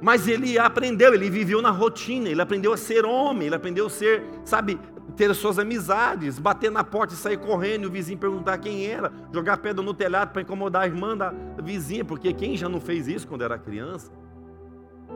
Mas 0.00 0.28
ele 0.28 0.58
aprendeu, 0.58 1.12
ele 1.12 1.28
viveu 1.28 1.60
na 1.60 1.70
rotina, 1.70 2.28
ele 2.28 2.40
aprendeu 2.40 2.72
a 2.72 2.76
ser 2.76 3.04
homem, 3.04 3.46
ele 3.46 3.54
aprendeu 3.54 3.86
a 3.86 3.90
ser, 3.90 4.24
sabe, 4.44 4.78
ter 5.16 5.30
as 5.30 5.36
suas 5.36 5.58
amizades, 5.58 6.38
bater 6.38 6.70
na 6.70 6.84
porta 6.84 7.14
e 7.14 7.16
sair 7.16 7.36
correndo, 7.36 7.86
o 7.86 7.90
vizinho 7.90 8.18
perguntar 8.18 8.58
quem 8.58 8.86
era, 8.86 9.12
jogar 9.32 9.56
pedra 9.58 9.82
no 9.82 9.92
telhado 9.92 10.32
para 10.32 10.42
incomodar 10.42 10.82
a 10.82 10.86
irmã 10.86 11.16
da 11.16 11.34
vizinha, 11.62 12.04
porque 12.04 12.32
quem 12.32 12.56
já 12.56 12.68
não 12.68 12.80
fez 12.80 13.08
isso 13.08 13.26
quando 13.26 13.42
era 13.42 13.58
criança? 13.58 14.10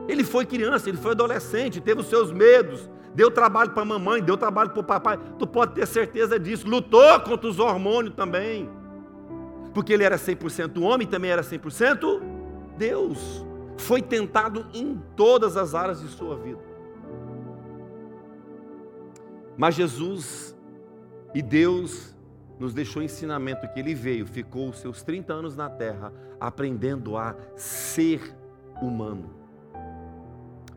Ele 0.07 0.23
foi 0.23 0.45
criança, 0.45 0.89
ele 0.89 0.97
foi 0.97 1.11
adolescente, 1.11 1.79
teve 1.79 2.01
os 2.01 2.07
seus 2.07 2.31
medos, 2.31 2.89
deu 3.15 3.31
trabalho 3.31 3.71
para 3.71 3.83
a 3.83 3.85
mamãe, 3.85 4.21
deu 4.21 4.35
trabalho 4.35 4.71
para 4.71 4.81
o 4.81 4.83
papai, 4.83 5.17
tu 5.39 5.47
pode 5.47 5.73
ter 5.73 5.87
certeza 5.87 6.37
disso, 6.37 6.67
lutou 6.67 7.19
contra 7.21 7.47
os 7.47 7.57
hormônios 7.59 8.15
também, 8.15 8.69
porque 9.73 9.93
ele 9.93 10.03
era 10.03 10.17
100% 10.17 10.81
homem, 10.81 11.07
também 11.07 11.31
era 11.31 11.41
100% 11.41 12.21
Deus 12.77 13.45
foi 13.77 14.01
tentado 14.01 14.67
em 14.73 15.01
todas 15.15 15.57
as 15.57 15.75
áreas 15.75 16.01
de 16.01 16.07
sua 16.07 16.35
vida. 16.37 16.61
Mas 19.57 19.75
Jesus 19.75 20.55
e 21.33 21.41
Deus 21.41 22.15
nos 22.59 22.73
deixou 22.73 23.01
ensinamento 23.01 23.67
que 23.67 23.79
ele 23.79 23.93
veio, 23.93 24.25
ficou 24.25 24.69
os 24.69 24.79
seus 24.79 25.03
30 25.03 25.33
anos 25.33 25.55
na 25.55 25.69
terra, 25.69 26.13
aprendendo 26.39 27.17
a 27.17 27.35
ser 27.55 28.35
humano. 28.81 29.29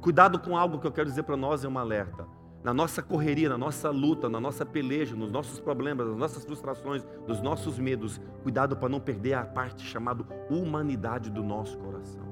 Cuidado 0.01 0.39
com 0.39 0.57
algo 0.57 0.79
que 0.79 0.87
eu 0.87 0.93
quero 0.93 1.09
dizer 1.09 1.23
para 1.23 1.37
nós 1.37 1.65
é 1.65 1.69
um 1.69 1.79
alerta. 1.79 2.27
Na 2.67 2.75
nossa 2.75 3.01
correria, 3.01 3.49
na 3.49 3.57
nossa 3.57 3.91
luta, 3.91 4.29
na 4.29 4.41
nossa 4.41 4.67
peleja, 4.67 5.15
nos 5.15 5.31
nossos 5.31 5.61
problemas, 5.61 6.05
nas 6.05 6.17
nossas 6.17 6.45
frustrações, 6.45 7.07
nos 7.25 7.41
nossos 7.41 7.79
medos, 7.79 8.21
cuidado 8.43 8.77
para 8.77 8.89
não 8.89 8.99
perder 8.99 9.35
a 9.35 9.45
parte 9.45 9.87
chamada 9.87 10.25
humanidade 10.51 11.31
do 11.31 11.45
nosso 11.45 11.79
coração. 11.79 12.27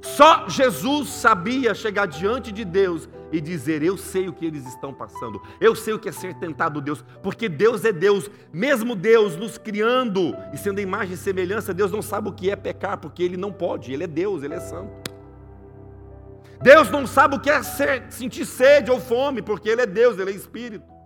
Só 0.00 0.48
Jesus 0.48 1.10
sabia 1.10 1.74
chegar 1.74 2.06
diante 2.06 2.50
de 2.50 2.64
Deus 2.64 3.10
e 3.30 3.38
dizer: 3.38 3.82
Eu 3.82 3.98
sei 3.98 4.26
o 4.26 4.32
que 4.32 4.46
eles 4.46 4.66
estão 4.66 4.94
passando, 4.94 5.38
eu 5.60 5.76
sei 5.76 5.92
o 5.92 5.98
que 5.98 6.08
é 6.08 6.12
ser 6.12 6.32
tentado 6.36 6.80
Deus, 6.80 7.04
porque 7.22 7.46
Deus 7.46 7.84
é 7.84 7.92
Deus, 7.92 8.30
mesmo 8.50 8.96
Deus 8.96 9.36
nos 9.36 9.58
criando 9.58 10.34
e 10.54 10.56
sendo 10.56 10.80
imagem 10.80 11.12
e 11.12 11.18
semelhança, 11.18 11.74
Deus 11.74 11.92
não 11.92 12.00
sabe 12.00 12.30
o 12.30 12.32
que 12.32 12.48
é 12.48 12.56
pecar, 12.56 12.96
porque 12.96 13.22
Ele 13.22 13.36
não 13.36 13.52
pode, 13.52 13.92
Ele 13.92 14.04
é 14.04 14.06
Deus, 14.06 14.42
Ele 14.42 14.54
é 14.54 14.60
santo. 14.60 15.14
Deus 16.60 16.90
não 16.90 17.06
sabe 17.06 17.36
o 17.36 17.40
que 17.40 17.50
é 17.50 17.62
ser, 17.62 18.04
sentir 18.10 18.44
sede 18.44 18.90
ou 18.90 19.00
fome, 19.00 19.42
porque 19.42 19.68
Ele 19.68 19.82
é 19.82 19.86
Deus, 19.86 20.18
Ele 20.18 20.30
é 20.30 20.34
Espírito. 20.34 20.96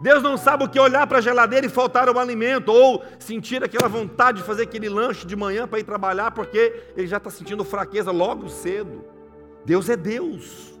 Deus 0.00 0.22
não 0.22 0.36
sabe 0.36 0.64
o 0.64 0.68
que 0.68 0.78
olhar 0.78 1.06
para 1.06 1.18
a 1.18 1.20
geladeira 1.20 1.66
e 1.66 1.70
faltar 1.70 2.08
um 2.08 2.18
alimento, 2.18 2.70
ou 2.70 3.02
sentir 3.18 3.64
aquela 3.64 3.88
vontade 3.88 4.38
de 4.38 4.44
fazer 4.44 4.62
aquele 4.62 4.88
lanche 4.88 5.26
de 5.26 5.34
manhã 5.34 5.66
para 5.66 5.80
ir 5.80 5.84
trabalhar, 5.84 6.30
porque 6.30 6.92
ele 6.96 7.06
já 7.06 7.16
está 7.16 7.30
sentindo 7.30 7.64
fraqueza 7.64 8.12
logo 8.12 8.48
cedo. 8.48 9.04
Deus 9.64 9.88
é 9.88 9.96
Deus. 9.96 10.78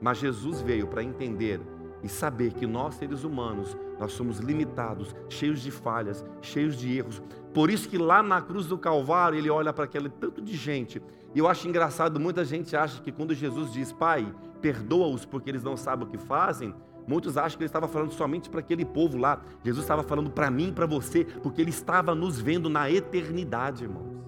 Mas 0.00 0.18
Jesus 0.18 0.60
veio 0.60 0.88
para 0.88 1.04
entender 1.04 1.60
e 2.02 2.08
saber 2.08 2.52
que 2.52 2.66
nós, 2.66 2.94
seres 2.94 3.22
humanos, 3.22 3.76
nós 3.98 4.12
somos 4.12 4.38
limitados, 4.38 5.14
cheios 5.28 5.60
de 5.60 5.70
falhas, 5.70 6.24
cheios 6.40 6.76
de 6.76 6.96
erros. 6.96 7.22
Por 7.52 7.70
isso 7.70 7.88
que 7.88 7.98
lá 7.98 8.22
na 8.22 8.40
cruz 8.40 8.66
do 8.66 8.78
Calvário, 8.78 9.38
ele 9.38 9.50
olha 9.50 9.72
para 9.72 9.84
aquele 9.84 10.08
tanto 10.08 10.40
de 10.40 10.56
gente. 10.56 11.02
E 11.34 11.38
eu 11.38 11.48
acho 11.48 11.68
engraçado, 11.68 12.18
muita 12.18 12.44
gente 12.44 12.76
acha 12.76 13.00
que 13.02 13.12
quando 13.12 13.34
Jesus 13.34 13.72
diz, 13.72 13.92
Pai, 13.92 14.32
perdoa-os 14.60 15.24
porque 15.24 15.48
eles 15.48 15.62
não 15.62 15.76
sabem 15.76 16.06
o 16.06 16.10
que 16.10 16.18
fazem, 16.18 16.74
Muitos 17.06 17.36
acham 17.36 17.58
que 17.58 17.64
ele 17.64 17.68
estava 17.68 17.88
falando 17.88 18.12
somente 18.12 18.48
para 18.48 18.60
aquele 18.60 18.84
povo 18.84 19.18
lá. 19.18 19.40
Jesus 19.64 19.82
estava 19.82 20.04
falando 20.04 20.30
para 20.30 20.48
mim 20.48 20.72
para 20.72 20.86
você, 20.86 21.24
porque 21.24 21.60
ele 21.60 21.70
estava 21.70 22.14
nos 22.14 22.40
vendo 22.40 22.70
na 22.70 22.88
eternidade, 22.88 23.82
irmãos. 23.82 24.20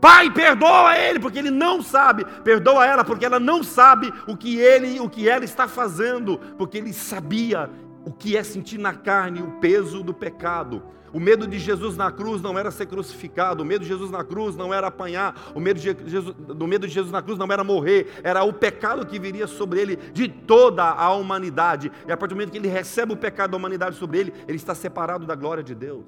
Pai, 0.00 0.30
perdoa 0.32 0.96
ele, 0.96 1.20
porque 1.20 1.38
ele 1.38 1.50
não 1.50 1.82
sabe. 1.82 2.24
Perdoa 2.42 2.86
ela, 2.86 3.04
porque 3.04 3.24
ela 3.26 3.38
não 3.38 3.62
sabe 3.62 4.10
o 4.26 4.34
que 4.34 4.58
ele, 4.58 4.98
o 4.98 5.10
que 5.10 5.28
ela 5.28 5.44
está 5.44 5.68
fazendo, 5.68 6.38
porque 6.56 6.78
ele 6.78 6.92
sabia 6.92 7.68
o 8.04 8.12
que 8.12 8.36
é 8.36 8.42
sentir 8.42 8.78
na 8.78 8.94
carne 8.94 9.42
o 9.42 9.52
peso 9.60 10.02
do 10.02 10.14
pecado. 10.14 10.82
O 11.12 11.18
medo 11.18 11.46
de 11.46 11.58
Jesus 11.58 11.96
na 11.96 12.10
cruz 12.12 12.40
não 12.40 12.56
era 12.56 12.70
ser 12.70 12.86
crucificado, 12.86 13.62
o 13.62 13.66
medo 13.66 13.82
de 13.82 13.88
Jesus 13.88 14.10
na 14.10 14.22
cruz 14.22 14.54
não 14.54 14.72
era 14.72 14.86
apanhar, 14.86 15.50
o 15.54 15.60
medo 15.60 15.80
de 15.80 15.96
Jesus, 16.08 16.36
do 16.36 16.68
medo 16.68 16.86
de 16.86 16.94
Jesus 16.94 17.10
na 17.10 17.20
cruz 17.20 17.36
não 17.36 17.50
era 17.50 17.64
morrer, 17.64 18.20
era 18.22 18.44
o 18.44 18.52
pecado 18.52 19.04
que 19.04 19.18
viria 19.18 19.48
sobre 19.48 19.80
ele 19.80 19.96
de 19.96 20.28
toda 20.28 20.84
a 20.84 21.12
humanidade. 21.12 21.90
E 22.06 22.12
a 22.12 22.16
partir 22.16 22.34
do 22.34 22.36
momento 22.36 22.52
que 22.52 22.58
ele 22.58 22.68
recebe 22.68 23.12
o 23.12 23.16
pecado 23.16 23.50
da 23.50 23.56
humanidade 23.56 23.96
sobre 23.96 24.20
ele, 24.20 24.34
ele 24.46 24.56
está 24.56 24.74
separado 24.74 25.26
da 25.26 25.34
glória 25.34 25.64
de 25.64 25.74
Deus. 25.74 26.06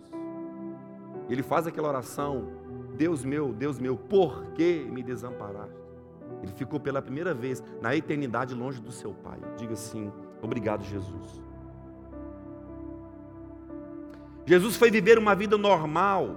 Ele 1.28 1.42
faz 1.42 1.66
aquela 1.66 1.88
oração: 1.88 2.48
Deus 2.96 3.24
meu, 3.24 3.52
Deus 3.52 3.80
meu, 3.80 3.96
por 3.96 4.44
que 4.54 4.86
me 4.88 5.02
desamparaste? 5.02 5.82
Ele 6.42 6.52
ficou 6.52 6.78
pela 6.78 7.02
primeira 7.02 7.34
vez 7.34 7.62
na 7.80 7.94
eternidade 7.96 8.54
longe 8.54 8.80
do 8.80 8.92
seu 8.92 9.12
Pai. 9.12 9.38
Diga 9.56 9.72
assim: 9.72 10.12
Obrigado, 10.40 10.84
Jesus. 10.84 11.42
Jesus 14.44 14.76
foi 14.76 14.90
viver 14.90 15.18
uma 15.18 15.34
vida 15.34 15.56
normal. 15.56 16.36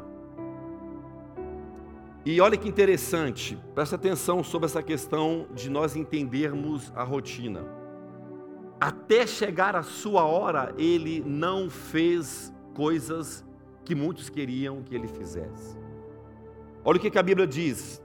E 2.23 2.39
olha 2.39 2.57
que 2.57 2.67
interessante, 2.67 3.57
presta 3.73 3.95
atenção 3.95 4.43
sobre 4.43 4.65
essa 4.65 4.81
questão 4.81 5.47
de 5.53 5.69
nós 5.69 5.95
entendermos 5.95 6.91
a 6.95 7.03
rotina. 7.03 7.65
Até 8.79 9.25
chegar 9.25 9.75
a 9.75 9.83
sua 9.83 10.23
hora, 10.23 10.73
ele 10.77 11.23
não 11.25 11.69
fez 11.69 12.53
coisas 12.73 13.45
que 13.83 13.95
muitos 13.95 14.29
queriam 14.29 14.83
que 14.83 14.93
ele 14.93 15.07
fizesse. 15.07 15.77
Olha 16.83 16.97
o 16.97 16.99
que 16.99 17.17
a 17.17 17.23
Bíblia 17.23 17.47
diz, 17.47 18.01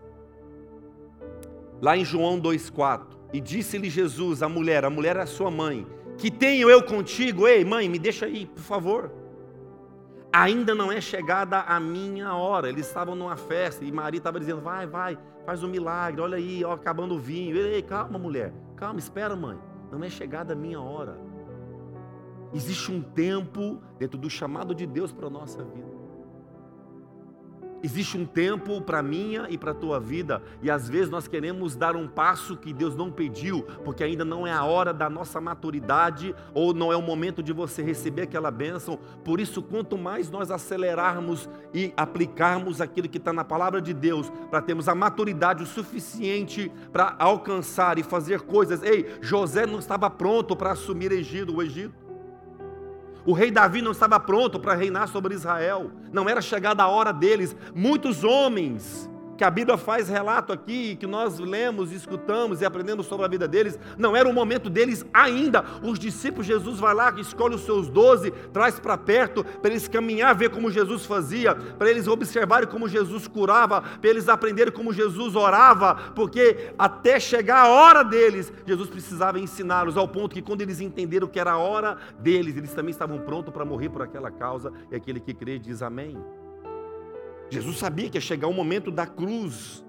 lá 1.80 1.96
em 1.96 2.04
João 2.04 2.40
2,4: 2.40 3.06
E 3.32 3.40
disse-lhe 3.40 3.90
Jesus, 3.90 4.42
a 4.42 4.48
mulher, 4.48 4.84
a 4.84 4.90
mulher 4.90 5.16
é 5.16 5.22
a 5.22 5.26
sua 5.26 5.50
mãe, 5.50 5.86
que 6.16 6.30
tenho 6.30 6.70
eu 6.70 6.82
contigo, 6.82 7.46
ei 7.48 7.64
mãe, 7.64 7.88
me 7.88 7.98
deixa 7.98 8.26
aí, 8.26 8.46
por 8.46 8.62
favor 8.62 9.19
ainda 10.32 10.74
não 10.74 10.90
é 10.90 11.00
chegada 11.00 11.60
a 11.60 11.78
minha 11.80 12.34
hora. 12.34 12.68
Eles 12.68 12.86
estavam 12.86 13.14
numa 13.14 13.36
festa 13.36 13.84
e 13.84 13.92
Maria 13.92 14.18
estava 14.18 14.38
dizendo: 14.38 14.60
vai, 14.60 14.86
vai, 14.86 15.18
faz 15.44 15.62
um 15.62 15.68
milagre, 15.68 16.20
olha 16.20 16.36
aí, 16.36 16.64
ó, 16.64 16.72
acabando 16.72 17.14
o 17.14 17.18
vinho. 17.18 17.56
Ei, 17.56 17.82
calma, 17.82 18.18
mulher, 18.18 18.52
calma, 18.76 18.98
espera, 18.98 19.34
mãe, 19.36 19.58
não 19.90 20.02
é 20.04 20.10
chegada 20.10 20.52
a 20.52 20.56
minha 20.56 20.80
hora. 20.80 21.18
Existe 22.52 22.90
um 22.90 23.00
tempo 23.00 23.80
dentro 23.98 24.18
do 24.18 24.28
chamado 24.28 24.74
de 24.74 24.86
Deus 24.86 25.12
para 25.12 25.28
a 25.28 25.30
nossa 25.30 25.62
vida. 25.62 25.99
Existe 27.82 28.18
um 28.18 28.26
tempo 28.26 28.80
para 28.82 29.02
minha 29.02 29.46
e 29.48 29.56
para 29.56 29.70
a 29.70 29.74
tua 29.74 29.98
vida, 29.98 30.42
e 30.62 30.70
às 30.70 30.88
vezes 30.88 31.08
nós 31.08 31.26
queremos 31.26 31.74
dar 31.74 31.96
um 31.96 32.06
passo 32.06 32.56
que 32.56 32.72
Deus 32.72 32.94
não 32.94 33.10
pediu, 33.10 33.62
porque 33.84 34.04
ainda 34.04 34.24
não 34.24 34.46
é 34.46 34.52
a 34.52 34.64
hora 34.64 34.92
da 34.92 35.08
nossa 35.08 35.40
maturidade, 35.40 36.34
ou 36.52 36.74
não 36.74 36.92
é 36.92 36.96
o 36.96 37.02
momento 37.02 37.42
de 37.42 37.52
você 37.52 37.82
receber 37.82 38.22
aquela 38.22 38.50
bênção. 38.50 38.98
Por 39.24 39.40
isso, 39.40 39.62
quanto 39.62 39.96
mais 39.96 40.30
nós 40.30 40.50
acelerarmos 40.50 41.48
e 41.72 41.92
aplicarmos 41.96 42.80
aquilo 42.80 43.08
que 43.08 43.18
está 43.18 43.32
na 43.32 43.44
palavra 43.44 43.80
de 43.80 43.94
Deus, 43.94 44.30
para 44.50 44.60
termos 44.60 44.88
a 44.88 44.94
maturidade 44.94 45.62
o 45.62 45.66
suficiente 45.66 46.70
para 46.92 47.16
alcançar 47.18 47.98
e 47.98 48.02
fazer 48.02 48.42
coisas. 48.42 48.82
Ei, 48.82 49.14
José 49.20 49.66
não 49.66 49.78
estava 49.78 50.10
pronto 50.10 50.54
para 50.54 50.72
assumir 50.72 51.12
Egito, 51.12 51.56
o 51.56 51.62
Egito. 51.62 52.09
O 53.24 53.32
rei 53.32 53.50
Davi 53.50 53.82
não 53.82 53.92
estava 53.92 54.18
pronto 54.18 54.58
para 54.58 54.74
reinar 54.74 55.08
sobre 55.08 55.34
Israel, 55.34 55.90
não 56.12 56.28
era 56.28 56.40
chegada 56.40 56.82
a 56.82 56.88
hora 56.88 57.12
deles. 57.12 57.54
Muitos 57.74 58.24
homens 58.24 59.08
que 59.40 59.44
a 59.44 59.50
Bíblia 59.50 59.78
faz 59.78 60.06
relato 60.06 60.52
aqui, 60.52 60.96
que 60.96 61.06
nós 61.06 61.38
lemos, 61.38 61.92
escutamos 61.92 62.60
e 62.60 62.66
aprendemos 62.66 63.06
sobre 63.06 63.24
a 63.24 63.28
vida 63.30 63.48
deles, 63.48 63.78
não 63.96 64.14
era 64.14 64.28
o 64.28 64.34
momento 64.34 64.68
deles 64.68 65.02
ainda. 65.14 65.64
Os 65.82 65.98
discípulos, 65.98 66.46
Jesus 66.46 66.78
vai 66.78 66.92
lá, 66.92 67.10
escolhe 67.18 67.54
os 67.54 67.62
seus 67.62 67.88
doze, 67.88 68.32
traz 68.52 68.78
para 68.78 68.98
perto, 68.98 69.42
para 69.42 69.70
eles 69.70 69.88
caminhar, 69.88 70.34
ver 70.34 70.50
como 70.50 70.70
Jesus 70.70 71.06
fazia, 71.06 71.54
para 71.54 71.88
eles 71.90 72.06
observarem 72.06 72.68
como 72.68 72.86
Jesus 72.86 73.26
curava, 73.26 73.80
para 73.80 74.10
eles 74.10 74.28
aprenderem 74.28 74.74
como 74.74 74.92
Jesus 74.92 75.34
orava, 75.34 75.94
porque 76.14 76.74
até 76.78 77.18
chegar 77.18 77.64
a 77.64 77.68
hora 77.70 78.02
deles, 78.02 78.52
Jesus 78.66 78.90
precisava 78.90 79.40
ensiná-los, 79.40 79.96
ao 79.96 80.06
ponto 80.06 80.34
que 80.34 80.42
quando 80.42 80.60
eles 80.60 80.82
entenderam 80.82 81.26
que 81.26 81.40
era 81.40 81.52
a 81.52 81.58
hora 81.58 81.96
deles, 82.18 82.58
eles 82.58 82.74
também 82.74 82.90
estavam 82.90 83.18
prontos 83.20 83.54
para 83.54 83.64
morrer 83.64 83.88
por 83.88 84.02
aquela 84.02 84.30
causa, 84.30 84.70
e 84.90 84.96
aquele 84.96 85.18
que 85.18 85.32
crê 85.32 85.58
diz 85.58 85.80
amém. 85.80 86.22
Jesus 87.50 87.78
sabia 87.78 88.08
que 88.08 88.16
ia 88.16 88.20
chegar 88.20 88.46
o 88.48 88.54
momento 88.54 88.90
da 88.90 89.06
cruz. 89.06 89.84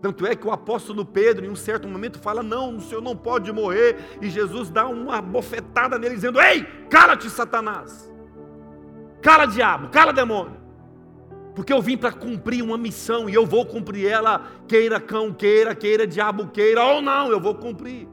Tanto 0.00 0.26
é 0.26 0.34
que 0.34 0.46
o 0.46 0.50
apóstolo 0.50 1.04
Pedro, 1.04 1.44
em 1.44 1.50
um 1.50 1.56
certo 1.56 1.86
momento, 1.86 2.18
fala: 2.18 2.42
Não, 2.42 2.76
o 2.76 2.80
senhor 2.80 3.02
não 3.02 3.16
pode 3.16 3.52
morrer. 3.52 4.18
E 4.20 4.30
Jesus 4.30 4.70
dá 4.70 4.86
uma 4.86 5.20
bofetada 5.20 5.98
nele, 5.98 6.14
dizendo: 6.14 6.40
Ei, 6.40 6.64
cala-te, 6.88 7.28
Satanás. 7.28 8.10
Cala, 9.22 9.46
diabo, 9.46 9.88
cala, 9.88 10.12
demônio. 10.12 10.56
Porque 11.54 11.72
eu 11.72 11.80
vim 11.80 11.96
para 11.96 12.12
cumprir 12.12 12.62
uma 12.62 12.76
missão 12.76 13.30
e 13.30 13.34
eu 13.34 13.46
vou 13.46 13.64
cumprir 13.64 14.06
ela, 14.06 14.46
queira 14.68 15.00
cão, 15.00 15.32
queira, 15.32 15.74
queira 15.74 16.06
diabo, 16.06 16.48
queira 16.48 16.84
ou 16.84 17.00
não, 17.00 17.30
eu 17.30 17.40
vou 17.40 17.54
cumprir. 17.54 18.06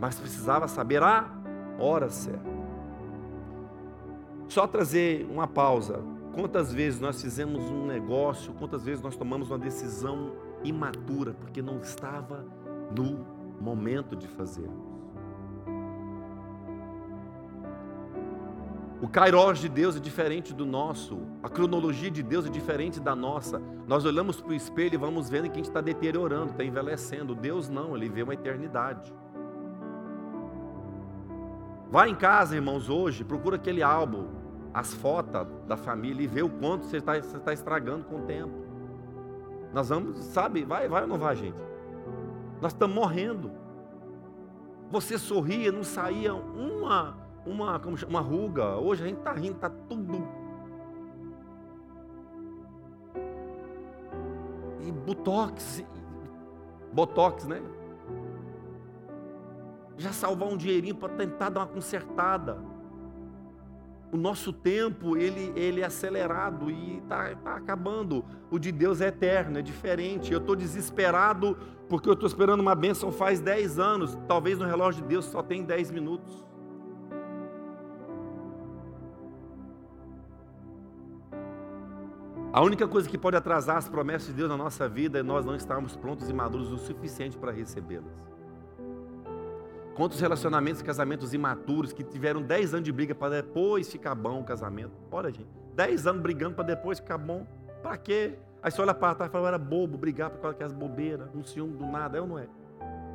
Mas 0.00 0.18
precisava 0.18 0.66
saber 0.66 1.02
a 1.02 1.30
hora 1.78 2.10
certa. 2.10 2.58
Só 4.48 4.66
trazer 4.66 5.26
uma 5.30 5.46
pausa. 5.46 6.00
Quantas 6.38 6.72
vezes 6.72 7.00
nós 7.00 7.20
fizemos 7.20 7.68
um 7.68 7.84
negócio, 7.84 8.54
quantas 8.54 8.84
vezes 8.84 9.02
nós 9.02 9.16
tomamos 9.16 9.50
uma 9.50 9.58
decisão 9.58 10.36
imatura, 10.62 11.34
porque 11.34 11.60
não 11.60 11.80
estava 11.80 12.46
no 12.96 13.26
momento 13.60 14.14
de 14.14 14.28
fazer. 14.28 14.70
O 19.02 19.08
kairos 19.08 19.58
de 19.58 19.68
Deus 19.68 19.96
é 19.96 19.98
diferente 19.98 20.54
do 20.54 20.64
nosso, 20.64 21.18
a 21.42 21.48
cronologia 21.48 22.08
de 22.08 22.22
Deus 22.22 22.46
é 22.46 22.50
diferente 22.50 23.00
da 23.00 23.16
nossa. 23.16 23.60
Nós 23.88 24.04
olhamos 24.04 24.40
para 24.40 24.52
o 24.52 24.54
espelho 24.54 24.94
e 24.94 24.96
vamos 24.96 25.28
vendo 25.28 25.46
que 25.46 25.54
a 25.54 25.56
gente 25.56 25.66
está 25.66 25.80
deteriorando, 25.80 26.52
está 26.52 26.62
envelhecendo. 26.62 27.34
Deus 27.34 27.68
não, 27.68 27.96
ele 27.96 28.08
vê 28.08 28.22
uma 28.22 28.34
eternidade. 28.34 29.12
Vai 31.90 32.10
em 32.10 32.14
casa, 32.14 32.54
irmãos, 32.54 32.88
hoje, 32.88 33.24
procura 33.24 33.56
aquele 33.56 33.82
álbum, 33.82 34.37
as 34.72 34.94
fotos 34.94 35.46
da 35.66 35.76
família 35.76 36.22
e 36.22 36.26
vê 36.26 36.42
o 36.42 36.48
quanto 36.48 36.84
você 36.84 36.98
está, 36.98 37.14
você 37.14 37.36
está 37.36 37.52
estragando 37.52 38.04
com 38.04 38.16
o 38.16 38.22
tempo. 38.22 38.52
Nós 39.72 39.88
vamos, 39.88 40.18
sabe, 40.18 40.64
vai, 40.64 40.88
vai 40.88 41.02
ou 41.02 41.08
não 41.08 41.18
vai, 41.18 41.36
gente? 41.36 41.58
Nós 42.60 42.72
estamos 42.72 42.94
morrendo. 42.94 43.50
Você 44.90 45.18
sorria, 45.18 45.70
não 45.70 45.84
saía 45.84 46.34
uma, 46.34 47.16
uma, 47.44 47.78
como 47.78 47.96
chama, 47.96 48.18
uma 48.18 48.20
ruga. 48.20 48.76
Hoje 48.76 49.04
a 49.04 49.06
gente 49.06 49.18
está 49.18 49.32
rindo, 49.32 49.56
está 49.56 49.68
tudo. 49.68 50.26
E 54.80 54.90
botox, 54.90 55.84
botox, 56.92 57.46
né? 57.46 57.62
Já 59.98 60.12
salvar 60.12 60.48
um 60.48 60.56
dinheirinho 60.56 60.94
para 60.94 61.12
tentar 61.14 61.50
dar 61.50 61.60
uma 61.60 61.66
consertada 61.66 62.58
o 64.10 64.16
nosso 64.16 64.52
tempo 64.52 65.16
ele, 65.16 65.52
ele 65.54 65.82
é 65.82 65.84
acelerado 65.84 66.70
e 66.70 66.98
está 66.98 67.34
tá 67.36 67.56
acabando. 67.56 68.24
O 68.50 68.58
de 68.58 68.72
Deus 68.72 69.00
é 69.00 69.08
eterno, 69.08 69.58
é 69.58 69.62
diferente. 69.62 70.32
Eu 70.32 70.38
estou 70.38 70.56
desesperado 70.56 71.56
porque 71.88 72.08
eu 72.08 72.14
estou 72.14 72.26
esperando 72.26 72.60
uma 72.60 72.74
bênção 72.74 73.12
faz 73.12 73.40
10 73.40 73.78
anos. 73.78 74.18
Talvez 74.26 74.58
no 74.58 74.64
relógio 74.64 75.02
de 75.02 75.08
Deus 75.08 75.26
só 75.26 75.42
tem 75.42 75.62
10 75.62 75.90
minutos. 75.90 76.46
A 82.50 82.62
única 82.62 82.88
coisa 82.88 83.08
que 83.08 83.18
pode 83.18 83.36
atrasar 83.36 83.76
as 83.76 83.88
promessas 83.88 84.28
de 84.28 84.32
Deus 84.32 84.48
na 84.48 84.56
nossa 84.56 84.88
vida 84.88 85.18
é 85.18 85.22
nós 85.22 85.44
não 85.44 85.54
estarmos 85.54 85.94
prontos 85.94 86.30
e 86.30 86.32
maduros 86.32 86.72
o 86.72 86.78
suficiente 86.78 87.36
para 87.36 87.52
recebê-las. 87.52 88.37
Quantos 89.98 90.20
relacionamentos, 90.20 90.80
casamentos 90.80 91.34
imaturos 91.34 91.92
que 91.92 92.04
tiveram 92.04 92.40
10 92.40 92.74
anos 92.74 92.84
de 92.84 92.92
briga 92.92 93.16
para 93.16 93.42
depois 93.42 93.90
ficar 93.90 94.14
bom 94.14 94.42
o 94.42 94.44
casamento? 94.44 94.92
Olha, 95.10 95.28
gente, 95.28 95.48
10 95.74 96.06
anos 96.06 96.22
brigando 96.22 96.54
para 96.54 96.62
depois 96.62 97.00
ficar 97.00 97.18
bom. 97.18 97.44
Para 97.82 97.96
quê? 97.96 98.38
Aí 98.62 98.70
você 98.70 98.80
olha 98.80 98.94
para 98.94 99.16
trás 99.16 99.28
e 99.28 99.32
fala, 99.32 99.48
era 99.48 99.58
bobo 99.58 99.98
brigar 99.98 100.30
por 100.30 100.38
causa 100.40 100.54
daquelas 100.54 100.72
bobeiras, 100.72 101.28
um 101.34 101.42
ciúme 101.42 101.76
do 101.76 101.84
nada, 101.84 102.16
é 102.16 102.20
ou 102.20 102.28
não 102.28 102.38
é? 102.38 102.46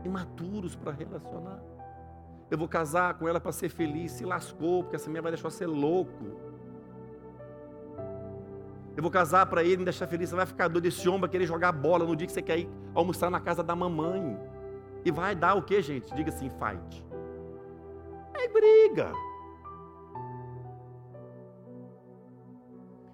Imaturos 0.03 0.75
para 0.75 0.91
relacionar. 0.91 1.57
Eu 2.51 2.57
vou 2.57 2.67
casar 2.67 3.13
com 3.13 3.29
ela 3.29 3.39
para 3.39 3.53
ser 3.53 3.69
feliz, 3.69 4.11
se 4.11 4.25
lascou, 4.25 4.83
porque 4.83 4.97
essa 4.97 5.09
minha 5.09 5.21
vai 5.21 5.31
deixar 5.31 5.49
você 5.49 5.65
louco. 5.65 6.37
Eu 8.93 9.01
vou 9.01 9.09
casar 9.09 9.45
para 9.45 9.63
ele, 9.63 9.77
me 9.77 9.85
deixar 9.85 10.05
feliz, 10.05 10.31
você 10.31 10.35
vai 10.35 10.45
ficar 10.45 10.67
doido. 10.67 10.85
Esse 10.85 11.07
homem 11.07 11.21
vai 11.21 11.29
querer 11.29 11.45
jogar 11.45 11.71
bola 11.71 12.03
no 12.03 12.13
dia 12.13 12.27
que 12.27 12.33
você 12.33 12.41
quer 12.41 12.59
ir 12.59 12.69
almoçar 12.93 13.31
na 13.31 13.39
casa 13.39 13.63
da 13.63 13.73
mamãe. 13.73 14.37
E 15.05 15.11
vai 15.11 15.35
dar 15.35 15.55
o 15.55 15.61
que, 15.61 15.81
gente? 15.81 16.13
Diga 16.13 16.29
assim, 16.29 16.49
fight. 16.49 17.05
É 18.33 18.47
briga. 18.47 19.11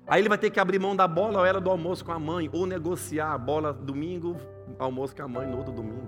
Aí 0.07 0.21
ele 0.21 0.29
vai 0.29 0.37
ter 0.37 0.49
que 0.49 0.59
abrir 0.59 0.79
mão 0.79 0.95
da 0.95 1.07
bola 1.07 1.39
ou 1.39 1.45
ela 1.45 1.61
do 1.61 1.69
almoço 1.69 2.03
com 2.03 2.11
a 2.11 2.17
mãe, 2.17 2.49
ou 2.51 2.65
negociar 2.65 3.31
a 3.31 3.37
bola 3.37 3.71
domingo, 3.71 4.35
almoço 4.79 5.15
com 5.15 5.21
a 5.21 5.27
mãe 5.27 5.45
no 5.45 5.57
outro 5.57 5.71
domingo. 5.71 6.07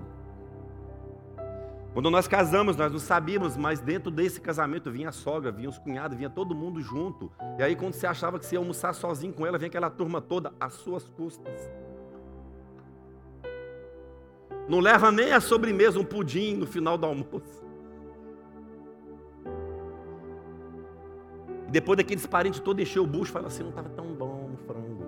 Quando 1.92 2.10
nós 2.10 2.26
casamos, 2.26 2.74
nós 2.74 2.90
não 2.90 2.98
sabíamos, 2.98 3.56
mas 3.56 3.78
dentro 3.78 4.10
desse 4.10 4.40
casamento 4.40 4.90
vinha 4.90 5.10
a 5.10 5.12
sogra, 5.12 5.52
vinha 5.52 5.68
os 5.68 5.78
cunhados, 5.78 6.16
vinha 6.16 6.30
todo 6.30 6.54
mundo 6.54 6.80
junto. 6.80 7.30
E 7.58 7.62
aí, 7.62 7.76
quando 7.76 7.92
você 7.92 8.06
achava 8.06 8.38
que 8.38 8.46
você 8.46 8.56
ia 8.56 8.58
almoçar 8.58 8.94
sozinho 8.94 9.32
com 9.32 9.46
ela, 9.46 9.58
vinha 9.58 9.68
aquela 9.68 9.90
turma 9.90 10.20
toda 10.20 10.52
às 10.58 10.72
suas 10.72 11.06
custas. 11.10 11.70
Não 14.68 14.80
leva 14.80 15.10
nem 15.10 15.32
a 15.32 15.40
sobremesa, 15.40 15.98
um 15.98 16.04
pudim 16.04 16.54
no 16.56 16.66
final 16.66 16.96
do 16.96 17.06
almoço. 17.06 17.62
Depois 21.68 21.96
daqueles 21.96 22.26
parentes 22.26 22.60
todos 22.60 22.82
encher 22.82 23.00
o 23.00 23.06
bucho, 23.06 23.32
fala 23.32 23.46
assim, 23.46 23.62
não 23.62 23.70
estava 23.70 23.88
tão 23.88 24.14
bom 24.14 24.50
o 24.52 24.56
frango. 24.66 25.06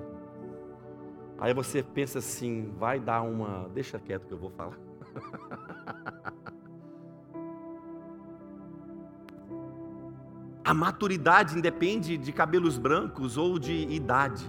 Aí 1.38 1.52
você 1.52 1.82
pensa 1.82 2.20
assim, 2.20 2.72
vai 2.78 2.98
dar 2.98 3.20
uma. 3.22 3.68
Deixa 3.74 3.98
quieto 3.98 4.26
que 4.26 4.32
eu 4.32 4.38
vou 4.38 4.50
falar. 4.50 4.78
A 10.64 10.72
maturidade 10.72 11.58
independe 11.58 12.16
de 12.16 12.32
cabelos 12.32 12.78
brancos 12.78 13.36
ou 13.36 13.58
de 13.58 13.86
idade. 13.88 14.42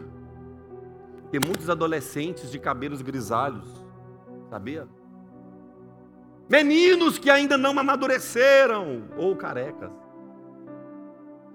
Tem 1.29 1.41
muitos 1.45 1.69
adolescentes 1.69 2.49
de 2.49 2.57
cabelos 2.57 3.01
grisalhos 3.01 3.84
Sabia? 4.49 4.87
Meninos 6.47 7.17
que 7.17 7.29
ainda 7.29 7.57
não 7.57 7.77
amadureceram 7.77 9.05
ou 9.17 9.35
carecas. 9.35 9.91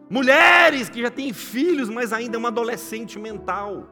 Mulheres 0.09 0.89
que 0.89 1.01
já 1.01 1.11
têm 1.11 1.33
filhos, 1.33 1.89
mas 1.89 2.13
ainda 2.13 2.37
é 2.37 2.39
uma 2.39 2.49
adolescente 2.49 3.19
mental. 3.19 3.89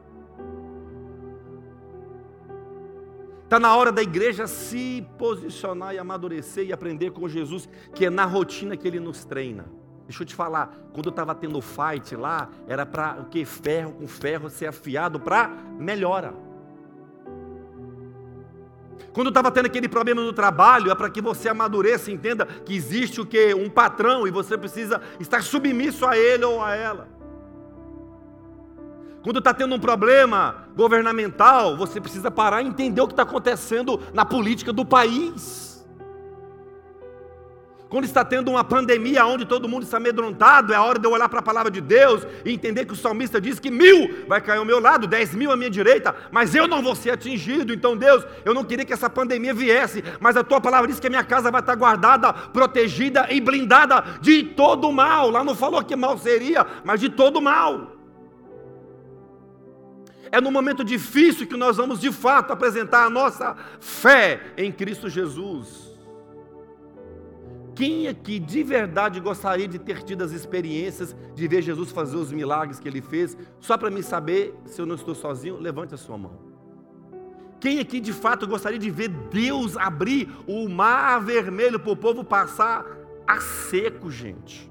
Está 3.45 3.57
na 3.57 3.75
hora 3.75 3.91
da 3.91 4.01
igreja 4.01 4.45
se 4.45 5.07
posicionar 5.17 5.95
e 5.95 5.97
amadurecer 5.97 6.67
e 6.67 6.73
aprender 6.73 7.11
com 7.11 7.27
Jesus, 7.27 7.69
que 7.95 8.05
é 8.05 8.09
na 8.09 8.25
rotina 8.25 8.75
que 8.75 8.87
ele 8.87 8.99
nos 8.99 9.23
treina. 9.23 9.65
Deixa 10.05 10.23
eu 10.23 10.27
te 10.27 10.35
falar, 10.35 10.75
quando 10.93 11.05
eu 11.05 11.11
estava 11.11 11.33
tendo 11.33 11.61
fight 11.61 12.15
lá, 12.15 12.49
era 12.67 12.85
para 12.85 13.21
o 13.21 13.25
que? 13.25 13.45
Ferro 13.45 13.93
com 13.93 14.07
ferro 14.07 14.49
ser 14.49 14.67
afiado 14.67 15.19
para 15.19 15.47
melhora. 15.79 16.48
Quando 19.13 19.29
estava 19.29 19.51
tendo 19.51 19.65
aquele 19.65 19.87
problema 19.87 20.21
no 20.21 20.33
trabalho, 20.33 20.91
é 20.91 20.95
para 20.95 21.09
que 21.09 21.21
você 21.21 21.49
amadureça 21.49 22.09
e 22.09 22.13
entenda 22.13 22.45
que 22.45 22.75
existe 22.75 23.19
o 23.19 23.25
que? 23.25 23.53
Um 23.53 23.69
patrão 23.69 24.27
e 24.27 24.31
você 24.31 24.57
precisa 24.57 25.01
estar 25.19 25.43
submisso 25.43 26.05
a 26.05 26.17
ele 26.17 26.45
ou 26.45 26.61
a 26.61 26.75
ela. 26.75 27.07
Quando 29.21 29.39
está 29.39 29.53
tendo 29.53 29.75
um 29.75 29.79
problema 29.79 30.69
governamental, 30.75 31.75
você 31.75 31.99
precisa 31.99 32.31
parar 32.31 32.61
e 32.61 32.67
entender 32.67 33.01
o 33.01 33.07
que 33.07 33.13
está 33.13 33.23
acontecendo 33.23 33.99
na 34.13 34.23
política 34.23 34.71
do 34.71 34.85
país. 34.85 35.68
Quando 37.89 38.05
está 38.05 38.23
tendo 38.23 38.51
uma 38.51 38.63
pandemia 38.63 39.25
onde 39.25 39.45
todo 39.45 39.67
mundo 39.67 39.81
está 39.81 39.97
amedrontado, 39.97 40.71
é 40.71 40.75
a 40.75 40.83
hora 40.83 40.99
de 40.99 41.07
eu 41.07 41.11
olhar 41.11 41.27
para 41.27 41.39
a 41.39 41.43
palavra 41.43 41.71
de 41.71 41.81
Deus 41.81 42.21
e 42.45 42.53
entender 42.53 42.85
que 42.85 42.93
o 42.93 42.95
salmista 42.95 43.41
diz 43.41 43.59
que 43.59 43.71
mil 43.71 44.25
vai 44.27 44.39
cair 44.39 44.59
ao 44.59 44.65
meu 44.65 44.79
lado, 44.79 45.07
dez 45.07 45.33
mil 45.33 45.51
à 45.51 45.57
minha 45.57 45.71
direita, 45.71 46.15
mas 46.31 46.53
eu 46.53 46.67
não 46.67 46.83
vou 46.83 46.95
ser 46.95 47.09
atingido. 47.09 47.73
Então, 47.73 47.97
Deus, 47.97 48.23
eu 48.45 48.53
não 48.53 48.63
queria 48.63 48.85
que 48.85 48.93
essa 48.93 49.09
pandemia 49.09 49.55
viesse, 49.55 50.03
mas 50.19 50.37
a 50.37 50.43
tua 50.43 50.61
palavra 50.61 50.87
diz 50.87 50.99
que 50.99 51.07
a 51.07 51.09
minha 51.09 51.23
casa 51.23 51.49
vai 51.49 51.61
estar 51.61 51.73
guardada, 51.73 52.31
protegida 52.31 53.25
e 53.31 53.41
blindada 53.41 54.03
de 54.21 54.43
todo 54.43 54.91
mal. 54.91 55.31
Lá 55.31 55.43
não 55.43 55.55
falou 55.55 55.83
que 55.83 55.95
mal 55.95 56.15
seria, 56.19 56.63
mas 56.83 56.99
de 56.99 57.09
todo 57.09 57.41
mal. 57.41 57.97
É 60.31 60.39
no 60.39 60.51
momento 60.51 60.83
difícil 60.83 61.47
que 61.47 61.57
nós 61.57 61.77
vamos 61.77 61.99
de 61.99 62.11
fato 62.11 62.53
apresentar 62.53 63.05
a 63.05 63.09
nossa 63.09 63.55
fé 63.79 64.53
em 64.55 64.71
Cristo 64.71 65.09
Jesus. 65.09 65.88
Quem 67.79 68.09
aqui 68.09 68.39
de 68.39 68.61
verdade 68.61 69.21
gostaria 69.21 69.65
de 69.65 69.79
ter 69.79 70.03
tido 70.03 70.21
as 70.21 70.33
experiências 70.33 71.15
de 71.33 71.47
ver 71.47 71.61
Jesus 71.61 71.93
fazer 71.93 72.17
os 72.17 72.29
milagres 72.29 72.77
que 72.77 72.85
ele 72.85 72.99
fez? 72.99 73.37
Só 73.57 73.77
para 73.77 73.89
me 73.89 74.03
saber 74.03 74.53
se 74.65 74.81
eu 74.81 74.85
não 74.85 74.95
estou 74.95 75.15
sozinho, 75.15 75.57
levante 75.57 75.93
a 75.93 75.97
sua 75.97 76.17
mão. 76.17 76.37
Quem 77.57 77.79
aqui 77.79 78.01
de 78.01 78.11
fato 78.11 78.45
gostaria 78.45 78.77
de 78.77 78.91
ver 78.91 79.07
Deus 79.07 79.77
abrir 79.77 80.29
o 80.45 80.67
mar 80.67 81.23
vermelho 81.23 81.79
para 81.79 81.93
o 81.93 81.95
povo 81.95 82.21
passar 82.21 82.85
a 83.25 83.39
seco, 83.39 84.11
gente? 84.11 84.68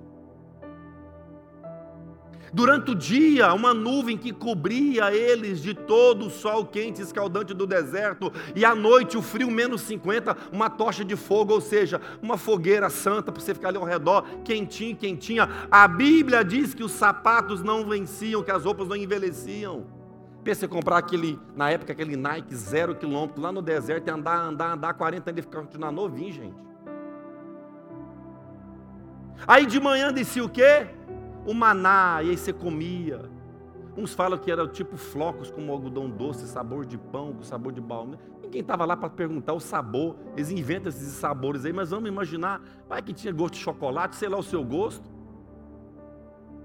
Durante 2.52 2.92
o 2.92 2.94
dia, 2.94 3.52
uma 3.52 3.74
nuvem 3.74 4.16
que 4.16 4.32
cobria 4.32 5.12
eles 5.12 5.60
de 5.60 5.74
todo 5.74 6.26
o 6.26 6.30
sol 6.30 6.64
quente 6.64 7.00
e 7.00 7.04
escaldante 7.04 7.52
do 7.52 7.66
deserto, 7.66 8.32
e 8.54 8.64
à 8.64 8.74
noite, 8.74 9.16
o 9.16 9.22
frio 9.22 9.50
menos 9.50 9.82
50, 9.82 10.36
uma 10.52 10.70
tocha 10.70 11.04
de 11.04 11.16
fogo, 11.16 11.52
ou 11.52 11.60
seja, 11.60 12.00
uma 12.22 12.36
fogueira 12.36 12.88
santa 12.88 13.30
para 13.30 13.42
você 13.42 13.54
ficar 13.54 13.68
ali 13.68 13.76
ao 13.76 13.84
redor, 13.84 14.24
quentinho, 14.44 14.96
quentinha. 14.96 15.48
A 15.70 15.86
Bíblia 15.86 16.44
diz 16.44 16.74
que 16.74 16.82
os 16.82 16.92
sapatos 16.92 17.62
não 17.62 17.84
venciam, 17.86 18.42
que 18.42 18.50
as 18.50 18.64
roupas 18.64 18.88
não 18.88 18.96
envelheciam. 18.96 19.86
Pensa 20.42 20.64
em 20.64 20.68
comprar 20.68 20.98
aquele, 20.98 21.38
na 21.54 21.70
época, 21.70 21.92
aquele 21.92 22.16
Nike 22.16 22.54
zero 22.54 22.94
quilômetro 22.94 23.42
lá 23.42 23.52
no 23.52 23.60
deserto 23.60 24.08
e 24.08 24.10
andar, 24.10 24.38
andar, 24.38 24.72
andar 24.72 24.94
40 24.94 25.30
anos 25.30 25.40
e 25.40 25.42
ficar 25.42 25.60
continuar 25.60 25.92
novinho, 25.92 26.32
gente. 26.32 26.56
Aí 29.46 29.66
de 29.66 29.78
manhã 29.78 30.12
descia 30.12 30.44
o 30.44 30.48
quê? 30.48 30.88
O 31.46 31.54
maná, 31.54 32.20
e 32.22 32.30
aí 32.30 32.36
você 32.36 32.52
comia. 32.52 33.30
Uns 33.96 34.14
falam 34.14 34.38
que 34.38 34.50
era 34.50 34.66
tipo 34.68 34.96
flocos 34.96 35.50
como 35.50 35.72
algodão 35.72 36.08
doce, 36.08 36.46
sabor 36.46 36.86
de 36.86 36.96
pão, 36.96 37.32
com 37.32 37.42
sabor 37.42 37.72
de 37.72 37.80
baú. 37.80 38.16
Ninguém 38.40 38.60
estava 38.60 38.84
lá 38.84 38.96
para 38.96 39.10
perguntar 39.10 39.54
o 39.54 39.60
sabor. 39.60 40.14
Eles 40.36 40.50
inventam 40.50 40.88
esses 40.88 41.14
sabores 41.14 41.64
aí, 41.64 41.72
mas 41.72 41.90
vamos 41.90 42.08
imaginar, 42.08 42.62
vai 42.88 43.02
que 43.02 43.12
tinha 43.12 43.32
gosto 43.32 43.54
de 43.54 43.60
chocolate, 43.60 44.14
sei 44.14 44.28
lá 44.28 44.38
o 44.38 44.42
seu 44.42 44.62
gosto. 44.62 45.10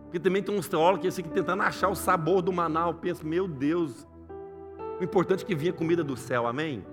Porque 0.03 0.19
também 0.19 0.43
tem 0.43 0.55
uns 0.55 0.67
teólogos 0.67 1.01
que 1.01 1.07
assim, 1.07 1.23
tentando 1.23 1.63
achar 1.63 1.89
o 1.89 1.95
sabor 1.95 2.43
do 2.43 2.53
maná. 2.53 2.87
Eu 2.87 2.93
penso, 2.93 3.25
meu 3.25 3.47
Deus, 3.47 4.07
o 4.99 5.03
importante 5.03 5.43
é 5.43 5.47
que 5.47 5.55
vinha 5.55 5.73
comida 5.73 6.03
do 6.03 6.15
céu, 6.15 6.45
amém? 6.45 6.85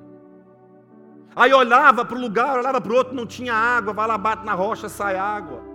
Aí 1.37 1.53
olhava 1.53 2.05
para 2.05 2.16
o 2.16 2.21
lugar, 2.21 2.59
olhava 2.59 2.81
para 2.81 2.93
o 2.93 2.97
outro, 2.97 3.14
não 3.14 3.27
tinha 3.27 3.53
água, 3.53 3.93
vai 3.93 4.09
lá, 4.09 4.16
bate 4.16 4.45
na 4.45 4.55
rocha, 4.55 4.88
sai 4.88 5.16
água. 5.16 5.69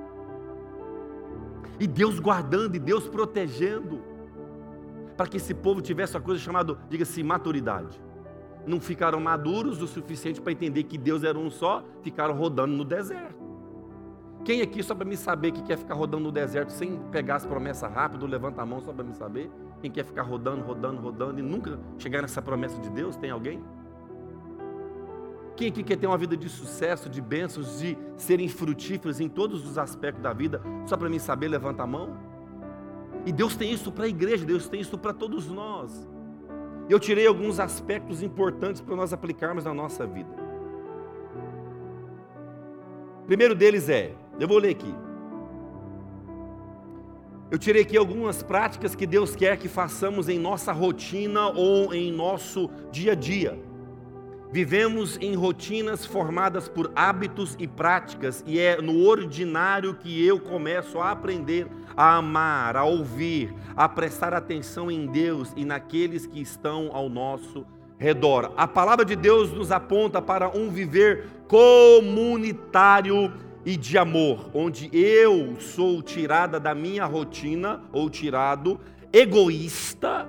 E 1.80 1.88
Deus 1.88 2.20
guardando, 2.20 2.76
e 2.76 2.80
Deus 2.80 3.08
protegendo, 3.08 4.02
para 5.18 5.28
que 5.28 5.38
esse 5.38 5.54
povo 5.54 5.82
tivesse 5.82 6.16
uma 6.16 6.22
coisa 6.22 6.40
chamada, 6.40 6.78
diga-se, 6.90 7.22
maturidade. 7.24 8.02
Não 8.66 8.80
ficaram 8.80 9.20
maduros 9.20 9.82
o 9.82 9.88
suficiente 9.88 10.42
para 10.42 10.52
entender 10.52 10.84
que 10.84 10.98
Deus 10.98 11.24
era 11.24 11.38
um 11.38 11.50
só, 11.50 11.84
ficaram 12.02 12.34
rodando 12.34 12.76
no 12.76 12.84
deserto. 12.84 13.46
Quem 14.44 14.62
aqui, 14.62 14.84
só 14.84 14.94
para 14.94 15.06
me 15.06 15.18
saber, 15.18 15.52
que 15.52 15.64
quer 15.64 15.78
ficar 15.78 15.96
rodando 15.96 16.24
no 16.24 16.32
deserto 16.32 16.70
sem 16.70 17.00
pegar 17.12 17.38
as 17.38 17.46
promessas 17.46 17.92
rápido, 17.92 18.28
levanta 18.28 18.62
a 18.62 18.66
mão 18.66 18.80
só 18.80 18.94
para 18.94 19.04
me 19.04 19.14
saber? 19.14 19.50
Quem 19.82 19.90
quer 19.90 20.06
ficar 20.06 20.22
rodando, 20.22 20.62
rodando, 20.62 21.02
rodando 21.02 21.40
e 21.40 21.42
nunca 21.42 21.80
chegar 21.98 22.22
nessa 22.22 22.42
promessa 22.42 22.80
de 22.80 22.90
Deus? 22.92 23.16
Tem 23.16 23.32
alguém? 23.32 23.64
Quem 25.56 25.70
aqui 25.70 25.84
quer 25.84 25.96
ter 25.96 26.06
uma 26.06 26.18
vida 26.18 26.36
de 26.36 26.50
sucesso, 26.50 27.10
de 27.10 27.22
bênçãos, 27.22 27.80
de 27.80 27.98
serem 28.18 28.50
frutíferos 28.50 29.22
em 29.22 29.30
todos 29.30 29.66
os 29.66 29.78
aspectos 29.78 30.22
da 30.22 30.34
vida? 30.34 30.62
Só 30.86 30.98
para 30.98 31.10
mim 31.10 31.18
saber, 31.18 31.48
levanta 31.48 31.84
a 31.84 31.88
mão. 31.88 32.18
E 33.26 33.32
Deus 33.32 33.56
tem 33.56 33.72
isso 33.72 33.92
para 33.92 34.06
a 34.06 34.08
igreja, 34.08 34.46
Deus 34.46 34.68
tem 34.68 34.82
isso 34.82 34.98
para 34.98 35.14
todos 35.14 35.48
nós. 35.50 36.08
Eu 36.90 37.00
tirei 37.00 37.26
alguns 37.26 37.60
aspectos 37.60 38.22
importantes 38.22 38.82
para 38.82 38.96
nós 38.96 39.14
aplicarmos 39.14 39.64
na 39.64 39.74
nossa 39.74 40.06
vida. 40.06 40.30
O 43.24 43.26
primeiro 43.26 43.56
deles 43.56 43.90
é, 43.90 44.14
eu 44.40 44.48
vou 44.48 44.60
ler 44.60 44.72
aqui. 44.72 44.94
Eu 47.50 47.58
tirei 47.58 47.84
aqui 47.84 47.96
algumas 47.96 48.44
práticas 48.44 48.94
que 48.94 49.08
Deus 49.08 49.36
quer 49.36 49.58
que 49.58 49.70
façamos 49.70 50.28
em 50.28 50.38
nossa 50.38 50.72
rotina 50.74 51.48
ou 51.48 51.94
em 51.94 52.12
nosso 52.12 52.70
dia 52.92 53.14
a 53.14 53.16
dia. 53.16 53.58
Vivemos 54.52 55.18
em 55.20 55.36
rotinas 55.36 56.06
formadas 56.06 56.70
por 56.70 56.92
hábitos 56.96 57.56
e 57.60 57.68
práticas, 57.68 58.44
e 58.48 58.60
é 58.60 58.82
no 58.82 59.06
ordinário 59.06 59.96
que 59.96 60.26
eu 60.26 60.40
começo 60.40 61.00
a 61.00 61.12
aprender 61.12 61.68
a 61.96 62.18
amar, 62.18 62.76
a 62.76 62.84
ouvir, 62.84 63.54
a 63.76 63.88
prestar 63.88 64.34
atenção 64.34 64.92
em 64.92 65.08
Deus 65.08 65.52
e 65.56 65.66
naqueles 65.66 66.26
que 66.26 66.42
estão 66.42 66.90
ao 66.94 67.10
nosso 67.10 67.66
redor. 67.98 68.54
A 68.58 68.68
palavra 68.68 69.06
de 69.06 69.16
Deus 69.16 69.52
nos 69.52 69.72
aponta 69.72 70.22
para 70.22 70.50
um 70.50 70.70
viver 70.70 71.26
comunitário 71.48 73.34
e 73.66 73.76
de 73.76 73.98
amor, 73.98 74.50
onde 74.54 74.90
eu 74.94 75.56
sou 75.60 76.02
tirada 76.02 76.60
da 76.60 76.76
minha 76.76 77.06
rotina 77.06 77.82
ou 77.92 78.10
tirado 78.10 78.80
egoísta. 79.12 80.28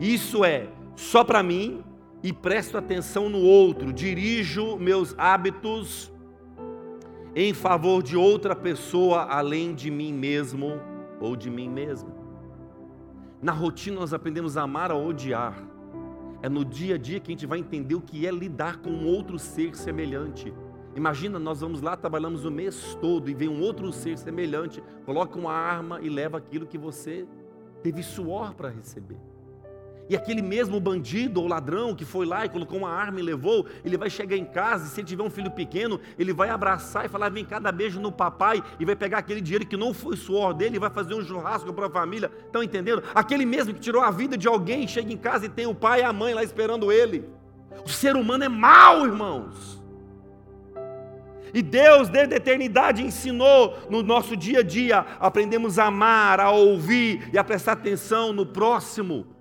Isso 0.00 0.44
é 0.44 0.68
só 0.96 1.22
para 1.22 1.42
mim, 1.42 1.82
e 2.24 2.32
presto 2.32 2.78
atenção 2.78 3.28
no 3.28 3.38
outro, 3.38 3.92
dirijo 3.92 4.78
meus 4.78 5.14
hábitos 5.18 6.10
em 7.36 7.52
favor 7.52 8.02
de 8.02 8.16
outra 8.16 8.56
pessoa 8.56 9.24
além 9.24 9.74
de 9.74 9.90
mim 9.90 10.10
mesmo 10.10 10.80
ou 11.20 11.36
de 11.36 11.50
mim 11.50 11.68
mesmo. 11.68 12.14
Na 13.42 13.52
rotina 13.52 14.00
nós 14.00 14.14
aprendemos 14.14 14.56
a 14.56 14.62
amar 14.62 14.90
ou 14.90 15.06
odiar. 15.06 15.54
É 16.40 16.48
no 16.48 16.64
dia 16.64 16.94
a 16.94 16.98
dia 16.98 17.20
que 17.20 17.30
a 17.30 17.34
gente 17.34 17.44
vai 17.44 17.58
entender 17.58 17.94
o 17.94 18.00
que 18.00 18.26
é 18.26 18.30
lidar 18.30 18.78
com 18.78 18.88
um 18.88 19.06
outro 19.06 19.38
ser 19.38 19.76
semelhante. 19.76 20.50
Imagina, 20.96 21.38
nós 21.38 21.60
vamos 21.60 21.82
lá, 21.82 21.94
trabalhamos 21.94 22.46
o 22.46 22.50
mês 22.50 22.96
todo 23.02 23.28
e 23.28 23.34
vem 23.34 23.50
um 23.50 23.60
outro 23.60 23.92
ser 23.92 24.16
semelhante, 24.16 24.82
coloca 25.04 25.38
uma 25.38 25.52
arma 25.52 26.00
e 26.00 26.08
leva 26.08 26.38
aquilo 26.38 26.66
que 26.66 26.78
você 26.78 27.26
teve 27.82 28.02
suor 28.02 28.54
para 28.54 28.70
receber. 28.70 29.33
E 30.08 30.14
aquele 30.14 30.42
mesmo 30.42 30.78
bandido 30.78 31.40
ou 31.40 31.48
ladrão 31.48 31.94
que 31.94 32.04
foi 32.04 32.26
lá 32.26 32.44
e 32.44 32.48
colocou 32.48 32.78
uma 32.78 32.90
arma 32.90 33.20
e 33.20 33.22
levou, 33.22 33.66
ele 33.82 33.96
vai 33.96 34.10
chegar 34.10 34.36
em 34.36 34.44
casa 34.44 34.86
e 34.86 34.88
se 34.88 35.00
ele 35.00 35.06
tiver 35.06 35.22
um 35.22 35.30
filho 35.30 35.50
pequeno, 35.50 35.98
ele 36.18 36.32
vai 36.32 36.50
abraçar 36.50 37.06
e 37.06 37.08
falar: 37.08 37.30
vem 37.30 37.44
cá, 37.44 37.58
dá 37.58 37.72
beijo 37.72 37.98
no 37.98 38.12
papai, 38.12 38.62
e 38.78 38.84
vai 38.84 38.94
pegar 38.94 39.18
aquele 39.18 39.40
dinheiro 39.40 39.66
que 39.66 39.76
não 39.76 39.94
foi 39.94 40.16
suor 40.16 40.52
dele 40.52 40.76
e 40.76 40.78
vai 40.78 40.90
fazer 40.90 41.14
um 41.14 41.24
churrasco 41.24 41.72
para 41.72 41.86
a 41.86 41.90
família. 41.90 42.30
Estão 42.46 42.62
entendendo? 42.62 43.02
Aquele 43.14 43.46
mesmo 43.46 43.72
que 43.72 43.80
tirou 43.80 44.02
a 44.02 44.10
vida 44.10 44.36
de 44.36 44.46
alguém, 44.46 44.86
chega 44.86 45.10
em 45.10 45.16
casa 45.16 45.46
e 45.46 45.48
tem 45.48 45.66
o 45.66 45.74
pai 45.74 46.00
e 46.00 46.04
a 46.04 46.12
mãe 46.12 46.34
lá 46.34 46.44
esperando 46.44 46.92
ele. 46.92 47.24
O 47.84 47.88
ser 47.88 48.14
humano 48.14 48.44
é 48.44 48.48
mau, 48.48 49.06
irmãos. 49.06 49.82
E 51.54 51.62
Deus, 51.62 52.08
desde 52.08 52.34
a 52.34 52.36
eternidade, 52.36 53.02
ensinou 53.02 53.78
no 53.88 54.02
nosso 54.02 54.36
dia 54.36 54.58
a 54.58 54.62
dia, 54.62 55.06
aprendemos 55.20 55.78
a 55.78 55.86
amar, 55.86 56.40
a 56.40 56.50
ouvir 56.50 57.30
e 57.32 57.38
a 57.38 57.44
prestar 57.44 57.72
atenção 57.72 58.32
no 58.32 58.44
próximo. 58.44 59.33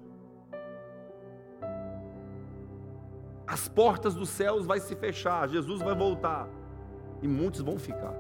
As 3.54 3.68
portas 3.68 4.16
dos 4.16 4.30
céus 4.30 4.66
vai 4.66 4.80
se 4.80 4.96
fechar, 4.96 5.48
Jesus 5.48 5.80
vai 5.80 5.94
voltar 5.94 6.50
e 7.22 7.28
muitos 7.28 7.62
vão 7.62 7.78
ficar. 7.78 8.16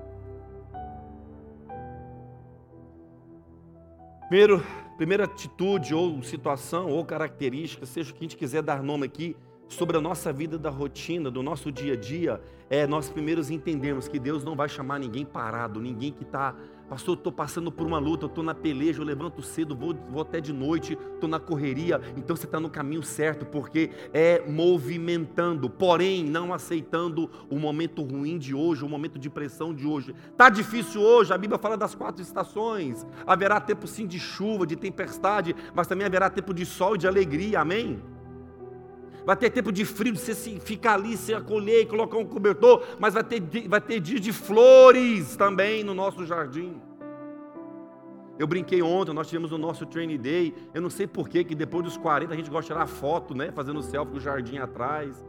Primeiro, 4.27 4.63
primeira 4.95 5.23
atitude 5.23 5.95
ou 5.95 6.21
situação 6.21 6.87
ou 6.87 7.03
característica, 7.03 7.83
seja 7.83 8.11
o 8.11 8.13
que 8.13 8.19
a 8.19 8.25
gente 8.25 8.37
quiser 8.37 8.61
dar 8.61 8.83
nome 8.83 9.07
aqui, 9.07 9.35
sobre 9.67 9.97
a 9.97 10.01
nossa 10.01 10.31
vida 10.31 10.55
da 10.55 10.69
rotina, 10.69 11.31
do 11.31 11.41
nosso 11.41 11.71
dia 11.71 11.93
a 11.93 11.97
dia, 11.97 12.39
é 12.69 12.85
nós 12.85 13.09
primeiros 13.09 13.49
entendemos 13.49 14.07
que 14.07 14.19
Deus 14.19 14.43
não 14.43 14.55
vai 14.55 14.69
chamar 14.69 14.99
ninguém 14.99 15.25
parado, 15.25 15.81
ninguém 15.81 16.11
que 16.11 16.23
está 16.23 16.55
Pastor, 16.89 17.17
estou 17.17 17.31
passando 17.31 17.71
por 17.71 17.87
uma 17.87 17.97
luta, 17.97 18.25
estou 18.25 18.43
na 18.43 18.53
peleja, 18.53 19.01
eu 19.01 19.05
levanto 19.05 19.41
cedo, 19.41 19.75
vou, 19.75 19.95
vou 20.09 20.21
até 20.21 20.39
de 20.39 20.51
noite, 20.51 20.97
estou 21.13 21.29
na 21.29 21.39
correria. 21.39 21.99
Então 22.17 22.35
você 22.35 22.45
está 22.45 22.59
no 22.59 22.69
caminho 22.69 23.01
certo, 23.01 23.45
porque 23.45 23.89
é 24.13 24.43
movimentando, 24.47 25.69
porém 25.69 26.23
não 26.23 26.53
aceitando 26.53 27.29
o 27.49 27.57
momento 27.57 28.03
ruim 28.03 28.37
de 28.37 28.53
hoje, 28.53 28.83
o 28.83 28.89
momento 28.89 29.17
de 29.17 29.29
pressão 29.29 29.73
de 29.73 29.87
hoje. 29.87 30.13
Está 30.31 30.49
difícil 30.49 31.01
hoje, 31.01 31.33
a 31.33 31.37
Bíblia 31.37 31.57
fala 31.57 31.77
das 31.77 31.95
quatro 31.95 32.21
estações. 32.21 33.05
Haverá 33.25 33.59
tempo 33.59 33.87
sim 33.87 34.05
de 34.05 34.19
chuva, 34.19 34.67
de 34.67 34.75
tempestade, 34.75 35.55
mas 35.73 35.87
também 35.87 36.05
haverá 36.05 36.29
tempo 36.29 36.53
de 36.53 36.65
sol 36.65 36.95
e 36.95 36.97
de 36.97 37.07
alegria, 37.07 37.61
amém? 37.61 38.12
Vai 39.25 39.35
ter 39.35 39.49
tempo 39.49 39.71
de 39.71 39.85
frio, 39.85 40.13
de 40.13 40.19
você 40.19 40.33
ficar 40.59 40.93
ali, 40.95 41.15
se 41.17 41.33
acolher 41.33 41.81
e 41.81 41.85
colocar 41.85 42.17
um 42.17 42.25
cobertor, 42.25 42.83
mas 42.99 43.13
vai 43.13 43.23
ter, 43.23 43.41
vai 43.67 43.81
ter 43.81 43.99
dias 43.99 44.21
de 44.21 44.31
flores 44.31 45.35
também 45.35 45.83
no 45.83 45.93
nosso 45.93 46.25
jardim. 46.25 46.81
Eu 48.37 48.47
brinquei 48.47 48.81
ontem, 48.81 49.13
nós 49.13 49.27
tivemos 49.27 49.51
o 49.51 49.57
nosso 49.57 49.85
training 49.85 50.17
day. 50.17 50.55
Eu 50.73 50.81
não 50.81 50.89
sei 50.89 51.05
porquê 51.05 51.43
que 51.43 51.53
depois 51.53 51.83
dos 51.83 51.97
40 51.97 52.33
a 52.33 52.35
gente 52.35 52.49
gosta 52.49 52.63
de 52.63 52.73
tirar 52.73 52.87
foto, 52.87 53.35
né? 53.35 53.51
Fazendo 53.51 53.81
selfie 53.83 54.11
com 54.11 54.17
o 54.17 54.19
jardim 54.19 54.57
atrás, 54.57 55.23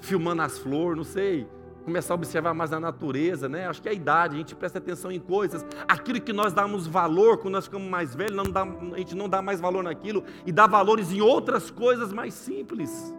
filmando 0.00 0.40
as 0.40 0.58
flores, 0.58 0.96
não 0.96 1.04
sei. 1.04 1.46
Começar 1.84 2.14
a 2.14 2.16
observar 2.16 2.54
mais 2.54 2.72
a 2.72 2.80
natureza, 2.80 3.48
né? 3.48 3.68
Acho 3.68 3.82
que 3.82 3.88
é 3.88 3.92
a 3.92 3.94
idade, 3.94 4.34
a 4.34 4.38
gente 4.38 4.54
presta 4.56 4.78
atenção 4.78 5.12
em 5.12 5.20
coisas. 5.20 5.64
Aquilo 5.86 6.20
que 6.20 6.32
nós 6.32 6.52
damos 6.52 6.86
valor 6.86 7.36
quando 7.36 7.54
nós 7.54 7.66
ficamos 7.66 7.88
mais 7.88 8.14
velhos, 8.14 8.48
dá, 8.48 8.62
a 8.62 8.98
gente 8.98 9.14
não 9.14 9.28
dá 9.28 9.42
mais 9.42 9.60
valor 9.60 9.84
naquilo 9.84 10.24
e 10.46 10.50
dá 10.50 10.66
valores 10.66 11.12
em 11.12 11.20
outras 11.20 11.70
coisas 11.70 12.10
mais 12.12 12.32
simples. 12.32 13.14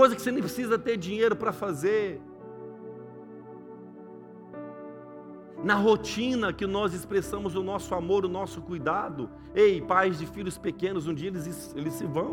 Coisa 0.00 0.16
que 0.16 0.22
você 0.22 0.32
nem 0.32 0.42
precisa 0.42 0.78
ter 0.78 0.96
dinheiro 0.96 1.36
para 1.36 1.52
fazer. 1.52 2.22
Na 5.62 5.74
rotina 5.74 6.54
que 6.54 6.66
nós 6.66 6.94
expressamos 6.94 7.54
o 7.54 7.62
nosso 7.62 7.94
amor, 7.94 8.24
o 8.24 8.28
nosso 8.28 8.62
cuidado. 8.62 9.28
Ei, 9.54 9.82
pais 9.82 10.18
de 10.18 10.24
filhos 10.24 10.56
pequenos, 10.56 11.06
um 11.06 11.12
dia 11.12 11.28
eles, 11.28 11.74
eles 11.76 11.92
se 11.92 12.06
vão. 12.06 12.32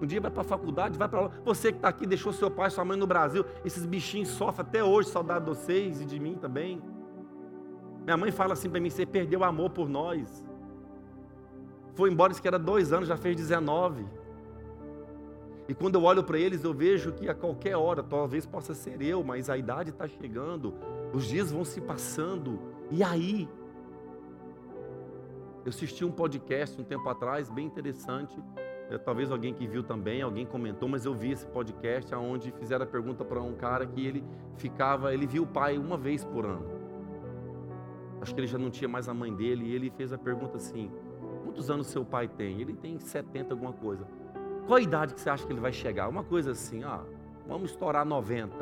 Um 0.00 0.06
dia 0.06 0.20
vai 0.20 0.30
para 0.30 0.42
a 0.42 0.44
faculdade, 0.44 0.96
vai 0.96 1.08
para 1.08 1.22
lá. 1.22 1.30
Você 1.44 1.72
que 1.72 1.78
está 1.78 1.88
aqui, 1.88 2.06
deixou 2.06 2.32
seu 2.32 2.50
pai, 2.58 2.70
sua 2.70 2.84
mãe 2.84 2.96
no 2.96 3.06
Brasil. 3.14 3.44
Esses 3.64 3.84
bichinhos 3.84 4.28
sofrem 4.28 4.64
até 4.68 4.84
hoje, 4.84 5.08
saudade 5.08 5.44
de 5.44 5.50
vocês 5.50 6.00
e 6.00 6.04
de 6.04 6.20
mim 6.20 6.36
também. 6.36 6.80
Minha 8.04 8.16
mãe 8.16 8.30
fala 8.30 8.52
assim 8.52 8.70
para 8.70 8.78
mim: 8.78 8.90
você 8.90 9.04
perdeu 9.04 9.40
o 9.40 9.44
amor 9.44 9.70
por 9.70 9.88
nós. 9.88 10.46
Foi 11.94 12.08
embora, 12.12 12.30
isso 12.30 12.40
que 12.40 12.46
era 12.46 12.60
dois 12.60 12.92
anos, 12.92 13.08
já 13.08 13.16
fez 13.16 13.34
19. 13.34 14.21
E 15.72 15.74
quando 15.74 15.94
eu 15.94 16.02
olho 16.02 16.22
para 16.22 16.38
eles, 16.38 16.64
eu 16.64 16.74
vejo 16.74 17.12
que 17.12 17.30
a 17.30 17.34
qualquer 17.34 17.74
hora, 17.78 18.02
talvez 18.02 18.44
possa 18.44 18.74
ser 18.74 19.00
eu, 19.00 19.24
mas 19.24 19.48
a 19.48 19.56
idade 19.56 19.88
está 19.88 20.06
chegando, 20.06 20.74
os 21.14 21.24
dias 21.24 21.50
vão 21.50 21.64
se 21.64 21.80
passando, 21.80 22.60
e 22.90 23.02
aí? 23.02 23.48
Eu 25.64 25.70
assisti 25.70 26.04
um 26.04 26.10
podcast 26.10 26.78
um 26.78 26.84
tempo 26.84 27.08
atrás, 27.08 27.48
bem 27.48 27.64
interessante, 27.64 28.38
é, 28.90 28.98
talvez 28.98 29.30
alguém 29.30 29.54
que 29.54 29.66
viu 29.66 29.82
também, 29.82 30.20
alguém 30.20 30.44
comentou, 30.44 30.90
mas 30.90 31.06
eu 31.06 31.14
vi 31.14 31.30
esse 31.30 31.46
podcast 31.46 32.14
onde 32.16 32.52
fizeram 32.52 32.84
a 32.84 32.86
pergunta 32.86 33.24
para 33.24 33.40
um 33.40 33.54
cara 33.54 33.86
que 33.86 34.06
ele 34.06 34.22
ficava, 34.56 35.14
ele 35.14 35.26
viu 35.26 35.44
o 35.44 35.46
pai 35.46 35.78
uma 35.78 35.96
vez 35.96 36.22
por 36.22 36.44
ano. 36.44 36.66
Acho 38.20 38.34
que 38.34 38.40
ele 38.40 38.46
já 38.46 38.58
não 38.58 38.68
tinha 38.68 38.88
mais 38.88 39.08
a 39.08 39.14
mãe 39.14 39.34
dele, 39.34 39.64
e 39.64 39.74
ele 39.74 39.88
fez 39.88 40.12
a 40.12 40.18
pergunta 40.18 40.58
assim: 40.58 40.90
quantos 41.44 41.70
anos 41.70 41.86
seu 41.86 42.04
pai 42.04 42.28
tem? 42.28 42.60
Ele 42.60 42.74
tem 42.74 42.98
70 42.98 43.54
alguma 43.54 43.72
coisa. 43.72 44.06
Qual 44.66 44.76
a 44.76 44.80
idade 44.80 45.14
que 45.14 45.20
você 45.20 45.28
acha 45.28 45.44
que 45.44 45.52
ele 45.52 45.60
vai 45.60 45.72
chegar? 45.72 46.08
Uma 46.08 46.22
coisa 46.22 46.52
assim, 46.52 46.84
ah, 46.84 47.02
vamos 47.46 47.70
estourar 47.70 48.04
90. 48.04 48.54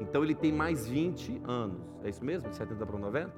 Então 0.00 0.22
ele 0.22 0.34
tem 0.34 0.52
mais 0.52 0.86
20 0.86 1.42
anos. 1.44 1.80
É 2.04 2.08
isso 2.08 2.24
mesmo? 2.24 2.52
70 2.52 2.84
para 2.86 2.98
90? 2.98 3.32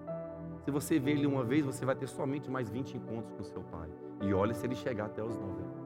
Se 0.65 0.71
você 0.71 0.99
vê 0.99 1.13
ele 1.13 1.27
uma 1.27 1.43
vez, 1.43 1.65
você 1.65 1.85
vai 1.85 1.95
ter 1.95 2.07
somente 2.07 2.51
mais 2.51 2.69
20 2.69 2.97
encontros 2.97 3.33
com 3.37 3.45
seu 3.45 3.63
pai. 3.63 3.89
E 4.21 4.35
olha 4.35 4.53
se 4.53 4.67
ele 4.67 4.75
chegar 4.75 5.07
até 5.07 5.23
os 5.23 5.37
90. 5.37 5.81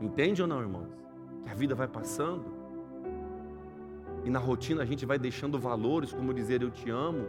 Entende 0.00 0.42
ou 0.42 0.48
não, 0.48 0.60
irmãos? 0.60 0.88
Que 1.44 1.50
a 1.50 1.54
vida 1.54 1.74
vai 1.74 1.86
passando. 1.86 2.44
E 4.24 4.30
na 4.30 4.38
rotina 4.38 4.82
a 4.82 4.84
gente 4.84 5.06
vai 5.06 5.18
deixando 5.18 5.58
valores, 5.58 6.12
como 6.12 6.34
dizer 6.34 6.62
eu 6.62 6.70
te 6.70 6.90
amo, 6.90 7.28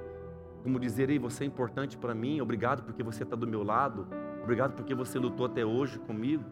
como 0.63 0.79
dizer 0.79 1.09
ei, 1.09 1.19
você 1.19 1.43
é 1.43 1.47
importante 1.47 1.97
para 1.97 2.13
mim, 2.13 2.41
obrigado 2.41 2.83
porque 2.83 3.03
você 3.03 3.23
está 3.23 3.35
do 3.35 3.47
meu 3.47 3.63
lado. 3.63 4.07
Obrigado 4.43 4.73
porque 4.73 4.93
você 4.93 5.19
lutou 5.19 5.45
até 5.45 5.65
hoje 5.65 5.99
comigo. 5.99 6.43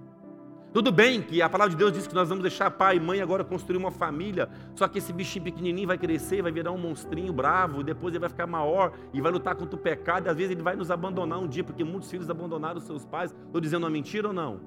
Tudo 0.71 0.91
bem 0.91 1.19
que 1.19 1.41
a 1.41 1.49
palavra 1.49 1.71
de 1.71 1.77
Deus 1.77 1.91
diz 1.91 2.05
que 2.05 2.13
nós 2.13 2.29
vamos 2.29 2.43
deixar 2.43 2.69
pai 2.69 2.97
e 2.97 2.99
mãe 2.99 3.21
agora 3.21 3.43
construir 3.43 3.77
uma 3.77 3.89
família, 3.89 4.47
só 4.75 4.87
que 4.87 4.99
esse 4.99 5.11
bichinho 5.11 5.45
pequenininho 5.45 5.87
vai 5.87 5.97
crescer, 5.97 6.43
vai 6.43 6.51
virar 6.51 6.71
um 6.71 6.77
monstrinho 6.77 7.33
bravo, 7.33 7.81
depois 7.81 8.13
ele 8.13 8.19
vai 8.19 8.29
ficar 8.29 8.45
maior 8.45 8.93
e 9.11 9.19
vai 9.19 9.31
lutar 9.31 9.55
contra 9.55 9.75
o 9.75 9.79
pecado, 9.79 10.27
e 10.27 10.29
às 10.29 10.37
vezes 10.37 10.51
ele 10.51 10.61
vai 10.61 10.75
nos 10.75 10.91
abandonar 10.91 11.39
um 11.39 11.47
dia, 11.47 11.63
porque 11.63 11.83
muitos 11.83 12.11
filhos 12.11 12.29
abandonaram 12.29 12.79
seus 12.79 13.03
pais. 13.03 13.35
Estou 13.47 13.59
dizendo 13.59 13.83
uma 13.83 13.89
mentira 13.89 14.27
ou 14.27 14.33
não? 14.33 14.59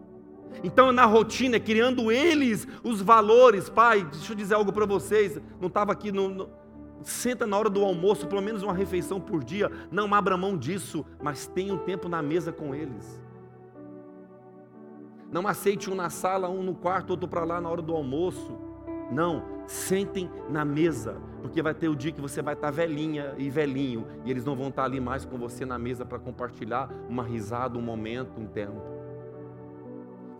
Então, 0.65 0.91
na 0.91 1.05
rotina, 1.07 1.61
criando 1.61 2.11
eles 2.11 2.67
os 2.83 3.01
valores, 3.01 3.71
pai, 3.71 4.05
deixa 4.05 4.33
eu 4.33 4.37
dizer 4.37 4.55
algo 4.55 4.73
para 4.73 4.85
vocês, 4.85 5.41
não 5.61 5.69
estava 5.69 5.93
aqui 5.93 6.11
no, 6.11 6.29
no 6.29 6.49
senta 7.03 7.47
na 7.47 7.59
hora 7.59 7.71
do 7.71 7.83
almoço, 7.85 8.27
pelo 8.27 8.43
menos 8.43 8.63
uma 8.63 8.73
refeição 8.73 9.21
por 9.21 9.43
dia, 9.43 9.71
não 9.91 10.13
abra 10.15 10.37
mão 10.37 10.57
disso, 10.57 11.05
mas 11.23 11.47
tenha 11.47 11.75
um 11.75 11.79
tempo 11.79 12.09
na 12.09 12.23
mesa 12.23 12.53
com 12.53 12.75
eles. 12.75 13.21
Não 15.31 15.49
aceite 15.49 15.91
um 15.91 15.95
na 15.95 16.11
sala, 16.11 16.49
um 16.49 16.63
no 16.63 16.75
quarto, 16.75 17.11
outro 17.11 17.27
para 17.27 17.45
lá 17.45 17.61
na 17.61 17.69
hora 17.69 17.81
do 17.81 17.95
almoço. 17.95 18.59
Não, 19.11 19.43
sentem 19.67 20.31
na 20.49 20.65
mesa, 20.65 21.17
porque 21.41 21.63
vai 21.63 21.75
ter 21.75 21.89
o 21.89 21.97
dia 21.97 22.13
que 22.13 22.21
você 22.21 22.41
vai 22.43 22.55
estar 22.55 22.71
velhinha 22.71 23.35
e 23.39 23.49
velhinho, 23.51 24.07
e 24.25 24.31
eles 24.31 24.45
não 24.45 24.55
vão 24.55 24.69
estar 24.69 24.85
ali 24.85 25.01
mais 25.01 25.25
com 25.25 25.39
você 25.39 25.65
na 25.65 25.79
mesa 25.79 26.05
para 26.05 26.19
compartilhar 26.19 26.91
uma 27.09 27.23
risada, 27.23 27.79
um 27.79 27.83
momento, 27.83 28.41
um 28.41 28.47
tempo. 28.47 28.81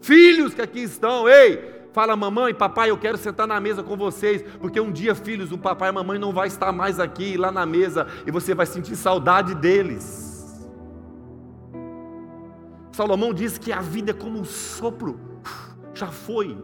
Filhos 0.01 0.53
que 0.53 0.61
aqui 0.61 0.81
estão, 0.81 1.29
ei, 1.29 1.82
Fala, 1.93 2.17
mamãe, 2.17 2.55
papai, 2.55 2.91
eu 2.91 2.97
quero 2.97 3.19
sentar 3.19 3.47
na 3.47 3.61
mesa 3.61 3.83
com 3.83 3.97
vocês, 3.97 4.43
porque 4.59 4.81
um 4.81 4.91
dia, 4.91 5.15
filhos, 5.15 5.53
o 5.53 5.59
papai 5.59 5.89
e 5.89 5.91
a 5.91 5.93
mamãe 5.93 6.19
não 6.19 6.33
vai 6.33 6.49
estar 6.49 6.73
mais 6.73 6.99
aqui, 6.99 7.37
lá 7.37 7.53
na 7.53 7.67
mesa, 7.67 8.07
e 8.27 8.31
você 8.31 8.55
vai 8.55 8.65
sentir 8.65 8.97
saudade 8.97 9.55
deles. 9.55 10.33
Salomão 12.93 13.35
diz 13.35 13.59
que 13.59 13.73
a 13.73 13.81
vida 13.81 14.11
é 14.11 14.15
como 14.15 14.39
um 14.39 14.45
sopro, 14.45 15.21
já 15.93 16.07
foi. 16.07 16.57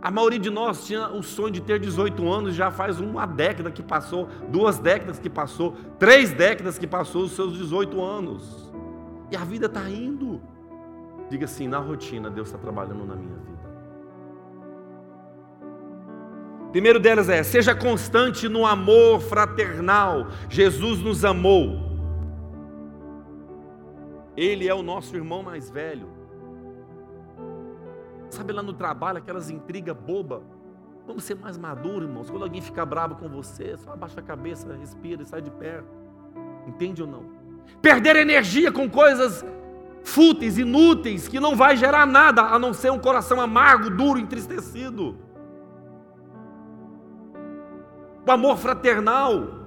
A 0.00 0.10
maioria 0.10 0.38
de 0.38 0.50
nós 0.50 0.84
tinha 0.84 1.08
o 1.08 1.22
sonho 1.22 1.52
de 1.52 1.60
ter 1.60 1.78
18 1.78 2.28
anos, 2.28 2.56
já 2.56 2.72
faz 2.72 2.98
uma 2.98 3.24
década 3.24 3.70
que 3.70 3.84
passou, 3.84 4.28
duas 4.48 4.80
décadas 4.80 5.20
que 5.20 5.30
passou, 5.30 5.76
três 5.96 6.32
décadas 6.32 6.76
que 6.76 6.88
passou 6.88 7.22
os 7.22 7.32
seus 7.32 7.56
18 7.56 8.02
anos. 8.02 8.72
E 9.30 9.36
a 9.36 9.44
vida 9.44 9.66
está 9.66 9.88
indo. 9.88 10.40
Diga 11.30 11.44
assim: 11.44 11.68
na 11.68 11.78
rotina, 11.78 12.28
Deus 12.28 12.48
está 12.48 12.58
trabalhando 12.58 13.06
na 13.06 13.14
minha 13.14 13.36
vida. 13.36 13.51
Primeiro 16.72 16.98
delas 16.98 17.28
é: 17.28 17.42
seja 17.42 17.74
constante 17.74 18.48
no 18.48 18.66
amor 18.66 19.20
fraternal. 19.20 20.28
Jesus 20.48 21.00
nos 21.00 21.24
amou. 21.24 21.92
Ele 24.34 24.66
é 24.66 24.74
o 24.74 24.82
nosso 24.82 25.14
irmão 25.14 25.42
mais 25.42 25.70
velho. 25.70 26.08
Sabe 28.30 28.54
lá 28.54 28.62
no 28.62 28.72
trabalho, 28.72 29.18
aquelas 29.18 29.50
intrigas 29.50 29.94
boba. 29.94 30.42
Vamos 31.06 31.24
ser 31.24 31.34
mais 31.34 31.58
maduros, 31.58 32.08
irmãos. 32.08 32.30
Quando 32.30 32.44
alguém 32.44 32.62
ficar 32.62 32.86
bravo 32.86 33.16
com 33.16 33.28
você, 33.28 33.76
só 33.76 33.92
abaixa 33.92 34.20
a 34.20 34.22
cabeça, 34.22 34.74
respira 34.74 35.22
e 35.22 35.26
sai 35.26 35.42
de 35.42 35.50
perto. 35.50 35.92
Entende 36.66 37.02
ou 37.02 37.08
não? 37.08 37.24
Perder 37.82 38.16
energia 38.16 38.72
com 38.72 38.88
coisas 38.88 39.44
fúteis, 40.02 40.56
inúteis, 40.56 41.28
que 41.28 41.38
não 41.38 41.54
vai 41.54 41.76
gerar 41.76 42.06
nada 42.06 42.42
a 42.42 42.58
não 42.58 42.72
ser 42.72 42.90
um 42.90 42.98
coração 42.98 43.40
amargo, 43.40 43.90
duro, 43.90 44.18
entristecido 44.18 45.18
o 48.26 48.30
amor 48.30 48.56
fraternal. 48.56 49.62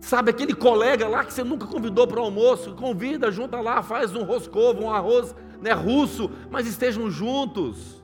Sabe 0.00 0.30
aquele 0.30 0.54
colega 0.54 1.08
lá 1.08 1.24
que 1.24 1.32
você 1.32 1.42
nunca 1.42 1.66
convidou 1.66 2.06
para 2.06 2.20
o 2.20 2.24
almoço, 2.24 2.74
convida, 2.74 3.30
junta 3.32 3.60
lá, 3.60 3.82
faz 3.82 4.14
um 4.14 4.22
roscovo, 4.22 4.84
um 4.84 4.90
arroz 4.90 5.34
né, 5.60 5.72
russo, 5.72 6.30
mas 6.50 6.66
estejam 6.66 7.10
juntos. 7.10 7.98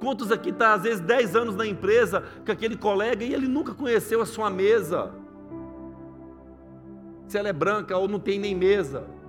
Quantos 0.00 0.32
aqui 0.32 0.48
está 0.48 0.72
às 0.72 0.82
vezes 0.82 1.00
10 1.00 1.36
anos 1.36 1.54
na 1.54 1.66
empresa 1.66 2.24
com 2.44 2.50
aquele 2.50 2.76
colega 2.76 3.22
e 3.22 3.34
ele 3.34 3.46
nunca 3.46 3.74
conheceu 3.74 4.22
a 4.22 4.26
sua 4.26 4.48
mesa? 4.48 5.12
Se 7.28 7.36
ela 7.36 7.50
é 7.50 7.52
branca 7.52 7.96
ou 7.96 8.08
não 8.08 8.18
tem 8.18 8.38
nem 8.38 8.54
mesa. 8.54 9.19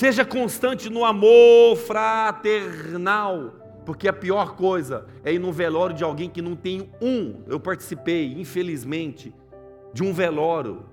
Seja 0.00 0.24
constante 0.24 0.88
no 0.88 1.04
amor 1.04 1.76
fraternal, 1.76 3.52
porque 3.84 4.08
a 4.08 4.14
pior 4.14 4.56
coisa 4.56 5.04
é 5.22 5.30
ir 5.30 5.38
no 5.38 5.52
velório 5.52 5.94
de 5.94 6.02
alguém 6.02 6.30
que 6.30 6.40
não 6.40 6.56
tem 6.56 6.90
um. 7.02 7.42
Eu 7.46 7.60
participei, 7.60 8.32
infelizmente, 8.32 9.34
de 9.92 10.02
um 10.02 10.10
velório 10.14 10.86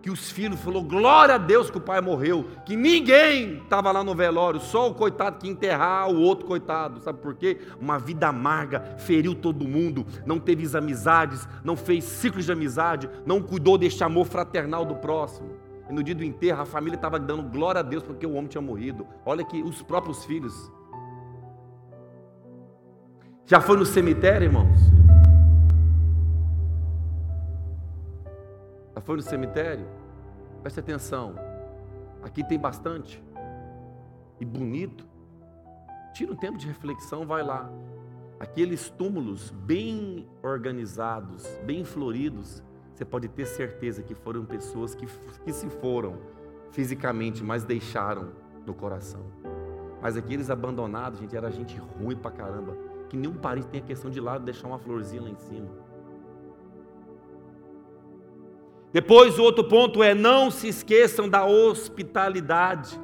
que 0.00 0.08
os 0.08 0.30
filhos 0.30 0.60
falou 0.60 0.84
glória 0.84 1.34
a 1.34 1.38
Deus 1.38 1.68
que 1.68 1.78
o 1.78 1.80
pai 1.80 2.00
morreu, 2.00 2.46
que 2.64 2.76
ninguém 2.76 3.54
estava 3.60 3.90
lá 3.90 4.04
no 4.04 4.14
velório, 4.14 4.60
só 4.60 4.88
o 4.88 4.94
coitado 4.94 5.40
que 5.40 5.48
enterrar 5.48 6.08
o 6.08 6.20
outro 6.20 6.46
coitado, 6.46 7.00
sabe 7.00 7.18
por 7.18 7.34
quê? 7.34 7.58
Uma 7.80 7.98
vida 7.98 8.28
amarga, 8.28 8.94
feriu 8.98 9.34
todo 9.34 9.66
mundo, 9.66 10.06
não 10.24 10.38
teve 10.38 10.64
amizades, 10.76 11.48
não 11.64 11.76
fez 11.76 12.04
ciclos 12.04 12.44
de 12.44 12.52
amizade, 12.52 13.10
não 13.26 13.42
cuidou 13.42 13.76
deste 13.76 14.04
amor 14.04 14.26
fraternal 14.26 14.84
do 14.84 14.94
próximo. 14.94 15.66
E 15.88 15.92
no 15.92 16.02
dia 16.02 16.14
do 16.14 16.22
enterro, 16.22 16.60
a 16.60 16.66
família 16.66 16.96
estava 16.96 17.18
dando 17.18 17.50
glória 17.50 17.80
a 17.80 17.82
Deus 17.82 18.02
porque 18.02 18.26
o 18.26 18.32
homem 18.34 18.46
tinha 18.46 18.60
morrido. 18.60 19.06
Olha 19.24 19.42
que 19.42 19.62
os 19.62 19.82
próprios 19.82 20.24
filhos. 20.24 20.70
Já 23.46 23.60
foi 23.60 23.78
no 23.78 23.86
cemitério, 23.86 24.44
irmãos? 24.44 24.78
Já 28.94 29.00
foi 29.00 29.16
no 29.16 29.22
cemitério? 29.22 29.86
Preste 30.60 30.80
atenção. 30.80 31.34
Aqui 32.22 32.44
tem 32.44 32.58
bastante. 32.58 33.22
E 34.38 34.44
bonito. 34.44 35.06
Tira 36.12 36.32
um 36.32 36.36
tempo 36.36 36.58
de 36.58 36.66
reflexão, 36.66 37.26
vai 37.26 37.42
lá. 37.42 37.70
Aqueles 38.38 38.90
túmulos 38.90 39.50
bem 39.50 40.28
organizados, 40.42 41.46
bem 41.64 41.84
floridos, 41.84 42.62
você 42.98 43.04
pode 43.04 43.28
ter 43.28 43.46
certeza 43.46 44.02
que 44.02 44.12
foram 44.12 44.44
pessoas 44.44 44.92
que, 44.92 45.06
que 45.44 45.52
se 45.52 45.70
foram 45.70 46.18
fisicamente, 46.72 47.44
mas 47.44 47.62
deixaram 47.62 48.32
no 48.66 48.74
coração. 48.74 49.24
Mas 50.02 50.16
aqueles 50.16 50.50
abandonados, 50.50 51.20
gente, 51.20 51.36
era 51.36 51.48
gente 51.48 51.78
ruim 51.78 52.16
pra 52.16 52.32
caramba. 52.32 52.76
Que 53.08 53.16
nenhum 53.16 53.34
parente 53.34 53.68
tem 53.68 53.80
a 53.80 53.84
questão 53.84 54.10
de 54.10 54.20
lá 54.20 54.36
deixar 54.36 54.66
uma 54.66 54.80
florzinha 54.80 55.22
lá 55.22 55.30
em 55.30 55.36
cima. 55.36 55.68
Depois, 58.92 59.38
o 59.38 59.44
outro 59.44 59.62
ponto 59.62 60.02
é: 60.02 60.12
não 60.12 60.50
se 60.50 60.66
esqueçam 60.66 61.28
da 61.28 61.46
hospitalidade. 61.46 62.98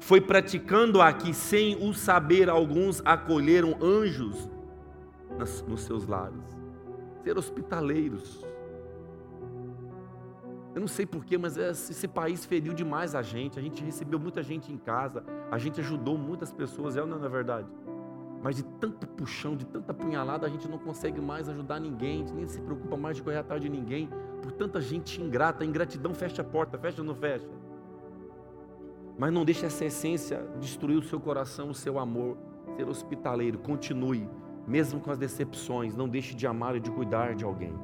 Foi 0.00 0.20
praticando 0.20 1.00
aqui, 1.00 1.32
sem 1.32 1.82
o 1.82 1.94
saber, 1.94 2.50
alguns 2.50 3.00
acolheram 3.06 3.74
anjos 3.80 4.50
nos 5.66 5.80
seus 5.80 6.06
lares. 6.06 6.44
ser 7.24 7.38
hospitaleiros. 7.38 8.46
Eu 10.78 10.80
não 10.80 10.86
sei 10.86 11.04
porquê, 11.04 11.36
mas 11.36 11.56
esse 11.56 12.06
país 12.06 12.44
feriu 12.44 12.72
demais 12.72 13.16
a 13.16 13.20
gente. 13.20 13.58
A 13.58 13.62
gente 13.62 13.82
recebeu 13.82 14.16
muita 14.16 14.44
gente 14.44 14.72
em 14.72 14.78
casa, 14.78 15.24
a 15.50 15.58
gente 15.58 15.80
ajudou 15.80 16.16
muitas 16.16 16.52
pessoas, 16.52 16.96
é 16.96 17.00
ou 17.00 17.06
não 17.08 17.24
é 17.24 17.28
verdade? 17.28 17.66
Mas 18.40 18.54
de 18.54 18.62
tanto 18.62 19.04
puxão, 19.08 19.56
de 19.56 19.66
tanta 19.66 19.92
punhalada, 19.92 20.46
a 20.46 20.48
gente 20.48 20.68
não 20.68 20.78
consegue 20.78 21.20
mais 21.20 21.48
ajudar 21.48 21.80
ninguém, 21.80 22.12
a 22.12 22.18
gente 22.18 22.32
nem 22.32 22.46
se 22.46 22.60
preocupa 22.60 22.96
mais 22.96 23.16
de 23.16 23.24
correr 23.24 23.38
atrás 23.38 23.60
de 23.60 23.68
ninguém, 23.68 24.08
por 24.40 24.52
tanta 24.52 24.80
gente 24.80 25.20
ingrata. 25.20 25.64
Ingratidão 25.64 26.14
fecha 26.14 26.42
a 26.42 26.44
porta, 26.44 26.78
fecha 26.78 27.00
ou 27.00 27.04
não 27.08 27.16
fecha? 27.16 27.48
Mas 29.18 29.32
não 29.32 29.44
deixe 29.44 29.66
essa 29.66 29.84
essência 29.84 30.46
destruir 30.60 30.98
o 30.98 31.02
seu 31.02 31.18
coração, 31.18 31.70
o 31.70 31.74
seu 31.74 31.98
amor, 31.98 32.36
ser 32.76 32.88
hospitaleiro. 32.88 33.58
Continue, 33.58 34.30
mesmo 34.64 35.00
com 35.00 35.10
as 35.10 35.18
decepções, 35.18 35.96
não 35.96 36.08
deixe 36.08 36.36
de 36.36 36.46
amar 36.46 36.76
e 36.76 36.80
de 36.80 36.92
cuidar 36.92 37.34
de 37.34 37.44
alguém. 37.44 37.74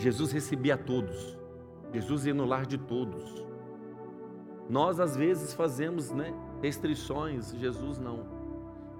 Jesus 0.00 0.32
recebia 0.32 0.78
todos, 0.78 1.38
Jesus 1.92 2.24
ia 2.24 2.32
no 2.32 2.46
lar 2.46 2.64
de 2.64 2.78
todos. 2.78 3.44
Nós 4.68 4.98
às 4.98 5.14
vezes 5.14 5.52
fazemos, 5.52 6.10
né, 6.10 6.32
restrições, 6.62 7.52
Jesus 7.52 7.98
não. 7.98 8.39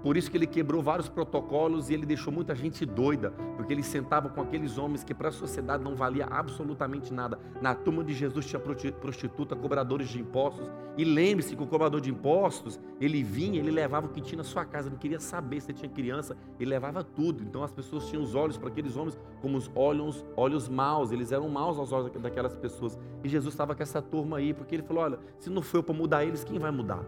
Por 0.03 0.17
isso 0.17 0.31
que 0.31 0.37
ele 0.37 0.47
quebrou 0.47 0.81
vários 0.81 1.07
protocolos 1.07 1.89
e 1.89 1.93
ele 1.93 2.05
deixou 2.05 2.33
muita 2.33 2.55
gente 2.55 2.85
doida, 2.85 3.31
porque 3.55 3.71
ele 3.71 3.83
sentava 3.83 4.29
com 4.29 4.41
aqueles 4.41 4.77
homens 4.77 5.03
que 5.03 5.13
para 5.13 5.29
a 5.29 5.31
sociedade 5.31 5.83
não 5.83 5.95
valia 5.95 6.25
absolutamente 6.25 7.13
nada. 7.13 7.37
Na 7.61 7.75
turma 7.75 8.03
de 8.03 8.13
Jesus 8.13 8.45
tinha 8.45 8.59
prostituta, 8.59 9.55
cobradores 9.55 10.09
de 10.09 10.19
impostos. 10.19 10.67
E 10.97 11.05
lembre-se 11.05 11.55
que 11.55 11.63
o 11.63 11.67
cobrador 11.67 12.01
de 12.01 12.09
impostos, 12.09 12.79
ele 12.99 13.23
vinha, 13.23 13.59
ele 13.59 13.71
levava 13.71 14.07
o 14.07 14.09
que 14.09 14.21
tinha 14.21 14.37
na 14.37 14.43
sua 14.43 14.65
casa, 14.65 14.89
não 14.89 14.97
queria 14.97 15.19
saber 15.19 15.61
se 15.61 15.71
tinha 15.71 15.89
criança, 15.89 16.35
ele 16.59 16.69
levava 16.69 17.03
tudo. 17.03 17.43
Então 17.43 17.63
as 17.63 17.71
pessoas 17.71 18.07
tinham 18.07 18.23
os 18.23 18.33
olhos 18.33 18.57
para 18.57 18.69
aqueles 18.69 18.97
homens 18.97 19.17
como 19.41 19.57
os 19.57 19.69
olhos, 19.75 20.25
olhos 20.35 20.67
maus, 20.67 21.11
eles 21.11 21.31
eram 21.31 21.47
maus 21.47 21.77
aos 21.77 21.91
olhos 21.91 22.11
daquelas 22.11 22.55
pessoas. 22.55 22.97
E 23.23 23.29
Jesus 23.29 23.53
estava 23.53 23.75
com 23.75 23.83
essa 23.83 24.01
turma 24.01 24.37
aí, 24.37 24.53
porque 24.53 24.75
ele 24.75 24.83
falou: 24.83 25.03
olha, 25.03 25.19
se 25.39 25.49
não 25.49 25.61
foi 25.61 25.83
para 25.83 25.93
mudar 25.93 26.25
eles, 26.25 26.43
quem 26.43 26.57
vai 26.59 26.71
mudar? 26.71 27.05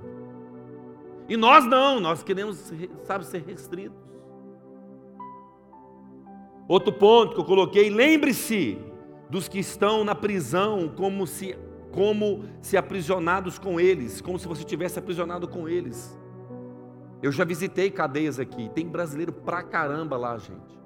E 1.27 1.37
nós 1.37 1.65
não, 1.65 1.99
nós 1.99 2.23
queremos, 2.23 2.73
sabe, 3.03 3.25
ser 3.25 3.43
restritos. 3.43 3.97
Outro 6.67 6.93
ponto 6.93 7.35
que 7.35 7.41
eu 7.41 7.45
coloquei, 7.45 7.89
lembre-se 7.89 8.77
dos 9.29 9.47
que 9.47 9.59
estão 9.59 10.03
na 10.03 10.15
prisão 10.15 10.89
como 10.95 11.25
se 11.25 11.57
como 11.91 12.43
se 12.59 12.75
aprisionados 12.75 13.59
com 13.59 13.79
eles, 13.79 14.19
como 14.19 14.39
se 14.39 14.47
você 14.47 14.63
tivesse 14.63 14.97
aprisionado 14.97 15.47
com 15.47 15.69
eles. 15.69 16.19
Eu 17.21 17.31
já 17.31 17.45
visitei 17.45 17.91
cadeias 17.91 18.39
aqui, 18.39 18.67
tem 18.69 18.87
brasileiro 18.87 19.31
pra 19.31 19.61
caramba 19.61 20.17
lá, 20.17 20.37
gente. 20.37 20.81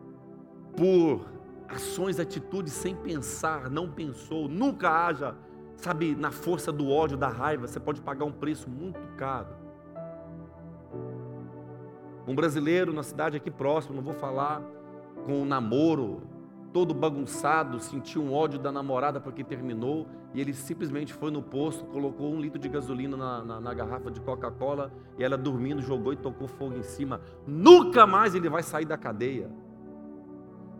Por 0.75 1.25
ações, 1.67 2.19
atitudes 2.19 2.73
sem 2.73 2.93
pensar, 2.93 3.69
não 3.69 3.89
pensou, 3.89 4.47
nunca 4.47 4.89
haja, 4.89 5.35
sabe, 5.77 6.13
na 6.13 6.29
força 6.29 6.71
do 6.71 6.89
ódio, 6.89 7.17
da 7.17 7.29
raiva, 7.29 7.67
você 7.67 7.79
pode 7.79 8.01
pagar 8.01 8.25
um 8.25 8.31
preço 8.31 8.69
muito 8.69 8.99
caro. 9.15 9.47
Um 12.27 12.35
brasileiro 12.35 12.91
na 12.91 13.03
cidade 13.03 13.37
aqui 13.37 13.49
próximo, 13.49 13.95
não 13.95 14.03
vou 14.03 14.13
falar, 14.13 14.61
com 15.25 15.41
um 15.41 15.45
namoro 15.45 16.21
todo 16.73 16.93
bagunçado, 16.93 17.79
sentiu 17.79 18.21
um 18.21 18.33
ódio 18.33 18.59
da 18.59 18.71
namorada 18.71 19.19
porque 19.19 19.43
terminou, 19.43 20.05
e 20.33 20.41
ele 20.41 20.53
simplesmente 20.53 21.13
foi 21.13 21.31
no 21.31 21.41
posto, 21.41 21.85
colocou 21.85 22.31
um 22.31 22.39
litro 22.39 22.59
de 22.59 22.67
gasolina 22.67 23.15
na, 23.15 23.43
na, 23.43 23.61
na 23.61 23.73
garrafa 23.73 24.11
de 24.11 24.19
Coca-Cola, 24.19 24.91
e 25.17 25.23
ela 25.23 25.37
dormindo, 25.37 25.81
jogou 25.81 26.11
e 26.11 26.17
tocou 26.17 26.47
fogo 26.47 26.75
em 26.75 26.83
cima. 26.83 27.21
Nunca 27.47 28.05
mais 28.05 28.35
ele 28.35 28.49
vai 28.49 28.61
sair 28.61 28.85
da 28.85 28.97
cadeia. 28.97 29.49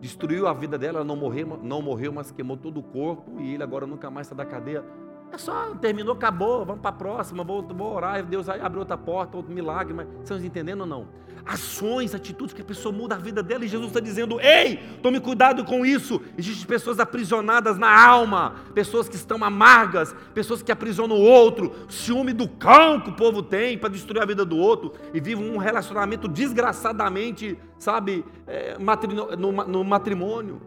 Destruiu 0.00 0.46
a 0.46 0.52
vida 0.52 0.78
dela, 0.78 0.98
ela 0.98 1.04
não 1.04 1.16
morreu, 1.16 1.58
não 1.62 1.82
morreu, 1.82 2.12
mas 2.12 2.30
queimou 2.30 2.56
todo 2.56 2.78
o 2.78 2.82
corpo, 2.82 3.40
e 3.40 3.54
ele 3.54 3.62
agora 3.62 3.86
nunca 3.86 4.10
mais 4.10 4.26
sai 4.26 4.36
da 4.36 4.44
cadeia. 4.44 4.84
É 5.30 5.36
só, 5.36 5.74
terminou, 5.74 6.14
acabou, 6.14 6.64
vamos 6.64 6.80
para 6.80 6.90
a 6.90 6.92
próxima, 6.92 7.44
vou, 7.44 7.62
vou 7.62 7.94
orar, 7.94 8.24
Deus 8.24 8.48
abre 8.48 8.78
outra 8.78 8.96
porta, 8.96 9.36
outro 9.36 9.52
milagre, 9.52 9.92
mas 9.92 10.06
vocês 10.24 10.42
entendendo 10.42 10.80
ou 10.80 10.86
não? 10.86 11.08
Ações, 11.44 12.14
atitudes 12.14 12.54
que 12.54 12.62
a 12.62 12.64
pessoa 12.64 12.94
muda 12.94 13.14
a 13.14 13.18
vida 13.18 13.42
dela 13.42 13.64
e 13.64 13.68
Jesus 13.68 13.88
está 13.88 14.00
dizendo: 14.00 14.40
ei, 14.40 14.76
tome 15.02 15.20
cuidado 15.20 15.64
com 15.64 15.84
isso. 15.84 16.20
Existem 16.36 16.66
pessoas 16.66 16.98
aprisionadas 16.98 17.78
na 17.78 18.06
alma, 18.06 18.56
pessoas 18.74 19.08
que 19.08 19.16
estão 19.16 19.42
amargas, 19.42 20.14
pessoas 20.34 20.62
que 20.62 20.72
aprisionam 20.72 21.16
o 21.16 21.22
outro, 21.22 21.72
ciúme 21.88 22.32
do 22.32 22.48
cão 22.48 23.00
que 23.00 23.10
o 23.10 23.14
povo 23.14 23.42
tem 23.42 23.78
para 23.78 23.88
destruir 23.88 24.22
a 24.22 24.26
vida 24.26 24.44
do 24.44 24.58
outro 24.58 24.92
e 25.14 25.20
vivem 25.20 25.50
um 25.50 25.58
relacionamento 25.58 26.26
desgraçadamente, 26.28 27.58
sabe, 27.78 28.24
é, 28.46 28.76
no 28.78 29.84
matrimônio 29.84 30.60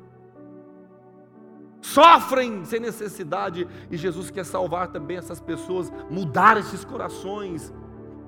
sofrem 1.82 2.64
sem 2.64 2.80
necessidade, 2.80 3.68
e 3.90 3.98
Jesus 3.98 4.30
quer 4.30 4.46
salvar 4.46 4.88
também 4.90 5.18
essas 5.18 5.40
pessoas, 5.40 5.92
mudar 6.10 6.58
esses 6.58 6.86
corações, 6.86 7.74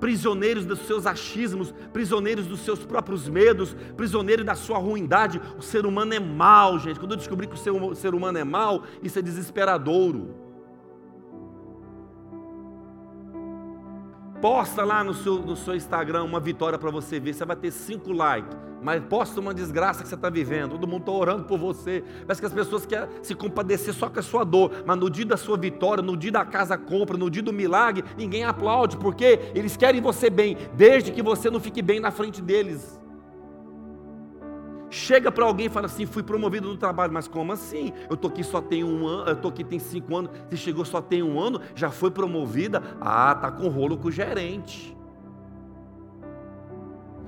prisioneiros 0.00 0.66
dos 0.66 0.80
seus 0.80 1.06
achismos, 1.06 1.72
prisioneiros 1.92 2.46
dos 2.46 2.60
seus 2.60 2.84
próprios 2.84 3.28
medos, 3.28 3.74
prisioneiros 3.96 4.44
da 4.44 4.54
sua 4.54 4.76
ruindade. 4.76 5.40
O 5.56 5.62
ser 5.62 5.86
humano 5.86 6.12
é 6.12 6.20
mal, 6.20 6.78
gente. 6.78 6.98
Quando 6.98 7.12
eu 7.12 7.16
descobri 7.16 7.46
que 7.46 7.54
o 7.54 7.94
ser 7.94 8.14
humano 8.14 8.36
é 8.36 8.44
mal, 8.44 8.82
isso 9.02 9.18
é 9.18 9.22
desesperadouro. 9.22 10.43
Posta 14.44 14.84
lá 14.84 15.02
no 15.02 15.14
seu, 15.14 15.38
no 15.38 15.56
seu 15.56 15.74
Instagram 15.74 16.22
uma 16.22 16.38
vitória 16.38 16.78
para 16.78 16.90
você 16.90 17.18
ver, 17.18 17.32
você 17.32 17.46
vai 17.46 17.56
ter 17.56 17.70
cinco 17.70 18.12
likes. 18.12 18.54
Mas 18.82 19.02
posta 19.02 19.40
uma 19.40 19.54
desgraça 19.54 20.02
que 20.02 20.08
você 20.10 20.14
está 20.14 20.28
vivendo, 20.28 20.72
todo 20.72 20.86
mundo 20.86 21.00
está 21.00 21.12
orando 21.12 21.44
por 21.44 21.58
você. 21.58 22.04
Parece 22.26 22.42
que 22.42 22.46
as 22.46 22.52
pessoas 22.52 22.84
querem 22.84 23.08
se 23.22 23.34
compadecer 23.34 23.94
só 23.94 24.10
com 24.10 24.20
a 24.20 24.22
sua 24.22 24.44
dor, 24.44 24.70
mas 24.84 24.98
no 24.98 25.08
dia 25.08 25.24
da 25.24 25.38
sua 25.38 25.56
vitória, 25.56 26.02
no 26.02 26.14
dia 26.14 26.30
da 26.30 26.44
casa 26.44 26.76
compra, 26.76 27.16
no 27.16 27.30
dia 27.30 27.42
do 27.42 27.54
milagre, 27.54 28.04
ninguém 28.18 28.44
aplaude, 28.44 28.98
porque 28.98 29.40
eles 29.54 29.78
querem 29.78 30.02
você 30.02 30.28
bem, 30.28 30.58
desde 30.74 31.10
que 31.10 31.22
você 31.22 31.48
não 31.48 31.58
fique 31.58 31.80
bem 31.80 31.98
na 31.98 32.10
frente 32.10 32.42
deles. 32.42 33.00
Chega 34.94 35.32
para 35.32 35.44
alguém 35.44 35.66
e 35.66 35.68
fala 35.68 35.86
assim: 35.86 36.06
fui 36.06 36.22
promovido 36.22 36.68
no 36.68 36.76
trabalho, 36.76 37.12
mas 37.12 37.26
como 37.26 37.52
assim? 37.52 37.92
Eu 38.08 38.14
estou 38.14 38.30
aqui 38.30 38.44
só 38.44 38.60
tem 38.60 38.84
um 38.84 39.04
ano, 39.08 39.28
eu 39.28 39.34
estou 39.34 39.50
aqui 39.50 39.64
tem 39.64 39.80
cinco 39.80 40.16
anos, 40.16 40.30
se 40.48 40.56
chegou 40.56 40.84
só 40.84 41.02
tem 41.02 41.20
um 41.20 41.40
ano, 41.40 41.60
já 41.74 41.90
foi 41.90 42.12
promovida? 42.12 42.80
Ah, 43.00 43.34
tá 43.34 43.50
com 43.50 43.66
rolo 43.66 43.98
com 43.98 44.06
o 44.06 44.12
gerente. 44.12 44.96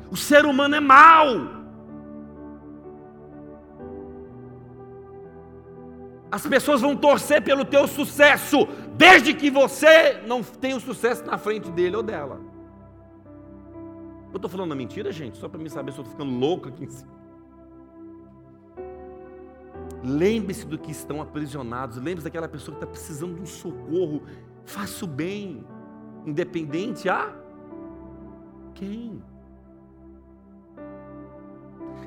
O 0.08 0.16
ser 0.16 0.46
humano 0.46 0.76
é 0.76 0.80
mau. 0.80 1.26
As 6.30 6.46
pessoas 6.46 6.80
vão 6.80 6.94
torcer 6.94 7.42
pelo 7.42 7.64
teu 7.64 7.88
sucesso, 7.88 8.68
desde 8.92 9.34
que 9.34 9.50
você 9.50 10.22
não 10.24 10.40
tenha 10.40 10.76
o 10.76 10.80
sucesso 10.80 11.24
na 11.24 11.36
frente 11.36 11.68
dele 11.72 11.96
ou 11.96 12.02
dela. 12.04 12.40
Eu 14.32 14.36
estou 14.36 14.48
falando 14.48 14.70
uma 14.70 14.76
mentira, 14.76 15.10
gente? 15.10 15.36
Só 15.36 15.48
para 15.48 15.58
me 15.58 15.68
saber 15.68 15.90
se 15.90 15.98
eu 15.98 16.02
estou 16.02 16.16
ficando 16.16 16.38
louco 16.38 16.68
aqui 16.68 16.84
em 16.84 16.90
cima. 16.90 17.15
Lembre-se 20.02 20.66
do 20.66 20.78
que 20.78 20.90
estão 20.90 21.20
aprisionados. 21.20 21.96
Lembre-se 21.96 22.24
daquela 22.24 22.48
pessoa 22.48 22.76
que 22.76 22.84
está 22.84 22.90
precisando 22.90 23.34
de 23.34 23.42
um 23.42 23.46
socorro. 23.46 24.22
Faça 24.64 25.04
o 25.04 25.08
bem, 25.08 25.64
independente 26.24 27.08
a 27.08 27.34
quem. 28.74 29.22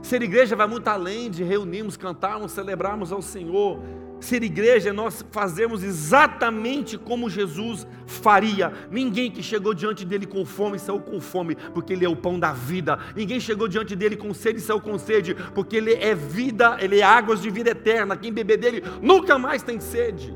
Ser 0.01 0.21
igreja 0.21 0.55
vai 0.55 0.67
muito 0.67 0.87
além 0.87 1.29
de 1.29 1.43
reunirmos, 1.43 1.97
cantarmos, 1.97 2.51
celebrarmos 2.51 3.11
ao 3.11 3.21
Senhor. 3.21 3.79
Ser 4.19 4.43
igreja 4.43 4.89
é 4.89 4.93
nós 4.93 5.25
fazermos 5.31 5.83
exatamente 5.83 6.97
como 6.97 7.29
Jesus 7.29 7.87
faria. 8.05 8.73
Ninguém 8.91 9.31
que 9.31 9.41
chegou 9.41 9.73
diante 9.73 10.03
dele 10.03 10.25
com 10.25 10.45
fome 10.45 10.77
saiu 10.77 10.99
com 10.99 11.21
fome, 11.21 11.55
porque 11.73 11.93
ele 11.93 12.05
é 12.05 12.09
o 12.09 12.15
pão 12.15 12.39
da 12.39 12.51
vida. 12.51 12.99
Ninguém 13.15 13.39
chegou 13.39 13.67
diante 13.67 13.95
dele 13.95 14.17
com 14.17 14.33
sede 14.33 14.59
saiu 14.59 14.81
com 14.81 14.97
sede, 14.97 15.35
porque 15.53 15.77
ele 15.77 15.93
é 15.93 16.13
vida, 16.13 16.77
ele 16.81 16.99
é 16.99 17.03
águas 17.03 17.41
de 17.41 17.49
vida 17.49 17.69
eterna. 17.69 18.17
Quem 18.17 18.33
beber 18.33 18.57
dele 18.57 18.83
nunca 19.01 19.37
mais 19.37 19.63
tem 19.63 19.79
sede. 19.79 20.35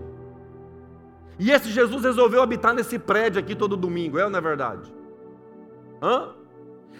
E 1.38 1.51
esse 1.51 1.70
Jesus 1.70 2.03
resolveu 2.03 2.41
habitar 2.41 2.74
nesse 2.74 2.97
prédio 2.97 3.39
aqui 3.39 3.55
todo 3.55 3.76
domingo, 3.76 4.18
é 4.18 4.24
ou 4.24 4.30
não 4.30 4.39
é 4.39 4.41
verdade? 4.41 4.93
Hã? 6.01 6.42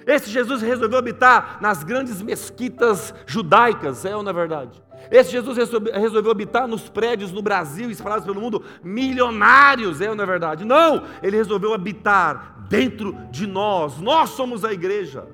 Esse 0.06 0.30
Jesus 0.30 0.62
resolveu 0.62 1.00
habitar 1.00 1.60
nas 1.62 1.84
grandes 1.84 2.22
mesquitas 2.22 3.14
judaicas, 3.26 4.06
é 4.06 4.16
ou 4.16 4.24
não 4.24 4.32
é 4.32 4.34
verdade? 4.34 4.84
Esse 5.12 5.32
Jesus 5.32 5.58
resolveu 5.58 6.32
habitar 6.32 6.68
nos 6.68 6.90
prédios 6.90 7.32
no 7.32 7.42
Brasil, 7.42 7.90
espalhados 7.92 8.26
pelo 8.26 8.40
mundo, 8.40 8.64
milionários, 8.84 10.02
é 10.02 10.10
ou 10.10 10.16
não 10.16 10.24
é 10.24 10.28
verdade? 10.28 10.66
Não, 10.66 11.04
ele 11.22 11.38
resolveu 11.38 11.74
habitar 11.74 12.66
dentro 12.70 13.16
de 13.30 13.46
nós, 13.46 14.00
nós 14.00 14.32
somos 14.32 14.66
a 14.66 14.74
igreja. 14.74 15.28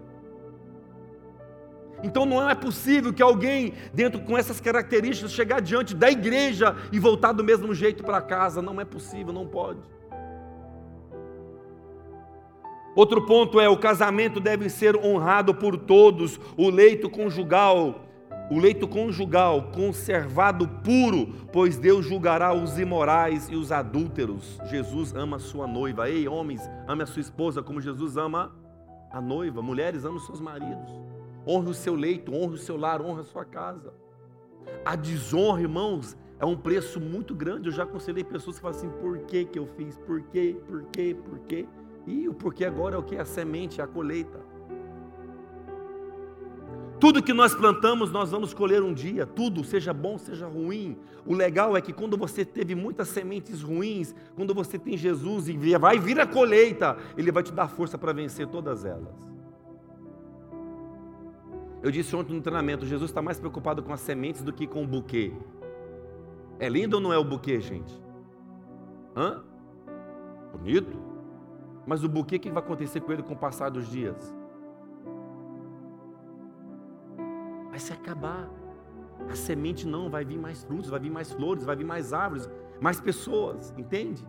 Então 2.04 2.26
não 2.26 2.50
é 2.50 2.56
possível 2.56 3.12
que 3.12 3.22
alguém, 3.22 3.74
dentro 3.94 4.22
com 4.22 4.38
essas 4.38 4.62
características, 4.62 5.32
chegar 5.32 5.62
diante 5.62 5.94
da 5.94 6.10
igreja 6.10 6.76
e 6.92 7.00
voltar 7.00 7.34
do 7.34 7.44
mesmo 7.44 7.74
jeito 7.74 8.04
para 8.04 8.22
casa. 8.22 8.62
Não 8.62 8.80
é 8.80 8.86
possível, 8.86 9.34
não 9.34 9.46
pode. 9.46 9.82
Outro 13.00 13.26
ponto 13.26 13.62
é: 13.62 13.70
o 13.70 13.78
casamento 13.78 14.42
deve 14.42 14.70
ser 14.70 14.94
honrado 14.98 15.56
por 15.56 15.78
todos, 15.78 16.38
o 16.58 16.70
leito 16.70 17.10
conjugal, 17.10 18.04
o 18.52 18.60
leito 18.60 18.90
conjugal 18.90 19.72
conservado 19.74 20.68
puro, 20.68 21.28
pois 21.54 21.78
Deus 21.78 22.06
julgará 22.06 22.54
os 22.54 22.78
imorais 22.78 23.48
e 23.48 23.56
os 23.56 23.72
adúlteros. 23.72 24.60
Jesus 24.66 25.16
ama 25.16 25.38
a 25.38 25.40
sua 25.40 25.66
noiva. 25.66 26.10
Ei, 26.10 26.28
homens, 26.28 26.70
ame 26.90 27.02
a 27.02 27.06
sua 27.06 27.22
esposa 27.22 27.64
como 27.64 27.80
Jesus 27.80 28.18
ama 28.18 28.54
a 29.10 29.22
noiva. 29.22 29.62
Mulheres, 29.62 30.04
ame 30.04 30.18
os 30.18 30.26
seus 30.26 30.42
maridos. 30.42 30.92
Honre 31.48 31.70
o 31.70 31.74
seu 31.74 31.96
leito, 31.96 32.36
honre 32.36 32.56
o 32.56 32.58
seu 32.58 32.76
lar, 32.76 33.02
honre 33.02 33.22
a 33.22 33.24
sua 33.24 33.46
casa. 33.46 33.94
A 34.84 34.98
desonra, 34.98 35.62
irmãos, 35.62 36.18
é 36.38 36.44
um 36.44 36.58
preço 36.58 37.00
muito 37.00 37.34
grande. 37.34 37.70
Eu 37.70 37.74
já 37.74 37.84
aconselhei 37.84 38.26
pessoas 38.26 38.58
que 38.58 38.62
falam 38.62 38.78
assim: 38.78 38.90
por 39.00 39.20
que, 39.20 39.46
que 39.46 39.58
eu 39.58 39.66
fiz? 39.66 39.98
Por 40.00 40.22
quê? 40.24 40.58
Por 40.68 40.84
quê? 40.92 41.16
Por 41.16 41.40
quê? 41.48 41.66
E 42.06 42.28
o 42.28 42.34
porquê 42.34 42.66
agora 42.66 42.96
é 42.96 42.98
o 42.98 43.04
que? 43.04 43.18
A 43.18 43.26
semente, 43.26 43.82
a 43.82 43.88
colheita. 43.88 44.40
Tudo 47.00 47.24
que 47.24 47.32
nós 47.32 47.56
plantamos, 47.56 48.12
nós 48.12 48.30
vamos 48.30 48.54
colher 48.54 48.84
um 48.84 48.94
dia, 48.94 49.26
tudo, 49.26 49.64
seja 49.64 49.94
bom, 49.94 50.18
seja 50.18 50.46
ruim. 50.48 50.98
O 51.26 51.34
legal 51.34 51.78
é 51.78 51.82
que 51.82 51.94
quando 51.94 52.18
você 52.18 52.44
teve 52.44 52.76
muitas 52.76 53.08
sementes 53.08 53.62
ruins, 53.62 54.14
quando 54.36 54.54
você 54.54 54.78
tem 54.78 54.98
Jesus 54.98 55.48
e 55.48 55.78
vai 55.78 55.98
vir 55.98 56.20
a 56.20 56.28
colheita, 56.28 56.98
Ele 57.18 57.32
vai 57.32 57.42
te 57.42 57.54
dar 57.54 57.70
força 57.70 57.98
para 57.98 58.12
vencer 58.12 58.48
todas 58.48 58.84
elas. 58.84 59.16
Eu 61.82 61.90
disse 61.90 62.14
ontem 62.14 62.34
no 62.34 62.42
treinamento: 62.42 62.86
Jesus 62.86 63.10
está 63.10 63.22
mais 63.22 63.40
preocupado 63.40 63.82
com 63.82 63.94
as 63.94 64.02
sementes 64.02 64.42
do 64.42 64.52
que 64.52 64.68
com 64.68 64.84
o 64.84 64.88
buquê. 64.88 65.32
É 66.60 66.68
lindo 66.68 66.98
ou 66.98 67.02
não 67.02 67.14
é 67.14 67.18
o 67.18 67.24
buquê, 67.24 67.62
gente? 67.62 67.94
Hã? 69.16 69.42
Bonito. 70.52 71.09
Mas 71.90 72.04
o 72.04 72.08
buquê, 72.08 72.36
o 72.36 72.40
que 72.40 72.52
vai 72.52 72.62
acontecer 72.62 73.00
com 73.00 73.12
ele 73.12 73.24
com 73.24 73.34
o 73.34 73.36
passar 73.36 73.70
dos 73.70 73.90
dias? 73.90 74.32
Vai 77.72 77.80
se 77.80 77.92
acabar. 77.92 78.48
A 79.28 79.36
semente 79.36 79.88
não, 79.88 80.08
vai 80.08 80.24
vir 80.24 80.38
mais 80.38 80.64
frutos, 80.64 80.92
vai 80.92 81.00
vir 81.00 81.10
mais 81.10 81.32
flores, 81.32 81.64
vai 81.64 81.76
vir 81.76 81.84
mais 81.84 82.14
árvores, 82.14 82.48
mais 82.80 83.02
pessoas, 83.02 83.74
entende? 83.76 84.24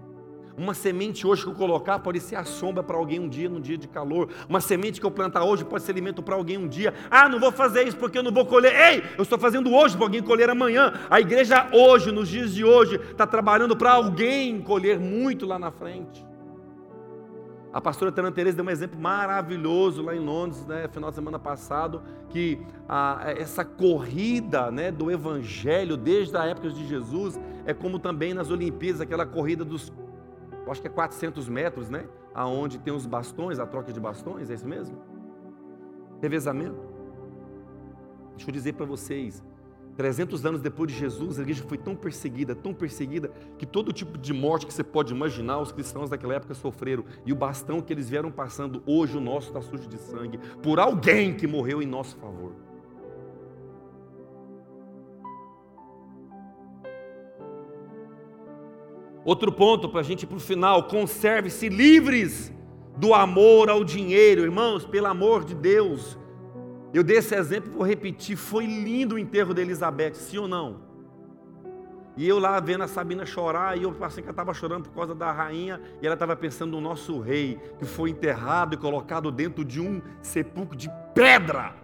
Uma 0.56 0.72
semente 0.72 1.26
hoje 1.26 1.42
que 1.42 1.50
eu 1.50 1.54
colocar 1.54 1.98
pode 1.98 2.18
ser 2.18 2.36
a 2.36 2.44
sombra 2.44 2.82
para 2.82 2.96
alguém 2.96 3.20
um 3.20 3.28
dia, 3.28 3.48
num 3.50 3.60
dia 3.60 3.76
de 3.76 3.86
calor. 3.86 4.30
Uma 4.48 4.62
semente 4.62 4.98
que 4.98 5.04
eu 5.04 5.10
plantar 5.10 5.44
hoje 5.44 5.62
pode 5.62 5.84
ser 5.84 5.92
alimento 5.92 6.22
para 6.22 6.36
alguém 6.36 6.56
um 6.56 6.66
dia. 6.66 6.94
Ah, 7.10 7.28
não 7.28 7.38
vou 7.38 7.52
fazer 7.52 7.86
isso 7.86 7.96
porque 7.98 8.16
eu 8.16 8.22
não 8.22 8.32
vou 8.32 8.46
colher. 8.46 8.74
Ei, 8.74 9.04
eu 9.18 9.22
estou 9.22 9.38
fazendo 9.38 9.70
hoje 9.70 9.98
para 9.98 10.06
alguém 10.06 10.22
colher 10.22 10.48
amanhã. 10.48 10.94
A 11.10 11.20
igreja 11.20 11.68
hoje, 11.74 12.10
nos 12.10 12.26
dias 12.26 12.54
de 12.54 12.64
hoje, 12.64 12.96
está 12.96 13.26
trabalhando 13.26 13.76
para 13.76 13.92
alguém 13.92 14.62
colher 14.62 14.98
muito 14.98 15.44
lá 15.44 15.58
na 15.58 15.70
frente. 15.70 16.29
A 17.72 17.80
pastora 17.80 18.10
Tana 18.10 18.32
Teresa 18.32 18.56
deu 18.56 18.64
um 18.64 18.70
exemplo 18.70 18.98
maravilhoso 19.00 20.02
lá 20.02 20.14
em 20.14 20.18
Londres, 20.18 20.66
né, 20.66 20.88
final 20.88 21.10
de 21.10 21.14
semana 21.14 21.38
passado, 21.38 22.02
que 22.28 22.60
a, 22.88 23.32
essa 23.36 23.64
corrida 23.64 24.72
né, 24.72 24.90
do 24.90 25.08
Evangelho 25.08 25.96
desde 25.96 26.36
a 26.36 26.44
época 26.46 26.70
de 26.70 26.84
Jesus 26.86 27.38
é 27.64 27.72
como 27.72 28.00
também 28.00 28.34
nas 28.34 28.50
Olimpíadas, 28.50 29.00
aquela 29.00 29.24
corrida 29.24 29.64
dos, 29.64 29.92
acho 30.68 30.80
que 30.80 30.88
é 30.88 30.90
400 30.90 31.48
metros, 31.48 31.88
né, 31.88 32.06
aonde 32.34 32.76
tem 32.78 32.92
os 32.92 33.06
bastões, 33.06 33.60
a 33.60 33.66
troca 33.66 33.92
de 33.92 34.00
bastões, 34.00 34.50
é 34.50 34.54
isso 34.54 34.66
mesmo? 34.66 34.98
Revezamento. 36.20 36.80
Deixa 38.36 38.50
eu 38.50 38.52
dizer 38.52 38.72
para 38.72 38.86
vocês, 38.86 39.44
300 39.96 40.46
anos 40.46 40.60
depois 40.60 40.90
de 40.90 40.98
Jesus, 40.98 41.38
a 41.38 41.42
igreja 41.42 41.62
foi 41.66 41.76
tão 41.76 41.94
perseguida, 41.94 42.54
tão 42.54 42.72
perseguida, 42.72 43.30
que 43.58 43.66
todo 43.66 43.92
tipo 43.92 44.16
de 44.16 44.32
morte 44.32 44.66
que 44.66 44.72
você 44.72 44.84
pode 44.84 45.12
imaginar, 45.12 45.60
os 45.60 45.72
cristãos 45.72 46.08
daquela 46.08 46.34
época 46.34 46.54
sofreram. 46.54 47.04
E 47.26 47.32
o 47.32 47.36
bastão 47.36 47.80
que 47.80 47.92
eles 47.92 48.08
vieram 48.08 48.30
passando, 48.30 48.82
hoje 48.86 49.16
o 49.16 49.20
nosso 49.20 49.48
está 49.48 49.60
sujo 49.60 49.88
de 49.88 49.98
sangue, 49.98 50.38
por 50.62 50.78
alguém 50.78 51.34
que 51.34 51.46
morreu 51.46 51.82
em 51.82 51.86
nosso 51.86 52.16
favor. 52.16 52.52
Outro 59.24 59.52
ponto 59.52 59.88
para 59.88 60.00
a 60.00 60.04
gente 60.04 60.22
ir 60.22 60.26
para 60.26 60.38
o 60.38 60.40
final: 60.40 60.84
conserve-se 60.84 61.68
livres 61.68 62.52
do 62.96 63.14
amor 63.14 63.68
ao 63.68 63.84
dinheiro, 63.84 64.42
irmãos, 64.42 64.84
pelo 64.84 65.06
amor 65.06 65.44
de 65.44 65.54
Deus. 65.54 66.18
Eu 66.92 67.04
dei 67.04 67.18
esse 67.18 67.34
exemplo, 67.34 67.72
vou 67.72 67.86
repetir. 67.86 68.36
Foi 68.36 68.66
lindo 68.66 69.14
o 69.14 69.18
enterro 69.18 69.54
de 69.54 69.60
Elizabeth, 69.62 70.14
sim 70.14 70.38
ou 70.38 70.48
não? 70.48 70.90
E 72.16 72.28
eu 72.28 72.38
lá 72.38 72.58
vendo 72.60 72.82
a 72.82 72.88
Sabina 72.88 73.24
chorar, 73.24 73.78
e 73.78 73.84
eu 73.84 73.96
assim 74.04 74.16
que 74.20 74.26
ela 74.26 74.32
estava 74.32 74.52
chorando 74.52 74.88
por 74.88 74.94
causa 74.94 75.14
da 75.14 75.30
rainha, 75.32 75.80
e 76.02 76.06
ela 76.06 76.14
estava 76.14 76.36
pensando 76.36 76.72
no 76.72 76.80
nosso 76.80 77.20
rei, 77.20 77.58
que 77.78 77.84
foi 77.84 78.10
enterrado 78.10 78.74
e 78.74 78.76
colocado 78.76 79.30
dentro 79.30 79.64
de 79.64 79.80
um 79.80 80.02
sepulcro 80.20 80.76
de 80.76 80.90
pedra, 81.14 81.74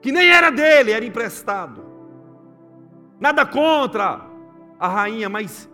que 0.00 0.12
nem 0.12 0.30
era 0.30 0.50
dele, 0.50 0.92
era 0.92 1.04
emprestado. 1.04 1.84
Nada 3.18 3.44
contra 3.44 4.26
a 4.78 4.88
rainha, 4.88 5.28
mas 5.28 5.68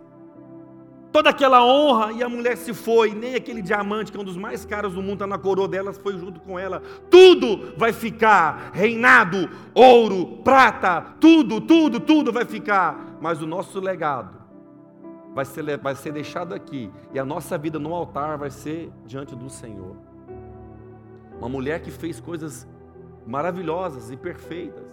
toda 1.11 1.29
aquela 1.29 1.65
honra 1.65 2.11
e 2.11 2.23
a 2.23 2.29
mulher 2.29 2.57
se 2.57 2.73
foi, 2.73 3.13
nem 3.13 3.35
aquele 3.35 3.61
diamante 3.61 4.11
que 4.11 4.17
é 4.17 4.21
um 4.21 4.25
dos 4.25 4.37
mais 4.37 4.65
caros 4.65 4.93
do 4.93 5.01
mundo 5.01 5.13
está 5.13 5.27
na 5.27 5.37
coroa 5.37 5.67
delas, 5.67 5.97
foi 5.97 6.17
junto 6.17 6.39
com 6.39 6.57
ela. 6.57 6.81
Tudo 7.09 7.73
vai 7.77 7.93
ficar, 7.93 8.71
reinado, 8.73 9.49
ouro, 9.73 10.39
prata, 10.43 11.01
tudo, 11.19 11.61
tudo, 11.61 11.99
tudo 11.99 12.31
vai 12.31 12.45
ficar. 12.45 13.17
Mas 13.21 13.41
o 13.41 13.47
nosso 13.47 13.79
legado 13.79 14.37
vai 15.33 15.45
ser, 15.45 15.77
vai 15.77 15.95
ser 15.95 16.11
deixado 16.11 16.53
aqui 16.53 16.91
e 17.13 17.19
a 17.19 17.25
nossa 17.25 17.57
vida 17.57 17.77
no 17.77 17.93
altar 17.93 18.37
vai 18.37 18.49
ser 18.49 18.91
diante 19.05 19.35
do 19.35 19.49
Senhor. 19.49 19.95
Uma 21.39 21.49
mulher 21.49 21.81
que 21.81 21.91
fez 21.91 22.19
coisas 22.19 22.67
maravilhosas 23.25 24.09
e 24.09 24.17
perfeitas. 24.17 24.85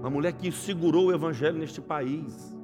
Uma 0.00 0.08
mulher 0.08 0.32
que 0.32 0.50
segurou 0.50 1.06
o 1.06 1.12
evangelho 1.12 1.58
neste 1.58 1.80
país 1.80 2.55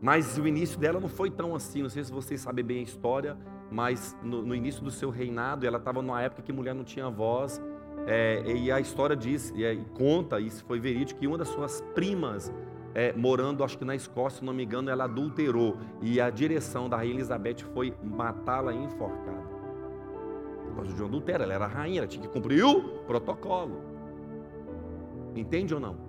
mas 0.00 0.38
o 0.38 0.46
início 0.46 0.78
dela 0.78 1.00
não 1.00 1.08
foi 1.08 1.30
tão 1.30 1.54
assim. 1.54 1.82
Não 1.82 1.88
sei 1.88 2.04
se 2.04 2.12
vocês 2.12 2.40
sabem 2.40 2.64
bem 2.64 2.80
a 2.80 2.82
história, 2.82 3.36
mas 3.70 4.16
no, 4.22 4.42
no 4.42 4.54
início 4.54 4.82
do 4.82 4.90
seu 4.90 5.10
reinado, 5.10 5.66
ela 5.66 5.78
estava 5.78 6.00
numa 6.00 6.22
época 6.22 6.42
que 6.42 6.52
mulher 6.52 6.74
não 6.74 6.84
tinha 6.84 7.08
voz. 7.10 7.60
É, 8.06 8.42
e 8.46 8.70
a 8.70 8.80
história 8.80 9.14
diz, 9.14 9.52
e, 9.54 9.64
é, 9.64 9.76
conta, 9.94 10.40
isso 10.40 10.64
foi 10.64 10.80
verídico, 10.80 11.20
que 11.20 11.26
uma 11.26 11.36
das 11.36 11.48
suas 11.48 11.82
primas, 11.94 12.52
é, 12.94 13.12
morando 13.12 13.62
acho 13.62 13.76
que 13.76 13.84
na 13.84 13.94
Escócia, 13.94 14.38
se 14.38 14.44
não 14.44 14.54
me 14.54 14.64
engano, 14.64 14.88
ela 14.88 15.04
adulterou. 15.04 15.76
E 16.00 16.20
a 16.20 16.30
direção 16.30 16.88
da 16.88 16.96
rainha 16.96 17.14
Elizabeth 17.14 17.64
foi 17.74 17.92
matá-la 18.02 18.72
enforcada. 18.72 19.48
Por 20.64 20.76
causa 20.76 20.94
de 20.94 21.02
um 21.02 21.06
adultério, 21.06 21.42
ela 21.42 21.52
era 21.52 21.66
rainha, 21.66 22.00
ela 22.00 22.06
tinha 22.06 22.22
que 22.22 22.32
cumprir 22.32 22.64
o 22.64 22.82
protocolo. 23.04 23.82
Entende 25.34 25.74
ou 25.74 25.80
não? 25.80 26.07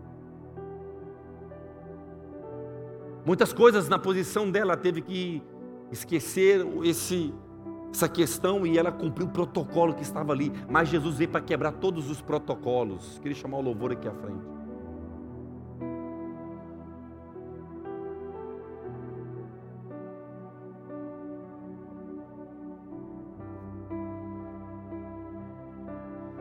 Muitas 3.29 3.53
coisas 3.53 3.87
na 3.87 3.99
posição 3.99 4.49
dela 4.49 4.75
teve 4.75 5.01
que 5.03 5.43
esquecer 5.91 6.65
esse, 6.83 7.31
essa 7.93 8.09
questão 8.09 8.65
e 8.65 8.75
ela 8.75 8.91
cumpriu 8.91 9.27
o 9.27 9.29
protocolo 9.29 9.93
que 9.93 10.01
estava 10.01 10.33
ali. 10.33 10.51
Mas 10.67 10.89
Jesus 10.89 11.17
veio 11.17 11.29
para 11.29 11.39
quebrar 11.39 11.73
todos 11.73 12.09
os 12.09 12.23
protocolos. 12.23 13.19
Queria 13.21 13.37
chamar 13.37 13.59
o 13.59 13.61
louvor 13.61 13.91
aqui 13.91 14.07
à 14.07 14.13
frente. 14.15 14.43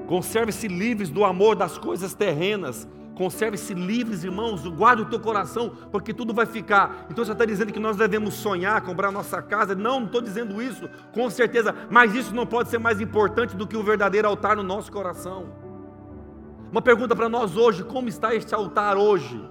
Conserve-se 0.06 0.68
livres 0.68 1.10
do 1.10 1.22
amor 1.22 1.54
das 1.54 1.76
coisas 1.76 2.14
terrenas 2.14 2.88
Conserve-se 3.18 3.74
livres, 3.74 4.22
irmãos, 4.22 4.64
guarde 4.68 5.02
o 5.02 5.06
teu 5.06 5.18
coração, 5.18 5.72
porque 5.90 6.14
tudo 6.14 6.32
vai 6.32 6.46
ficar. 6.46 7.08
Então 7.10 7.24
você 7.24 7.32
está 7.32 7.44
dizendo 7.44 7.72
que 7.72 7.80
nós 7.80 7.96
devemos 7.96 8.34
sonhar, 8.34 8.80
comprar 8.82 9.10
nossa 9.10 9.42
casa. 9.42 9.74
Não, 9.74 9.98
não 9.98 10.06
estou 10.06 10.20
dizendo 10.20 10.62
isso, 10.62 10.88
com 11.10 11.28
certeza, 11.28 11.74
mas 11.90 12.14
isso 12.14 12.32
não 12.32 12.46
pode 12.46 12.68
ser 12.68 12.78
mais 12.78 13.00
importante 13.00 13.56
do 13.56 13.66
que 13.66 13.76
o 13.76 13.82
verdadeiro 13.82 14.28
altar 14.28 14.54
no 14.54 14.62
nosso 14.62 14.92
coração. 14.92 15.46
Uma 16.70 16.80
pergunta 16.80 17.16
para 17.16 17.28
nós 17.28 17.56
hoje: 17.56 17.82
como 17.82 18.08
está 18.08 18.36
este 18.36 18.54
altar 18.54 18.96
hoje? 18.96 19.44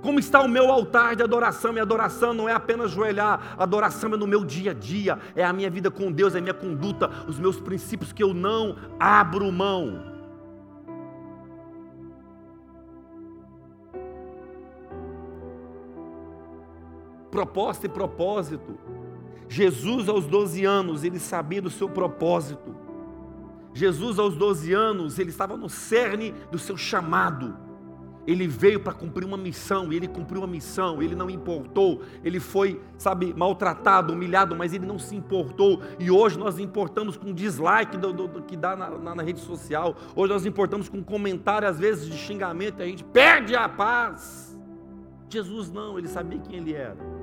Como 0.00 0.20
está 0.20 0.40
o 0.40 0.48
meu 0.48 0.70
altar 0.70 1.16
de 1.16 1.22
adoração? 1.24 1.76
E 1.76 1.80
adoração 1.80 2.32
não 2.32 2.48
é 2.48 2.52
apenas 2.52 2.92
joelhar, 2.92 3.56
adoração 3.58 4.14
é 4.14 4.16
no 4.16 4.26
meu 4.28 4.44
dia 4.44 4.70
a 4.70 4.74
dia, 4.74 5.18
é 5.34 5.44
a 5.44 5.52
minha 5.52 5.68
vida 5.68 5.90
com 5.90 6.12
Deus, 6.12 6.36
é 6.36 6.38
a 6.38 6.40
minha 6.40 6.54
conduta, 6.54 7.10
os 7.26 7.40
meus 7.40 7.58
princípios 7.58 8.12
que 8.12 8.22
eu 8.22 8.32
não 8.32 8.76
abro 9.00 9.50
mão. 9.50 10.13
Proposta 17.34 17.86
e 17.86 17.88
propósito. 17.88 18.78
Jesus, 19.48 20.08
aos 20.08 20.24
12 20.24 20.64
anos, 20.64 21.02
ele 21.02 21.18
sabia 21.18 21.60
do 21.60 21.68
seu 21.68 21.88
propósito. 21.88 22.76
Jesus, 23.72 24.20
aos 24.20 24.36
12 24.36 24.72
anos, 24.72 25.18
ele 25.18 25.30
estava 25.30 25.56
no 25.56 25.68
cerne 25.68 26.32
do 26.52 26.60
seu 26.60 26.76
chamado. 26.76 27.56
Ele 28.24 28.46
veio 28.46 28.78
para 28.78 28.92
cumprir 28.92 29.26
uma 29.26 29.36
missão, 29.36 29.92
e 29.92 29.96
ele 29.96 30.06
cumpriu 30.06 30.42
uma 30.42 30.46
missão, 30.46 31.02
ele 31.02 31.16
não 31.16 31.28
importou, 31.28 32.02
ele 32.22 32.38
foi, 32.38 32.80
sabe, 32.96 33.34
maltratado, 33.34 34.12
humilhado, 34.12 34.54
mas 34.54 34.72
ele 34.72 34.86
não 34.86 34.98
se 34.98 35.16
importou. 35.16 35.82
E 35.98 36.12
hoje 36.12 36.38
nós 36.38 36.60
importamos 36.60 37.16
com 37.16 37.34
dislike 37.34 37.98
do, 37.98 38.12
do, 38.12 38.28
do 38.28 38.42
que 38.42 38.56
dá 38.56 38.76
na, 38.76 38.90
na, 38.90 39.14
na, 39.16 39.22
rede 39.24 39.40
social, 39.40 39.96
hoje 40.14 40.32
nós 40.32 40.46
importamos 40.46 40.88
com 40.88 41.02
comentário, 41.02 41.66
às 41.66 41.80
vezes, 41.80 42.06
de 42.06 42.16
xingamento, 42.16 42.78
e 42.78 42.84
a 42.84 42.86
gente 42.86 43.02
perde 43.02 43.56
a 43.56 43.68
paz. 43.68 44.56
Jesus 45.28 45.68
não, 45.68 45.98
ele 45.98 46.06
sabia 46.06 46.38
quem 46.38 46.58
ele 46.58 46.72
era. 46.72 47.13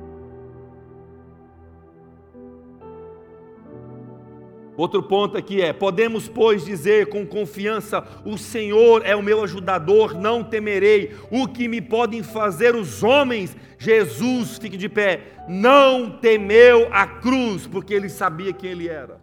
Outro 4.77 5.03
ponto 5.03 5.37
aqui 5.37 5.61
é: 5.61 5.73
podemos, 5.73 6.27
pois, 6.27 6.63
dizer 6.63 7.07
com 7.07 7.25
confiança: 7.25 8.03
O 8.25 8.37
Senhor 8.37 9.05
é 9.05 9.15
o 9.15 9.21
meu 9.21 9.43
ajudador, 9.43 10.13
não 10.13 10.43
temerei. 10.43 11.15
O 11.29 11.47
que 11.47 11.67
me 11.67 11.81
podem 11.81 12.23
fazer 12.23 12.75
os 12.75 13.03
homens? 13.03 13.55
Jesus, 13.77 14.57
fique 14.57 14.77
de 14.77 14.87
pé, 14.87 15.33
não 15.47 16.09
temeu 16.19 16.87
a 16.91 17.05
cruz, 17.05 17.67
porque 17.67 17.93
ele 17.93 18.09
sabia 18.09 18.53
quem 18.53 18.71
ele 18.71 18.87
era. 18.87 19.19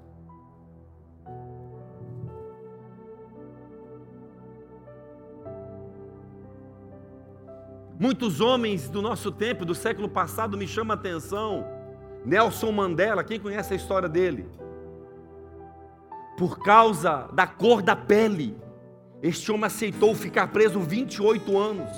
Muitos 8.01 8.41
homens 8.41 8.89
do 8.89 9.03
nosso 9.03 9.33
tempo, 9.33 9.65
do 9.65 9.75
século 9.75 10.09
passado, 10.09 10.57
me 10.57 10.69
chamam 10.69 10.97
a 10.97 10.99
atenção. 10.99 11.67
Nelson 12.25 12.71
Mandela, 12.71 13.25
quem 13.25 13.41
conhece 13.41 13.73
a 13.73 13.77
história 13.77 14.09
dele? 14.09 14.47
Por 16.39 16.61
causa 16.61 17.29
da 17.33 17.47
cor 17.47 17.83
da 17.83 17.97
pele. 17.97 18.57
Este 19.21 19.51
homem 19.51 19.67
aceitou 19.67 20.15
ficar 20.15 20.47
preso 20.49 20.79
28 20.79 21.59
anos. 21.59 21.91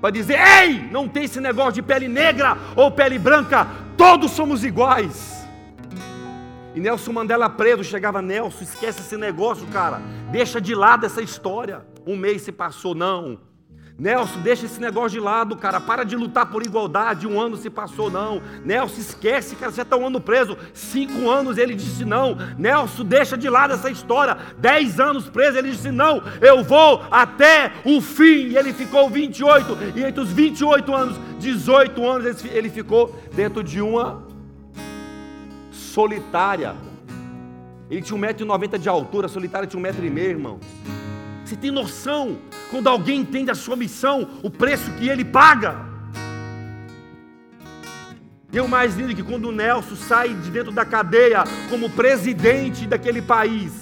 Para 0.00 0.10
dizer: 0.10 0.38
ei, 0.38 0.88
não 0.90 1.08
tem 1.08 1.24
esse 1.24 1.40
negócio 1.40 1.74
de 1.74 1.82
pele 1.82 2.08
negra 2.08 2.58
ou 2.76 2.90
pele 2.90 3.18
branca, 3.18 3.66
todos 3.96 4.32
somos 4.32 4.64
iguais. 4.64 5.38
E 6.74 6.80
Nelson 6.80 7.12
Mandela 7.12 7.48
preso, 7.48 7.82
chegava 7.82 8.20
Nelson, 8.20 8.64
esquece 8.64 9.00
esse 9.00 9.16
negócio, 9.16 9.66
cara. 9.68 10.02
Deixa 10.30 10.60
de 10.60 10.74
lado 10.74 11.06
essa 11.06 11.22
história. 11.22 11.86
Um 12.06 12.16
mês 12.16 12.42
se 12.42 12.52
passou, 12.52 12.94
não. 12.94 13.47
Nelson, 13.98 14.38
deixa 14.42 14.66
esse 14.66 14.80
negócio 14.80 15.10
de 15.10 15.20
lado, 15.20 15.56
cara. 15.56 15.80
Para 15.80 16.04
de 16.04 16.14
lutar 16.14 16.46
por 16.46 16.64
igualdade. 16.64 17.26
Um 17.26 17.40
ano 17.40 17.56
se 17.56 17.68
passou, 17.68 18.08
não. 18.08 18.40
Nelson, 18.64 19.00
esquece, 19.00 19.56
cara. 19.56 19.72
Você 19.72 19.82
está 19.82 19.96
um 19.96 20.06
ano 20.06 20.20
preso. 20.20 20.56
Cinco 20.72 21.28
anos 21.28 21.58
ele 21.58 21.74
disse 21.74 22.04
não. 22.04 22.36
Nelson, 22.56 23.04
deixa 23.04 23.36
de 23.36 23.50
lado 23.50 23.74
essa 23.74 23.90
história. 23.90 24.38
Dez 24.56 25.00
anos 25.00 25.28
preso, 25.28 25.58
ele 25.58 25.72
disse 25.72 25.90
não. 25.90 26.22
Eu 26.40 26.62
vou 26.62 27.02
até 27.10 27.72
o 27.84 28.00
fim. 28.00 28.50
E 28.50 28.56
ele 28.56 28.72
ficou 28.72 29.10
28. 29.10 29.76
E 29.96 30.04
entre 30.04 30.20
os 30.20 30.30
28 30.30 30.94
anos, 30.94 31.16
18 31.40 32.06
anos, 32.06 32.44
ele 32.44 32.70
ficou 32.70 33.12
dentro 33.34 33.64
de 33.64 33.80
uma 33.80 34.22
solitária. 35.72 36.76
Ele 37.90 38.02
tinha 38.02 38.16
1,90m 38.16 38.78
de 38.78 38.88
altura, 38.88 39.26
solitária 39.26 39.66
tinha 39.66 39.82
1,5m, 39.82 40.18
irmãos. 40.18 40.60
Você 41.48 41.56
tem 41.56 41.70
noção 41.70 42.36
quando 42.70 42.88
alguém 42.88 43.20
entende 43.20 43.50
a 43.50 43.54
sua 43.54 43.74
missão, 43.74 44.28
o 44.42 44.50
preço 44.50 44.90
que 44.98 45.08
ele 45.08 45.24
paga? 45.24 45.76
E 48.52 48.60
o 48.60 48.68
mais 48.68 48.94
lindo 48.94 49.14
que 49.14 49.22
quando 49.22 49.48
o 49.48 49.52
Nelson 49.52 49.96
sai 49.96 50.34
de 50.34 50.50
dentro 50.50 50.70
da 50.70 50.84
cadeia 50.84 51.44
como 51.70 51.88
presidente 51.88 52.86
daquele 52.86 53.22
país, 53.22 53.72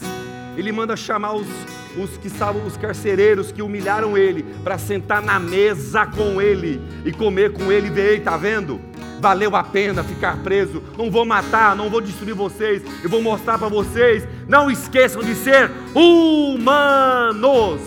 ele 0.57 0.71
manda 0.71 0.97
chamar 0.97 1.33
os, 1.33 1.49
os 1.99 2.17
que 2.19 2.29
estavam 2.29 2.64
os 2.64 2.77
carcereiros 2.77 3.51
que 3.51 3.62
humilharam 3.62 4.17
ele 4.17 4.45
para 4.62 4.79
sentar 4.79 5.21
na 5.21 5.41
mesa 5.41 6.07
com 6.07 6.41
ele 6.41 6.81
e 7.05 7.11
comer 7.11 7.53
com 7.53 7.73
ele. 7.73 7.91
Vê, 7.91 8.21
tá 8.21 8.37
vendo? 8.37 8.81
Valeu 9.21 9.55
a 9.57 9.62
pena 9.62 10.05
ficar 10.05 10.37
preso. 10.39 10.83
Não 10.97 11.11
vou 11.11 11.25
matar, 11.25 11.75
não 11.77 11.91
vou 11.91 12.01
destruir 12.01 12.35
vocês. 12.35 12.83
Eu 13.03 13.11
vou 13.11 13.23
mostrar 13.23 13.59
para 13.59 13.69
vocês. 13.69 14.27
Não 14.49 14.71
esqueçam 14.71 15.23
de 15.23 15.35
ser 15.35 15.71
humanos. 15.95 17.81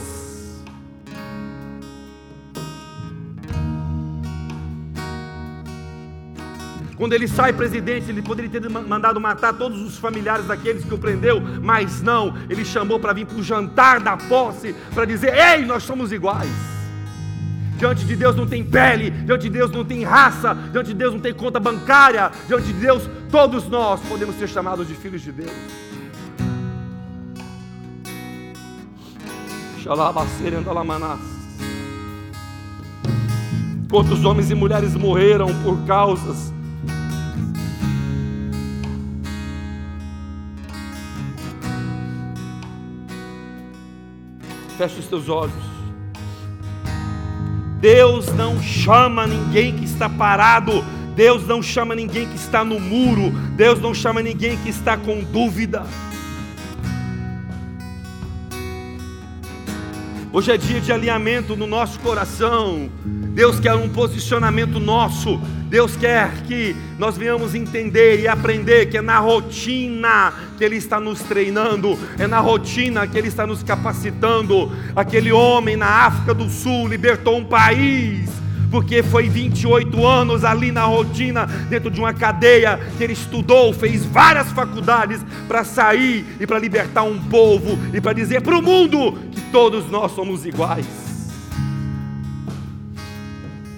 Quando 6.99 7.13
ele 7.13 7.29
sai 7.29 7.53
presidente, 7.53 8.09
ele 8.09 8.21
poderia 8.21 8.49
ter 8.49 8.69
mandado 8.69 9.21
matar 9.21 9.53
todos 9.53 9.81
os 9.81 9.97
familiares 9.97 10.45
daqueles 10.45 10.83
que 10.83 10.93
o 10.93 10.97
prendeu, 10.97 11.39
mas 11.61 12.01
não, 12.01 12.35
ele 12.49 12.65
chamou 12.65 12.99
para 12.99 13.13
vir 13.13 13.25
para 13.25 13.37
o 13.37 13.43
jantar 13.43 14.01
da 14.01 14.17
posse, 14.17 14.75
para 14.93 15.05
dizer: 15.05 15.33
Ei, 15.33 15.65
nós 15.65 15.83
somos 15.83 16.11
iguais. 16.11 16.78
Diante 17.79 18.05
de 18.05 18.15
Deus 18.15 18.35
não 18.35 18.45
tem 18.45 18.61
pele, 18.61 19.09
diante 19.09 19.43
de 19.43 19.49
Deus 19.49 19.71
não 19.71 19.85
tem 19.85 20.03
raça, 20.03 20.53
diante 20.71 20.87
de 20.87 20.93
Deus 20.95 21.13
não 21.13 21.21
tem 21.21 21.33
conta 21.33 21.61
bancária, 21.61 22.29
diante 22.45 22.67
de 22.67 22.73
Deus 22.73 23.09
todos 23.31 23.69
nós 23.69 24.01
podemos 24.01 24.35
ser 24.35 24.49
chamados 24.49 24.85
de 24.85 24.93
filhos 24.93 25.21
de 25.21 25.31
Deus. 25.31 25.51
Quantos 33.89 34.25
homens 34.25 34.51
e 34.51 34.55
mulheres 34.55 34.93
morreram 34.93 35.47
por 35.63 35.79
causas 35.87 36.53
Feche 44.79 44.99
os 44.99 45.07
teus 45.07 45.27
olhos. 45.27 45.78
Deus 47.79 48.27
não 48.33 48.61
chama 48.61 49.25
ninguém 49.25 49.73
que 49.73 49.85
está 49.85 50.09
parado, 50.09 50.83
Deus 51.15 51.47
não 51.47 51.63
chama 51.63 51.95
ninguém 51.95 52.27
que 52.27 52.35
está 52.35 52.63
no 52.63 52.79
muro, 52.79 53.31
Deus 53.55 53.79
não 53.79 53.93
chama 53.93 54.21
ninguém 54.21 54.57
que 54.57 54.69
está 54.69 54.97
com 54.97 55.23
dúvida. 55.23 55.83
Hoje 60.31 60.51
é 60.51 60.57
dia 60.57 60.79
de 60.79 60.91
alinhamento 60.91 61.55
no 61.55 61.65
nosso 61.65 61.99
coração. 62.01 62.87
Deus 63.03 63.59
quer 63.59 63.73
um 63.73 63.89
posicionamento 63.89 64.79
nosso. 64.79 65.37
Deus 65.67 65.95
quer 65.95 66.43
que 66.43 66.75
nós 66.99 67.17
venhamos 67.17 67.55
entender 67.55 68.21
e 68.21 68.27
aprender 68.27 68.85
que 68.91 68.97
é 68.99 69.01
na 69.01 69.17
rotina 69.17 70.31
que 70.55 70.63
Ele 70.63 70.75
está 70.75 70.99
nos 70.99 71.23
treinando, 71.23 71.97
é 72.19 72.27
na 72.27 72.39
rotina 72.39 73.07
que 73.07 73.17
Ele 73.17 73.27
está 73.27 73.47
nos 73.47 73.63
capacitando. 73.63 74.71
Aquele 74.95 75.31
homem 75.31 75.75
na 75.75 75.87
África 75.87 76.35
do 76.35 76.47
Sul 76.47 76.87
libertou 76.87 77.35
um 77.35 77.45
país 77.45 78.29
porque 78.69 79.01
foi 79.01 79.27
28 79.27 80.05
anos 80.05 80.43
ali 80.43 80.71
na 80.71 80.83
rotina, 80.83 81.45
dentro 81.69 81.89
de 81.89 81.99
uma 81.99 82.13
cadeia, 82.13 82.79
que 82.97 83.03
ele 83.03 83.13
estudou, 83.13 83.73
fez 83.73 84.05
várias 84.05 84.51
faculdades 84.51 85.21
para 85.47 85.63
sair 85.63 86.25
e 86.39 86.45
para 86.45 86.59
libertar 86.59 87.03
um 87.03 87.19
povo 87.19 87.77
e 87.93 87.99
para 87.99 88.13
dizer 88.13 88.41
para 88.41 88.57
o 88.57 88.61
mundo 88.61 89.17
todos 89.51 89.89
nós 89.89 90.11
somos 90.11 90.45
iguais. 90.45 90.85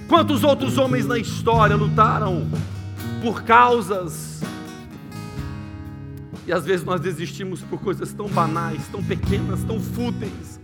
Quantos 0.07 0.43
outros 0.43 0.77
homens 0.77 1.05
na 1.05 1.17
história 1.17 1.75
lutaram 1.75 2.47
por 3.21 3.43
causas 3.43 4.41
e 6.45 6.51
às 6.51 6.65
vezes 6.65 6.85
nós 6.85 6.99
desistimos 6.99 7.61
por 7.61 7.79
coisas 7.79 8.11
tão 8.11 8.27
banais, 8.27 8.81
tão 8.91 9.01
pequenas, 9.01 9.63
tão 9.63 9.79
fúteis. 9.79 10.59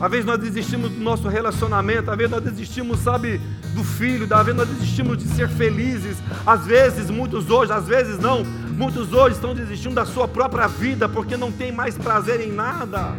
Às 0.00 0.10
vezes 0.10 0.26
nós 0.26 0.38
desistimos 0.38 0.90
do 0.90 1.00
nosso 1.00 1.28
relacionamento, 1.28 2.10
às 2.10 2.16
vezes 2.16 2.30
nós 2.30 2.42
desistimos, 2.42 2.98
sabe, 3.00 3.40
do 3.74 3.84
filho, 3.84 4.26
às 4.30 4.44
vezes 4.44 4.56
nós 4.56 4.68
desistimos 4.68 5.18
de 5.18 5.28
ser 5.28 5.48
felizes. 5.48 6.16
Às 6.46 6.66
vezes, 6.66 7.10
muitos 7.10 7.48
hoje, 7.50 7.72
às 7.72 7.86
vezes 7.86 8.18
não, 8.18 8.44
muitos 8.44 9.12
hoje 9.12 9.36
estão 9.36 9.54
desistindo 9.54 9.94
da 9.94 10.04
sua 10.04 10.26
própria 10.26 10.66
vida 10.66 11.08
porque 11.08 11.36
não 11.36 11.52
tem 11.52 11.70
mais 11.70 11.96
prazer 11.96 12.40
em 12.40 12.52
nada. 12.52 13.14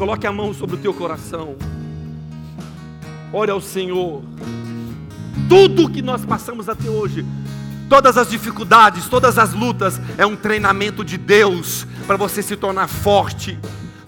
Coloque 0.00 0.26
a 0.26 0.32
mão 0.32 0.54
sobre 0.54 0.76
o 0.76 0.78
teu 0.78 0.94
coração. 0.94 1.56
Ore 3.30 3.50
ao 3.50 3.60
Senhor. 3.60 4.22
Tudo 5.46 5.90
que 5.90 6.00
nós 6.00 6.24
passamos 6.24 6.70
até 6.70 6.88
hoje, 6.88 7.22
todas 7.86 8.16
as 8.16 8.30
dificuldades, 8.30 9.10
todas 9.10 9.36
as 9.36 9.52
lutas, 9.52 10.00
é 10.16 10.24
um 10.24 10.34
treinamento 10.34 11.04
de 11.04 11.18
Deus 11.18 11.86
para 12.06 12.16
você 12.16 12.42
se 12.42 12.56
tornar 12.56 12.88
forte, 12.88 13.58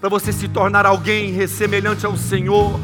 para 0.01 0.09
você 0.09 0.33
se 0.33 0.47
tornar 0.47 0.83
alguém 0.87 1.45
semelhante 1.45 2.07
ao 2.07 2.17
Senhor. 2.17 2.79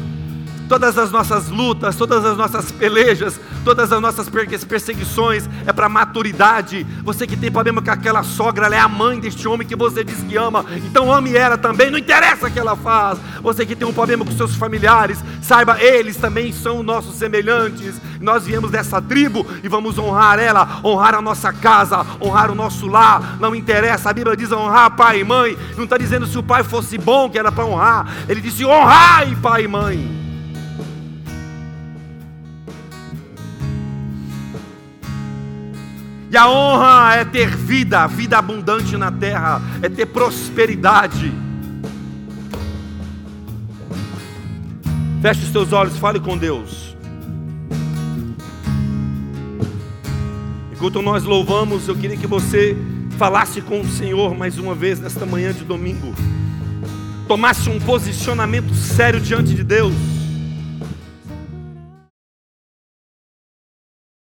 Todas 0.70 0.96
as 0.96 1.10
nossas 1.10 1.48
lutas, 1.48 1.96
todas 1.96 2.24
as 2.24 2.36
nossas 2.36 2.70
pelejas, 2.70 3.40
todas 3.64 3.90
as 3.90 4.00
nossas 4.00 4.28
perseguições 4.28 5.50
é 5.66 5.72
para 5.72 5.88
maturidade. 5.88 6.86
Você 7.02 7.26
que 7.26 7.36
tem 7.36 7.50
problema 7.50 7.82
com 7.82 7.90
aquela 7.90 8.22
sogra, 8.22 8.66
ela 8.66 8.76
é 8.76 8.78
a 8.78 8.86
mãe 8.86 9.18
deste 9.18 9.48
homem 9.48 9.66
que 9.66 9.74
você 9.74 10.04
diz 10.04 10.22
que 10.22 10.36
ama, 10.36 10.64
então 10.76 11.12
ame 11.12 11.34
ela 11.34 11.58
também, 11.58 11.90
não 11.90 11.98
interessa 11.98 12.46
o 12.46 12.50
que 12.52 12.58
ela 12.60 12.76
faz. 12.76 13.18
Você 13.42 13.66
que 13.66 13.74
tem 13.74 13.86
um 13.86 13.92
problema 13.92 14.24
com 14.24 14.30
seus 14.30 14.54
familiares, 14.54 15.18
saiba, 15.42 15.82
eles 15.82 16.16
também 16.16 16.52
são 16.52 16.84
nossos 16.84 17.16
semelhantes. 17.16 18.00
Nós 18.20 18.46
viemos 18.46 18.70
dessa 18.70 19.02
tribo 19.02 19.44
e 19.64 19.68
vamos 19.68 19.98
honrar 19.98 20.38
ela, 20.38 20.80
honrar 20.84 21.16
a 21.16 21.20
nossa 21.20 21.52
casa, 21.52 22.06
honrar 22.20 22.48
o 22.48 22.54
nosso 22.54 22.86
lar. 22.86 23.38
Não 23.40 23.56
interessa, 23.56 24.10
a 24.10 24.12
Bíblia 24.12 24.36
diz 24.36 24.52
honrar 24.52 24.94
pai 24.94 25.18
e 25.18 25.24
mãe. 25.24 25.58
Não 25.76 25.82
está 25.82 25.98
dizendo 25.98 26.28
se 26.28 26.38
o 26.38 26.44
pai 26.44 26.62
fosse 26.62 26.96
bom 26.96 27.28
que 27.28 27.40
era 27.40 27.50
para 27.50 27.66
honrar, 27.66 28.06
ele 28.28 28.40
disse 28.40 28.64
honrai 28.64 29.36
pai 29.42 29.64
e 29.64 29.68
mãe. 29.68 30.29
E 36.30 36.36
a 36.36 36.48
honra 36.48 37.16
é 37.16 37.24
ter 37.24 37.56
vida, 37.56 38.06
vida 38.06 38.38
abundante 38.38 38.96
na 38.96 39.10
terra, 39.10 39.60
é 39.82 39.88
ter 39.88 40.06
prosperidade. 40.06 41.32
Feche 45.20 45.42
os 45.42 45.50
teus 45.50 45.72
olhos, 45.72 45.98
fale 45.98 46.20
com 46.20 46.38
Deus. 46.38 46.96
Enquanto 50.72 51.02
nós 51.02 51.24
louvamos, 51.24 51.88
eu 51.88 51.96
queria 51.96 52.16
que 52.16 52.28
você 52.28 52.76
falasse 53.18 53.60
com 53.60 53.80
o 53.80 53.88
Senhor 53.88 54.34
mais 54.36 54.56
uma 54.56 54.74
vez 54.74 55.00
nesta 55.00 55.26
manhã 55.26 55.52
de 55.52 55.64
domingo. 55.64 56.14
Tomasse 57.26 57.68
um 57.68 57.80
posicionamento 57.80 58.72
sério 58.74 59.20
diante 59.20 59.52
de 59.52 59.64
Deus 59.64 60.09